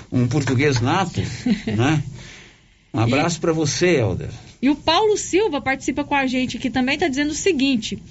um 0.09 0.27
português 0.27 0.79
nato, 0.81 1.21
né? 1.67 2.01
Um 2.93 2.99
abraço 3.01 3.39
para 3.39 3.51
você, 3.53 3.97
Helder. 3.97 4.29
E 4.61 4.69
o 4.69 4.75
Paulo 4.75 5.17
Silva 5.17 5.61
participa 5.61 6.03
com 6.03 6.15
a 6.15 6.25
gente 6.25 6.57
aqui 6.57 6.69
também, 6.69 6.95
está 6.95 7.07
dizendo 7.07 7.31
o 7.31 7.35
seguinte: 7.35 8.01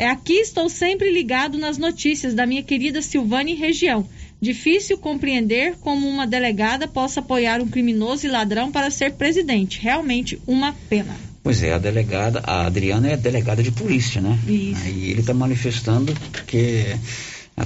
é 0.00 0.08
aqui 0.08 0.34
estou 0.34 0.68
sempre 0.68 1.12
ligado 1.12 1.58
nas 1.58 1.76
notícias 1.76 2.32
da 2.32 2.46
minha 2.46 2.62
querida 2.62 3.02
Silvânia 3.02 3.52
e 3.52 3.56
região. 3.56 4.08
Difícil 4.40 4.96
compreender 4.96 5.74
como 5.80 6.08
uma 6.08 6.26
delegada 6.26 6.88
possa 6.88 7.20
apoiar 7.20 7.60
um 7.60 7.68
criminoso 7.68 8.26
e 8.26 8.30
ladrão 8.30 8.72
para 8.72 8.90
ser 8.90 9.12
presidente. 9.12 9.78
Realmente 9.78 10.40
uma 10.46 10.72
pena. 10.88 11.14
Pois 11.42 11.62
é, 11.62 11.74
a 11.74 11.78
delegada, 11.78 12.40
a 12.40 12.66
Adriana 12.66 13.08
é 13.08 13.16
delegada 13.16 13.62
de 13.62 13.70
polícia, 13.70 14.20
né? 14.22 14.38
Isso. 14.48 14.82
Aí 14.84 15.10
ele 15.10 15.20
está 15.20 15.34
manifestando 15.34 16.14
que 16.46 16.84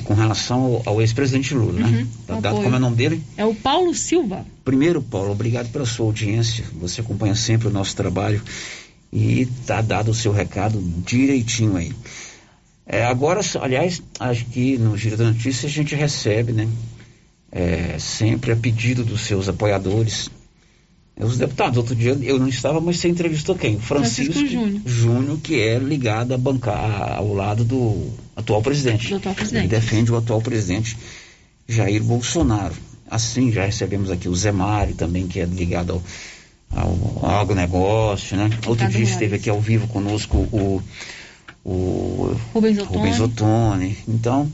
com 0.01 0.15
relação 0.15 0.65
ao, 0.65 0.83
ao 0.87 1.01
ex-presidente 1.01 1.55
Lula, 1.55 1.81
né? 1.81 1.99
Uhum, 1.99 2.07
Tá 2.27 2.41
dado, 2.41 2.57
como 2.57 2.75
é 2.75 2.79
o 2.79 2.81
nome 2.81 2.97
dele? 2.97 3.23
É 3.37 3.45
o 3.45 3.55
Paulo 3.55 3.95
Silva. 3.95 4.45
Primeiro, 4.65 5.03
Paulo, 5.03 5.33
obrigado 5.33 5.71
pela 5.71 5.87
sua 5.87 6.07
audiência. 6.07 6.65
Você 6.81 7.01
acompanha 7.01 7.35
sempre 7.35 7.69
o 7.69 7.71
nosso 7.71 7.95
trabalho 7.95 8.43
e 9.13 9.47
tá 9.67 9.81
dado 9.81 10.11
o 10.11 10.15
seu 10.15 10.33
recado 10.33 10.83
direitinho 11.05 11.77
aí. 11.77 11.93
É, 12.87 13.05
agora, 13.05 13.41
aliás, 13.61 14.03
acho 14.21 14.45
que 14.47 14.77
no 14.77 14.97
Giro 14.97 15.17
da 15.17 15.25
Notícia 15.25 15.67
a 15.67 15.71
gente 15.71 15.95
recebe, 15.95 16.53
né? 16.53 16.69
é, 17.55 17.97
sempre 18.01 18.51
a 18.51 18.57
pedido 18.57 19.05
dos 19.05 19.21
seus 19.21 19.49
apoiadores. 19.49 20.29
É, 21.17 21.25
Os 21.25 21.39
deputados, 21.39 21.77
outro 21.77 21.95
dia 21.95 22.17
eu 22.23 22.39
não 22.39 22.49
estava, 22.49 22.81
mas 22.81 22.99
você 22.99 23.09
entrevistou 23.09 23.55
quem? 23.55 23.79
Francisco, 23.79 24.33
Francisco 24.33 24.61
Júnior. 24.61 24.83
Júnior, 24.85 25.39
que 25.39 25.61
é 25.61 25.79
ligado 25.79 26.35
a 26.35 26.39
bancar 26.39 27.17
ao 27.17 27.33
lado 27.33 27.65
do 27.65 28.11
atual 28.35 28.63
presidente. 28.63 29.09
Do 29.09 29.17
atual 29.17 29.35
presidente. 29.35 29.63
Ele 29.63 29.69
defende 29.69 30.13
o 30.13 30.17
atual 30.17 30.41
presidente 30.43 30.97
Jair 31.69 32.03
Bolsonaro. 32.03 32.75
Assim, 33.09 33.53
já 33.53 33.65
recebemos 33.65 34.11
aqui 34.11 34.29
o 34.29 34.35
Zé 34.35 34.51
Mário 34.51 34.95
também, 34.95 35.27
que 35.29 35.39
é 35.39 35.45
ligado 35.45 36.03
ao, 36.71 36.83
ao, 36.83 37.31
ao 37.31 37.41
agronegócio, 37.41 38.37
né? 38.37 38.51
Outro 38.67 38.89
dia 38.89 39.05
esteve 39.05 39.37
aqui 39.37 39.49
ao 39.49 39.61
vivo 39.61 39.87
conosco 39.87 40.37
o, 40.37 40.83
o 41.65 42.37
Rubens 42.53 42.79
Ottoni. 42.79 42.97
Rubens 42.97 43.21
Ottoni. 43.21 43.99
Então, 44.09 44.51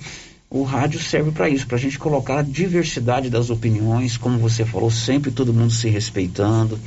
o 0.51 0.65
rádio 0.65 0.99
serve 0.99 1.31
para 1.31 1.49
isso, 1.49 1.65
para 1.65 1.77
a 1.77 1.81
gente 1.81 1.97
colocar 1.97 2.41
a 2.41 2.43
diversidade 2.43 3.31
das 3.31 3.51
opiniões, 3.51 4.17
como 4.17 4.37
você 4.37 4.65
falou, 4.65 4.91
sempre 4.91 5.31
todo 5.31 5.55
mundo 5.55 5.73
se 5.73 5.89
respeitando, 5.89 6.79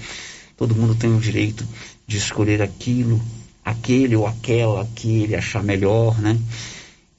todo 0.58 0.76
mundo 0.76 0.94
tem 0.94 1.16
o 1.16 1.20
direito 1.20 1.66
de 2.06 2.18
escolher 2.18 2.62
aquilo, 2.62 3.22
aquele 3.64 4.18
ou 4.18 4.28
aquela 4.28 4.86
que 4.94 5.24
ele 5.24 5.34
achar 5.34 5.64
melhor, 5.64 6.20
né? 6.20 6.38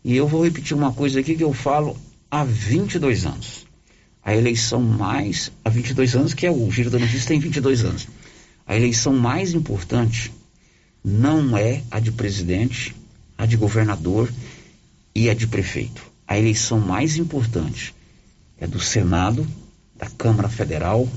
E 0.05 0.15
eu 0.15 0.29
vou 0.29 0.45
repetir 0.45 0.77
uma 0.77 0.93
coisa 0.93 1.21
aqui 1.21 1.35
que 1.35 1.43
eu 1.43 1.55
falo 1.55 1.97
há 2.31 2.45
22 2.45 3.25
anos. 3.25 3.65
a 4.23 4.35
eleição 4.35 4.81
mais. 4.81 5.51
Há 5.65 5.71
22 5.71 6.15
anos, 6.15 6.35
que 6.35 6.47
é 6.47 6.51
o 6.51 6.71
Giro 6.71 6.91
da 6.91 6.99
Notícia 6.99 7.29
tem 7.29 7.39
22 7.39 7.85
anos. 7.85 8.09
A 8.67 8.77
eleição 8.77 9.15
mais 9.15 9.55
importante 9.55 10.33
não 11.03 11.57
é 11.57 11.83
a 11.91 12.01
de 12.01 12.13
presidente, 12.13 12.95
a 13.37 13.45
de 13.45 13.57
governador 13.57 14.31
e 15.15 15.29
a 15.29 15.35
de 15.35 15.47
prefeito. 15.47 16.14
A 16.35 16.39
eleição 16.41 16.81
mais 16.81 17.17
importante 17.17 17.95
é 18.59 18.67
do 18.67 18.81
Senado, 18.81 19.47
da 19.95 20.11
Câmara 20.11 20.49
Federal, 20.49 21.09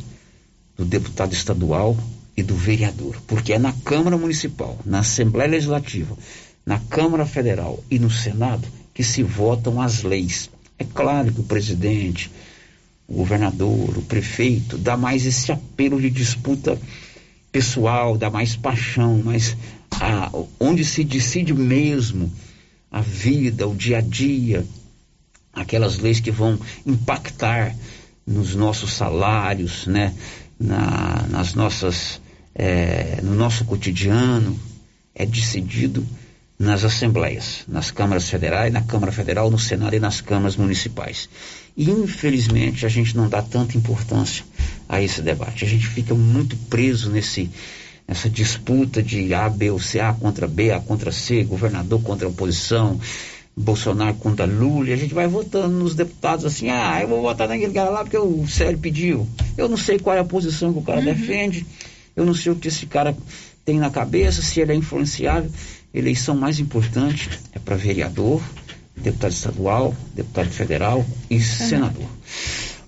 do 0.78 0.86
deputado 0.86 1.34
estadual 1.34 1.98
e 2.38 2.44
do 2.44 2.56
vereador, 2.56 3.20
porque 3.26 3.52
é 3.52 3.58
na 3.58 3.74
Câmara 3.74 4.16
Municipal, 4.16 4.78
na 4.86 5.00
Assembleia 5.00 5.50
Legislativa, 5.50 6.16
na 6.64 6.78
Câmara 6.78 7.26
Federal 7.26 7.84
e 7.90 7.98
no 7.98 8.12
Senado 8.12 8.68
que 8.94 9.04
se 9.04 9.24
votam 9.24 9.82
as 9.82 10.04
leis. 10.04 10.52
É 10.78 10.84
claro 10.84 11.34
que 11.34 11.40
o 11.40 11.46
presidente, 11.46 12.30
o 13.08 13.16
governador, 13.16 13.98
o 13.98 14.04
prefeito 14.04 14.78
dá 14.78 14.96
mais 14.96 15.26
esse 15.26 15.52
apelo 15.52 16.00
de 16.00 16.12
disputa 16.12 16.80
pessoal, 17.52 18.20
dá 18.20 18.30
mais 18.30 18.56
paixão, 18.56 19.20
mas 19.26 19.58
a, 19.90 20.30
onde 20.60 20.86
se 20.86 21.04
decide 21.04 21.56
mesmo 21.56 22.32
a 22.92 23.02
vida, 23.02 23.68
o 23.68 23.74
dia 23.74 23.98
a 23.98 24.02
dia, 24.02 24.64
aquelas 25.58 25.98
leis 25.98 26.20
que 26.20 26.32
vão 26.32 26.60
impactar 26.86 27.76
nos 28.26 28.56
nossos 28.56 28.94
salários, 28.94 29.88
né? 29.88 30.14
Na, 30.60 31.26
nas 31.30 31.54
nossas, 31.54 32.20
é, 32.56 33.20
no 33.22 33.36
nosso 33.36 33.64
cotidiano, 33.66 34.60
é 35.14 35.26
decidido 35.26 36.06
nas 36.58 36.84
assembleias, 36.84 37.64
nas 37.68 37.92
câmaras 37.92 38.28
federais, 38.28 38.74
na 38.74 38.82
Câmara 38.82 39.12
Federal, 39.12 39.52
no 39.52 39.60
Senado 39.60 39.96
e 39.96 40.00
nas 40.00 40.22
câmaras 40.22 40.56
municipais. 40.56 41.30
E 41.76 41.90
infelizmente 41.90 42.86
a 42.86 42.90
gente 42.90 43.16
não 43.16 43.30
dá 43.30 43.44
tanta 43.44 43.78
importância 43.78 44.44
a 44.90 45.00
esse 45.00 45.22
debate. 45.22 45.64
A 45.64 45.68
gente 45.68 45.88
fica 45.88 46.16
muito 46.16 46.58
preso 46.70 47.10
nesse 47.12 47.52
nessa 48.08 48.30
disputa 48.30 49.04
de 49.04 49.34
A, 49.34 49.50
B 49.50 49.70
ou 49.70 49.82
C, 49.82 50.00
A 50.00 50.14
contra 50.14 50.48
B, 50.48 50.72
A 50.72 50.80
contra 50.80 51.12
C, 51.12 51.44
governador 51.44 52.02
contra 52.02 52.28
oposição, 52.28 52.98
Bolsonaro 53.58 54.14
contra 54.16 54.46
Lula, 54.46 54.90
e 54.90 54.94
a 54.94 54.96
gente 54.96 55.16
vai 55.16 55.28
votando 55.28 55.76
nos 55.76 55.96
deputados 55.96 56.46
assim, 56.46 56.70
ah, 56.70 57.02
eu 57.02 57.08
vou 57.08 57.24
votar 57.24 57.48
naquele 57.48 57.74
cara 57.74 57.90
lá 57.90 58.04
porque 58.04 58.18
o 58.18 58.48
Célio 58.48 58.78
pediu. 58.78 59.28
Eu 59.58 59.68
não 59.68 59.76
sei 59.76 59.98
qual 59.98 60.16
é 60.16 60.20
a 60.20 60.24
posição 60.24 60.72
que 60.72 60.78
o 60.78 60.84
cara 60.84 61.00
uhum. 61.00 61.06
defende, 61.06 61.66
eu 62.16 62.24
não 62.24 62.36
sei 62.36 62.52
o 62.52 62.56
que 62.56 62.68
esse 62.68 62.86
cara 62.86 63.18
tem 63.66 63.80
na 63.80 63.90
cabeça, 63.90 64.44
se 64.44 64.62
ele 64.62 64.74
é 64.74 64.76
influenciável. 64.76 65.52
Eleição 65.94 66.36
mais 66.36 66.60
importante 66.60 67.30
é 67.52 67.58
para 67.58 67.76
vereador, 67.76 68.44
deputado 68.96 69.32
estadual, 69.32 69.96
deputado 70.14 70.50
federal 70.50 71.04
e 71.30 71.38
uhum. 71.38 71.42
senador. 71.42 72.10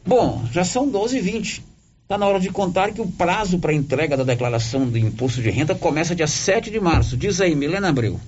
Bom, 0.06 0.46
já 0.52 0.64
são 0.64 0.88
12 0.88 1.18
e 1.18 1.22
20 1.22 1.70
Está 2.10 2.18
na 2.18 2.26
hora 2.26 2.40
de 2.40 2.50
contar 2.50 2.91
que 2.91 3.02
o 3.02 3.06
prazo 3.06 3.60
para 3.60 3.72
entrega 3.72 4.18
da 4.18 4.24
declaração 4.24 4.90
do 4.90 4.98
imposto 4.98 5.44
de 5.44 5.52
renda 5.52 5.76
começa 5.76 6.16
dia 6.16 6.26
7 6.26 6.72
de 6.72 6.80
março. 6.80 7.16
Diz 7.16 7.40
aí, 7.40 7.54
Milena 7.54 7.90
Abreu. 7.90 8.20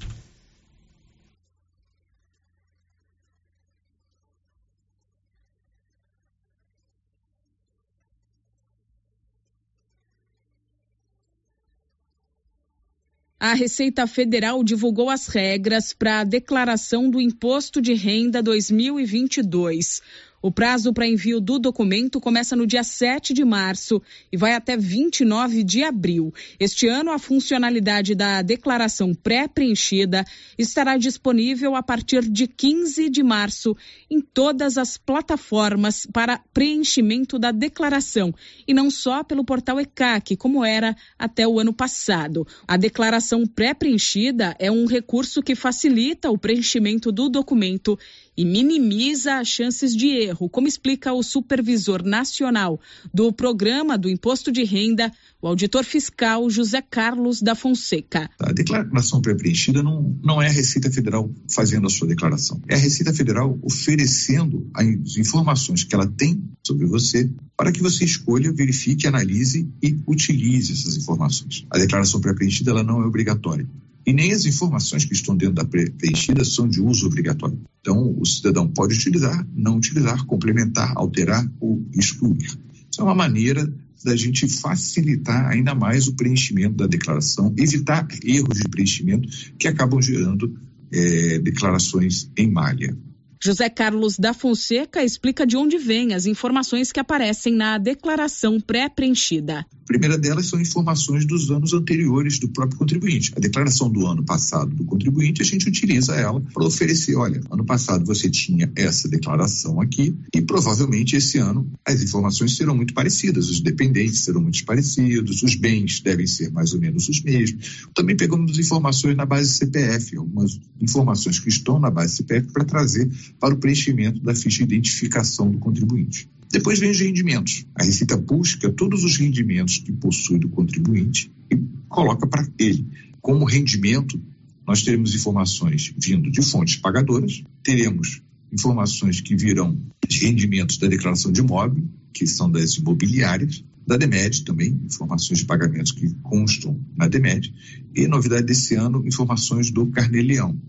A 13.43 13.55
Receita 13.55 14.05
Federal 14.05 14.63
divulgou 14.63 15.09
as 15.09 15.25
regras 15.25 15.93
para 15.93 16.19
a 16.19 16.23
declaração 16.23 17.09
do 17.09 17.19
Imposto 17.19 17.81
de 17.81 17.95
Renda 17.95 18.39
2022. 18.39 19.99
O 20.41 20.51
prazo 20.51 20.91
para 20.91 21.07
envio 21.07 21.39
do 21.39 21.59
documento 21.59 22.19
começa 22.19 22.55
no 22.55 22.65
dia 22.65 22.83
7 22.83 23.31
de 23.31 23.45
março 23.45 24.01
e 24.31 24.37
vai 24.37 24.53
até 24.53 24.75
29 24.75 25.63
de 25.63 25.83
abril. 25.83 26.33
Este 26.59 26.87
ano, 26.87 27.11
a 27.11 27.19
funcionalidade 27.19 28.15
da 28.15 28.41
declaração 28.41 29.13
pré-preenchida 29.13 30.25
estará 30.57 30.97
disponível 30.97 31.75
a 31.75 31.83
partir 31.83 32.27
de 32.27 32.47
15 32.47 33.07
de 33.07 33.21
março 33.21 33.77
em 34.09 34.19
todas 34.19 34.79
as 34.79 34.97
plataformas 34.97 36.07
para 36.11 36.41
preenchimento 36.51 37.37
da 37.37 37.51
declaração 37.51 38.33
e 38.67 38.73
não 38.73 38.89
só 38.89 39.23
pelo 39.23 39.45
portal 39.45 39.79
ECAC, 39.79 40.35
como 40.37 40.65
era 40.65 40.95
até 41.19 41.47
o 41.47 41.59
ano 41.59 41.71
passado. 41.71 42.47
A 42.67 42.77
declaração 42.77 43.45
pré-preenchida 43.45 44.55
é 44.57 44.71
um 44.71 44.87
recurso 44.87 45.43
que 45.43 45.53
facilita 45.53 46.31
o 46.31 46.37
preenchimento 46.37 47.11
do 47.11 47.29
documento 47.29 47.95
e 48.35 48.45
minimiza 48.45 49.39
as 49.39 49.47
chances 49.47 49.95
de 49.95 50.07
erro, 50.07 50.49
como 50.49 50.67
explica 50.67 51.13
o 51.13 51.21
supervisor 51.21 52.03
nacional 52.03 52.79
do 53.13 53.31
programa 53.31 53.97
do 53.97 54.09
Imposto 54.09 54.51
de 54.51 54.63
Renda, 54.63 55.11
o 55.41 55.47
auditor 55.47 55.83
fiscal 55.83 56.49
José 56.49 56.81
Carlos 56.81 57.41
da 57.41 57.55
Fonseca. 57.55 58.29
A 58.39 58.51
declaração 58.51 59.21
pré-preenchida 59.21 59.83
não, 59.83 60.17
não 60.23 60.41
é 60.41 60.47
a 60.47 60.51
Receita 60.51 60.89
Federal 60.91 61.31
fazendo 61.49 61.87
a 61.87 61.89
sua 61.89 62.07
declaração, 62.07 62.61
é 62.67 62.75
a 62.75 62.77
Receita 62.77 63.13
Federal 63.13 63.57
oferecendo 63.61 64.69
as 64.73 65.17
informações 65.17 65.83
que 65.83 65.93
ela 65.93 66.07
tem 66.07 66.43
sobre 66.65 66.85
você 66.85 67.29
para 67.57 67.71
que 67.71 67.81
você 67.81 68.05
escolha, 68.05 68.51
verifique, 68.51 69.07
analise 69.07 69.69
e 69.81 69.99
utilize 70.07 70.71
essas 70.71 70.95
informações. 70.97 71.65
A 71.69 71.77
declaração 71.77 72.21
pré-preenchida 72.21 72.71
ela 72.71 72.83
não 72.83 73.01
é 73.01 73.05
obrigatória 73.05 73.67
e 74.05 74.13
nem 74.13 74.31
as 74.31 74.45
informações 74.45 75.05
que 75.05 75.13
estão 75.13 75.35
dentro 75.35 75.55
da 75.55 75.65
preenchida 75.65 76.43
são 76.43 76.67
de 76.67 76.81
uso 76.81 77.07
obrigatório. 77.07 77.59
Então, 77.79 78.15
o 78.19 78.25
cidadão 78.25 78.67
pode 78.67 78.95
utilizar, 78.95 79.47
não 79.53 79.77
utilizar, 79.77 80.25
complementar, 80.25 80.93
alterar 80.95 81.49
ou 81.59 81.85
excluir. 81.93 82.57
Isso 82.91 82.99
é 82.99 83.03
uma 83.03 83.15
maneira 83.15 83.71
da 84.03 84.15
gente 84.15 84.47
facilitar 84.47 85.47
ainda 85.49 85.75
mais 85.75 86.07
o 86.07 86.15
preenchimento 86.15 86.75
da 86.75 86.87
declaração, 86.87 87.53
evitar 87.57 88.07
erros 88.23 88.57
de 88.57 88.67
preenchimento 88.67 89.27
que 89.57 89.67
acabam 89.67 90.01
gerando 90.01 90.57
é, 90.91 91.39
declarações 91.39 92.29
em 92.35 92.51
malha. 92.51 92.97
José 93.43 93.69
Carlos 93.69 94.19
da 94.19 94.35
Fonseca 94.35 95.03
explica 95.03 95.47
de 95.47 95.57
onde 95.57 95.79
vêm 95.79 96.13
as 96.13 96.27
informações 96.27 96.91
que 96.91 96.99
aparecem 96.99 97.55
na 97.55 97.79
declaração 97.79 98.61
pré-preenchida. 98.61 99.65
A 99.81 99.87
primeira 99.91 100.15
delas 100.15 100.45
são 100.45 100.61
informações 100.61 101.25
dos 101.25 101.49
anos 101.49 101.73
anteriores 101.73 102.37
do 102.37 102.47
próprio 102.47 102.77
contribuinte. 102.77 103.33
A 103.35 103.39
declaração 103.39 103.89
do 103.89 104.05
ano 104.05 104.23
passado 104.23 104.73
do 104.75 104.85
contribuinte, 104.85 105.41
a 105.41 105.45
gente 105.45 105.67
utiliza 105.67 106.15
ela 106.15 106.39
para 106.53 106.63
oferecer: 106.63 107.15
olha, 107.15 107.41
ano 107.49 107.65
passado 107.65 108.05
você 108.05 108.29
tinha 108.29 108.71
essa 108.75 109.09
declaração 109.09 109.81
aqui 109.81 110.15
e 110.33 110.41
provavelmente 110.41 111.15
esse 111.15 111.39
ano 111.39 111.67
as 111.83 112.01
informações 112.01 112.55
serão 112.55 112.75
muito 112.75 112.93
parecidas, 112.93 113.49
os 113.49 113.59
dependentes 113.59 114.23
serão 114.23 114.39
muito 114.39 114.63
parecidos, 114.63 115.41
os 115.41 115.55
bens 115.55 115.99
devem 115.99 116.27
ser 116.27 116.51
mais 116.51 116.73
ou 116.73 116.79
menos 116.79 117.09
os 117.09 117.21
mesmos. 117.23 117.87
Também 117.95 118.15
pegamos 118.15 118.59
informações 118.59 119.17
na 119.17 119.25
base 119.25 119.51
CPF, 119.53 120.15
algumas 120.15 120.59
informações 120.79 121.39
que 121.39 121.49
estão 121.49 121.79
na 121.79 121.89
base 121.89 122.17
CPF 122.17 122.53
para 122.53 122.63
trazer 122.63 123.09
para 123.41 123.55
o 123.55 123.57
preenchimento 123.57 124.21
da 124.21 124.35
ficha 124.35 124.59
de 124.59 124.75
identificação 124.75 125.49
do 125.49 125.57
contribuinte. 125.57 126.29
Depois 126.51 126.77
vem 126.77 126.91
os 126.91 126.99
rendimentos. 126.99 127.65
A 127.73 127.83
Receita 127.83 128.15
busca 128.15 128.71
todos 128.71 129.03
os 129.03 129.17
rendimentos 129.17 129.79
que 129.79 129.91
possui 129.91 130.37
do 130.37 130.47
contribuinte 130.47 131.31
e 131.51 131.57
coloca 131.89 132.27
para 132.27 132.47
ele. 132.59 132.87
Como 133.19 133.43
rendimento, 133.43 134.21
nós 134.67 134.83
teremos 134.83 135.15
informações 135.15 135.91
vindo 135.97 136.29
de 136.29 136.43
fontes 136.43 136.75
pagadoras, 136.75 137.43
teremos 137.63 138.21
informações 138.53 139.21
que 139.21 139.35
virão 139.35 139.75
de 140.07 140.19
rendimentos 140.19 140.77
da 140.77 140.87
declaração 140.87 141.31
de 141.31 141.41
imóvel, 141.41 141.83
que 142.13 142.27
são 142.27 142.51
das 142.51 142.75
imobiliárias, 142.75 143.63
da 143.87 143.97
DEMED 143.97 144.43
também, 144.43 144.79
informações 144.85 145.39
de 145.39 145.45
pagamentos 145.45 145.91
que 145.91 146.13
constam 146.21 146.79
na 146.95 147.07
DEMED, 147.07 147.51
e 147.95 148.07
novidade 148.07 148.45
desse 148.45 148.75
ano, 148.75 149.07
informações 149.07 149.71
do 149.71 149.87
Carnê-Leão, 149.87 150.59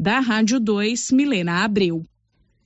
Da 0.00 0.20
Rádio 0.20 0.58
2, 0.58 1.12
Milena 1.12 1.64
Abreu. 1.64 2.02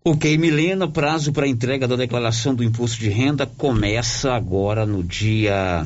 Ok, 0.05 0.39
Milena, 0.39 0.86
prazo 0.86 1.32
para 1.32 1.48
entrega 1.48 1.89
da 1.89 1.97
declaração 1.97 2.55
do 2.55 2.62
imposto 2.62 3.01
de 3.01 3.09
renda 3.09 3.47
começa 3.47 4.32
agora 4.32 4.86
no 4.86 5.02
dia 5.02 5.85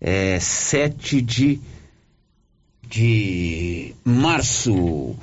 é, 0.00 0.40
7 0.40 1.20
de, 1.20 1.60
de 2.88 3.94
março. 4.04 5.14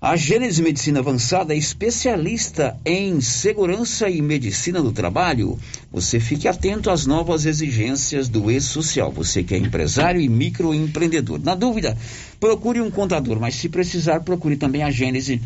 A 0.00 0.16
Gênese 0.16 0.60
Medicina 0.60 0.98
Avançada 0.98 1.54
é 1.54 1.56
especialista 1.56 2.76
em 2.84 3.20
segurança 3.20 4.08
e 4.08 4.20
medicina 4.20 4.82
do 4.82 4.90
trabalho. 4.90 5.56
Você 5.92 6.18
fique 6.18 6.48
atento 6.48 6.90
às 6.90 7.06
novas 7.06 7.46
exigências 7.46 8.28
do 8.28 8.50
e-social. 8.50 9.12
Você 9.12 9.44
que 9.44 9.54
é 9.54 9.58
empresário 9.58 10.20
e 10.20 10.28
microempreendedor. 10.28 11.40
Na 11.40 11.54
dúvida, 11.54 11.96
procure 12.40 12.80
um 12.80 12.90
contador, 12.90 13.38
mas 13.38 13.54
se 13.54 13.68
precisar, 13.68 14.20
procure 14.20 14.56
também 14.56 14.82
a 14.82 14.90
Gênese 14.90 15.40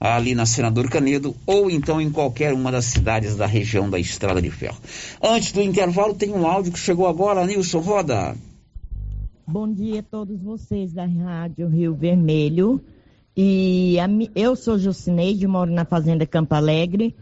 ali 0.00 0.32
na 0.32 0.46
Senador 0.46 0.88
Canedo 0.88 1.34
ou 1.44 1.68
então 1.68 2.00
em 2.00 2.08
qualquer 2.08 2.54
uma 2.54 2.70
das 2.70 2.84
cidades 2.84 3.34
da 3.34 3.46
região 3.46 3.90
da 3.90 3.98
Estrada 3.98 4.40
de 4.40 4.50
Ferro. 4.50 4.78
Antes 5.20 5.50
do 5.50 5.60
intervalo, 5.60 6.14
tem 6.14 6.30
um 6.30 6.46
áudio 6.46 6.70
que 6.70 6.78
chegou 6.78 7.08
agora, 7.08 7.44
Nilson 7.44 7.80
Roda. 7.80 8.36
Bom 9.50 9.72
dia 9.72 10.00
a 10.00 10.02
todos 10.02 10.42
vocês 10.42 10.92
da 10.92 11.06
Rádio 11.06 11.68
Rio 11.68 11.94
Vermelho. 11.94 12.84
E 13.34 13.98
a, 13.98 14.06
eu 14.38 14.54
sou 14.54 14.78
Jucineide, 14.78 15.46
moro 15.46 15.72
na 15.72 15.86
Fazenda 15.86 16.26
Campo 16.26 16.54
Alegre. 16.54 17.16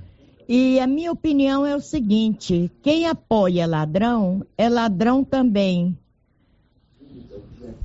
E 0.48 0.80
a 0.80 0.88
minha 0.88 1.12
opinião 1.12 1.64
é 1.64 1.76
o 1.76 1.80
seguinte: 1.80 2.68
quem 2.82 3.06
apoia 3.06 3.64
ladrão 3.64 4.44
é 4.58 4.68
ladrão 4.68 5.22
também. 5.22 5.96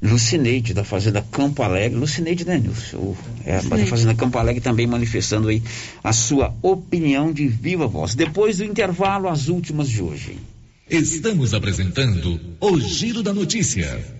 Lucineide, 0.01 0.73
da 0.73 0.83
Fazenda 0.83 1.21
Campo 1.21 1.61
Alegre. 1.61 1.99
Lucineide, 1.99 2.43
né, 2.43 2.57
Nilson? 2.57 3.15
É, 3.45 3.61
da 3.61 3.85
Fazenda 3.85 4.15
Campo 4.15 4.39
Alegre 4.39 4.59
também 4.59 4.87
manifestando 4.87 5.49
aí 5.49 5.61
a 6.03 6.11
sua 6.11 6.51
opinião 6.63 7.31
de 7.31 7.47
viva 7.47 7.85
voz. 7.85 8.15
Depois 8.15 8.57
do 8.57 8.63
intervalo, 8.63 9.29
as 9.29 9.49
últimas 9.49 9.87
de 9.87 10.01
hoje. 10.01 10.39
Estamos 10.89 11.53
apresentando 11.53 12.39
o 12.59 12.79
Giro 12.79 13.21
da 13.21 13.35
Notícia. 13.35 14.19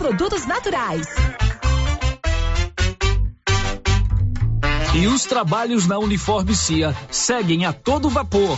produtos 0.01 0.47
naturais. 0.47 1.05
E 4.95 5.05
os 5.05 5.25
trabalhos 5.25 5.85
na 5.85 5.99
Uniforme 5.99 6.55
CIA 6.55 6.95
seguem 7.11 7.67
a 7.67 7.71
todo 7.71 8.09
vapor. 8.09 8.57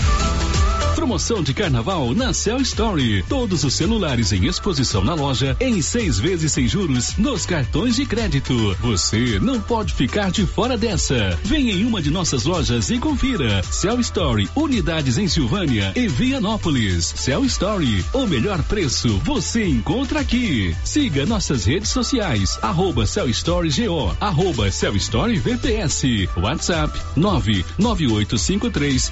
Promoção 0.95 1.41
de 1.41 1.53
carnaval 1.53 2.13
na 2.13 2.33
Cell 2.33 2.59
Story. 2.61 3.23
Todos 3.27 3.63
os 3.63 3.73
celulares 3.73 4.31
em 4.31 4.45
exposição 4.45 5.03
na 5.03 5.13
loja 5.13 5.57
em 5.59 5.81
seis 5.81 6.19
vezes 6.19 6.51
sem 6.51 6.67
juros 6.67 7.17
nos 7.17 7.45
cartões 7.45 7.95
de 7.95 8.05
crédito. 8.05 8.53
Você 8.81 9.39
não 9.39 9.59
pode 9.59 9.93
ficar 9.93 10.29
de 10.31 10.45
fora 10.45 10.77
dessa. 10.77 11.39
Venha 11.43 11.73
em 11.73 11.85
uma 11.85 12.01
de 12.01 12.11
nossas 12.11 12.43
lojas 12.45 12.89
e 12.89 12.99
confira. 12.99 13.63
Cell 13.63 13.99
Story, 13.99 14.49
unidades 14.55 15.17
em 15.17 15.27
Silvânia 15.27 15.91
e 15.95 16.07
Vianópolis. 16.07 17.13
Cell 17.15 17.45
Story, 17.45 18.05
o 18.13 18.27
melhor 18.27 18.61
preço 18.63 19.17
você 19.19 19.65
encontra 19.65 20.19
aqui. 20.19 20.75
Siga 20.83 21.25
nossas 21.25 21.65
redes 21.65 21.89
sociais, 21.89 22.59
arroba 22.61 23.05
Cell 23.05 23.29
Story 23.29 23.69
GO, 23.69 24.15
arroba 24.19 24.69
Cell 24.71 24.95
Story 24.97 25.39
VPS. 25.39 26.27
WhatsApp 26.37 26.99
99853 27.15 29.11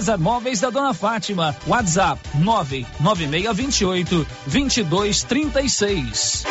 César 0.00 0.16
Móveis 0.16 0.60
da 0.60 0.70
Dona 0.70 0.94
Fátima. 0.94 1.54
WhatsApp 1.66 2.18
99628 2.34 4.26
2236. 4.46 6.44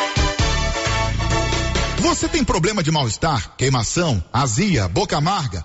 Você 1.98 2.28
tem 2.28 2.44
problema 2.44 2.80
de 2.80 2.92
mal-estar, 2.92 3.56
queimação, 3.56 4.22
azia, 4.32 4.86
boca 4.86 5.16
amarga, 5.18 5.64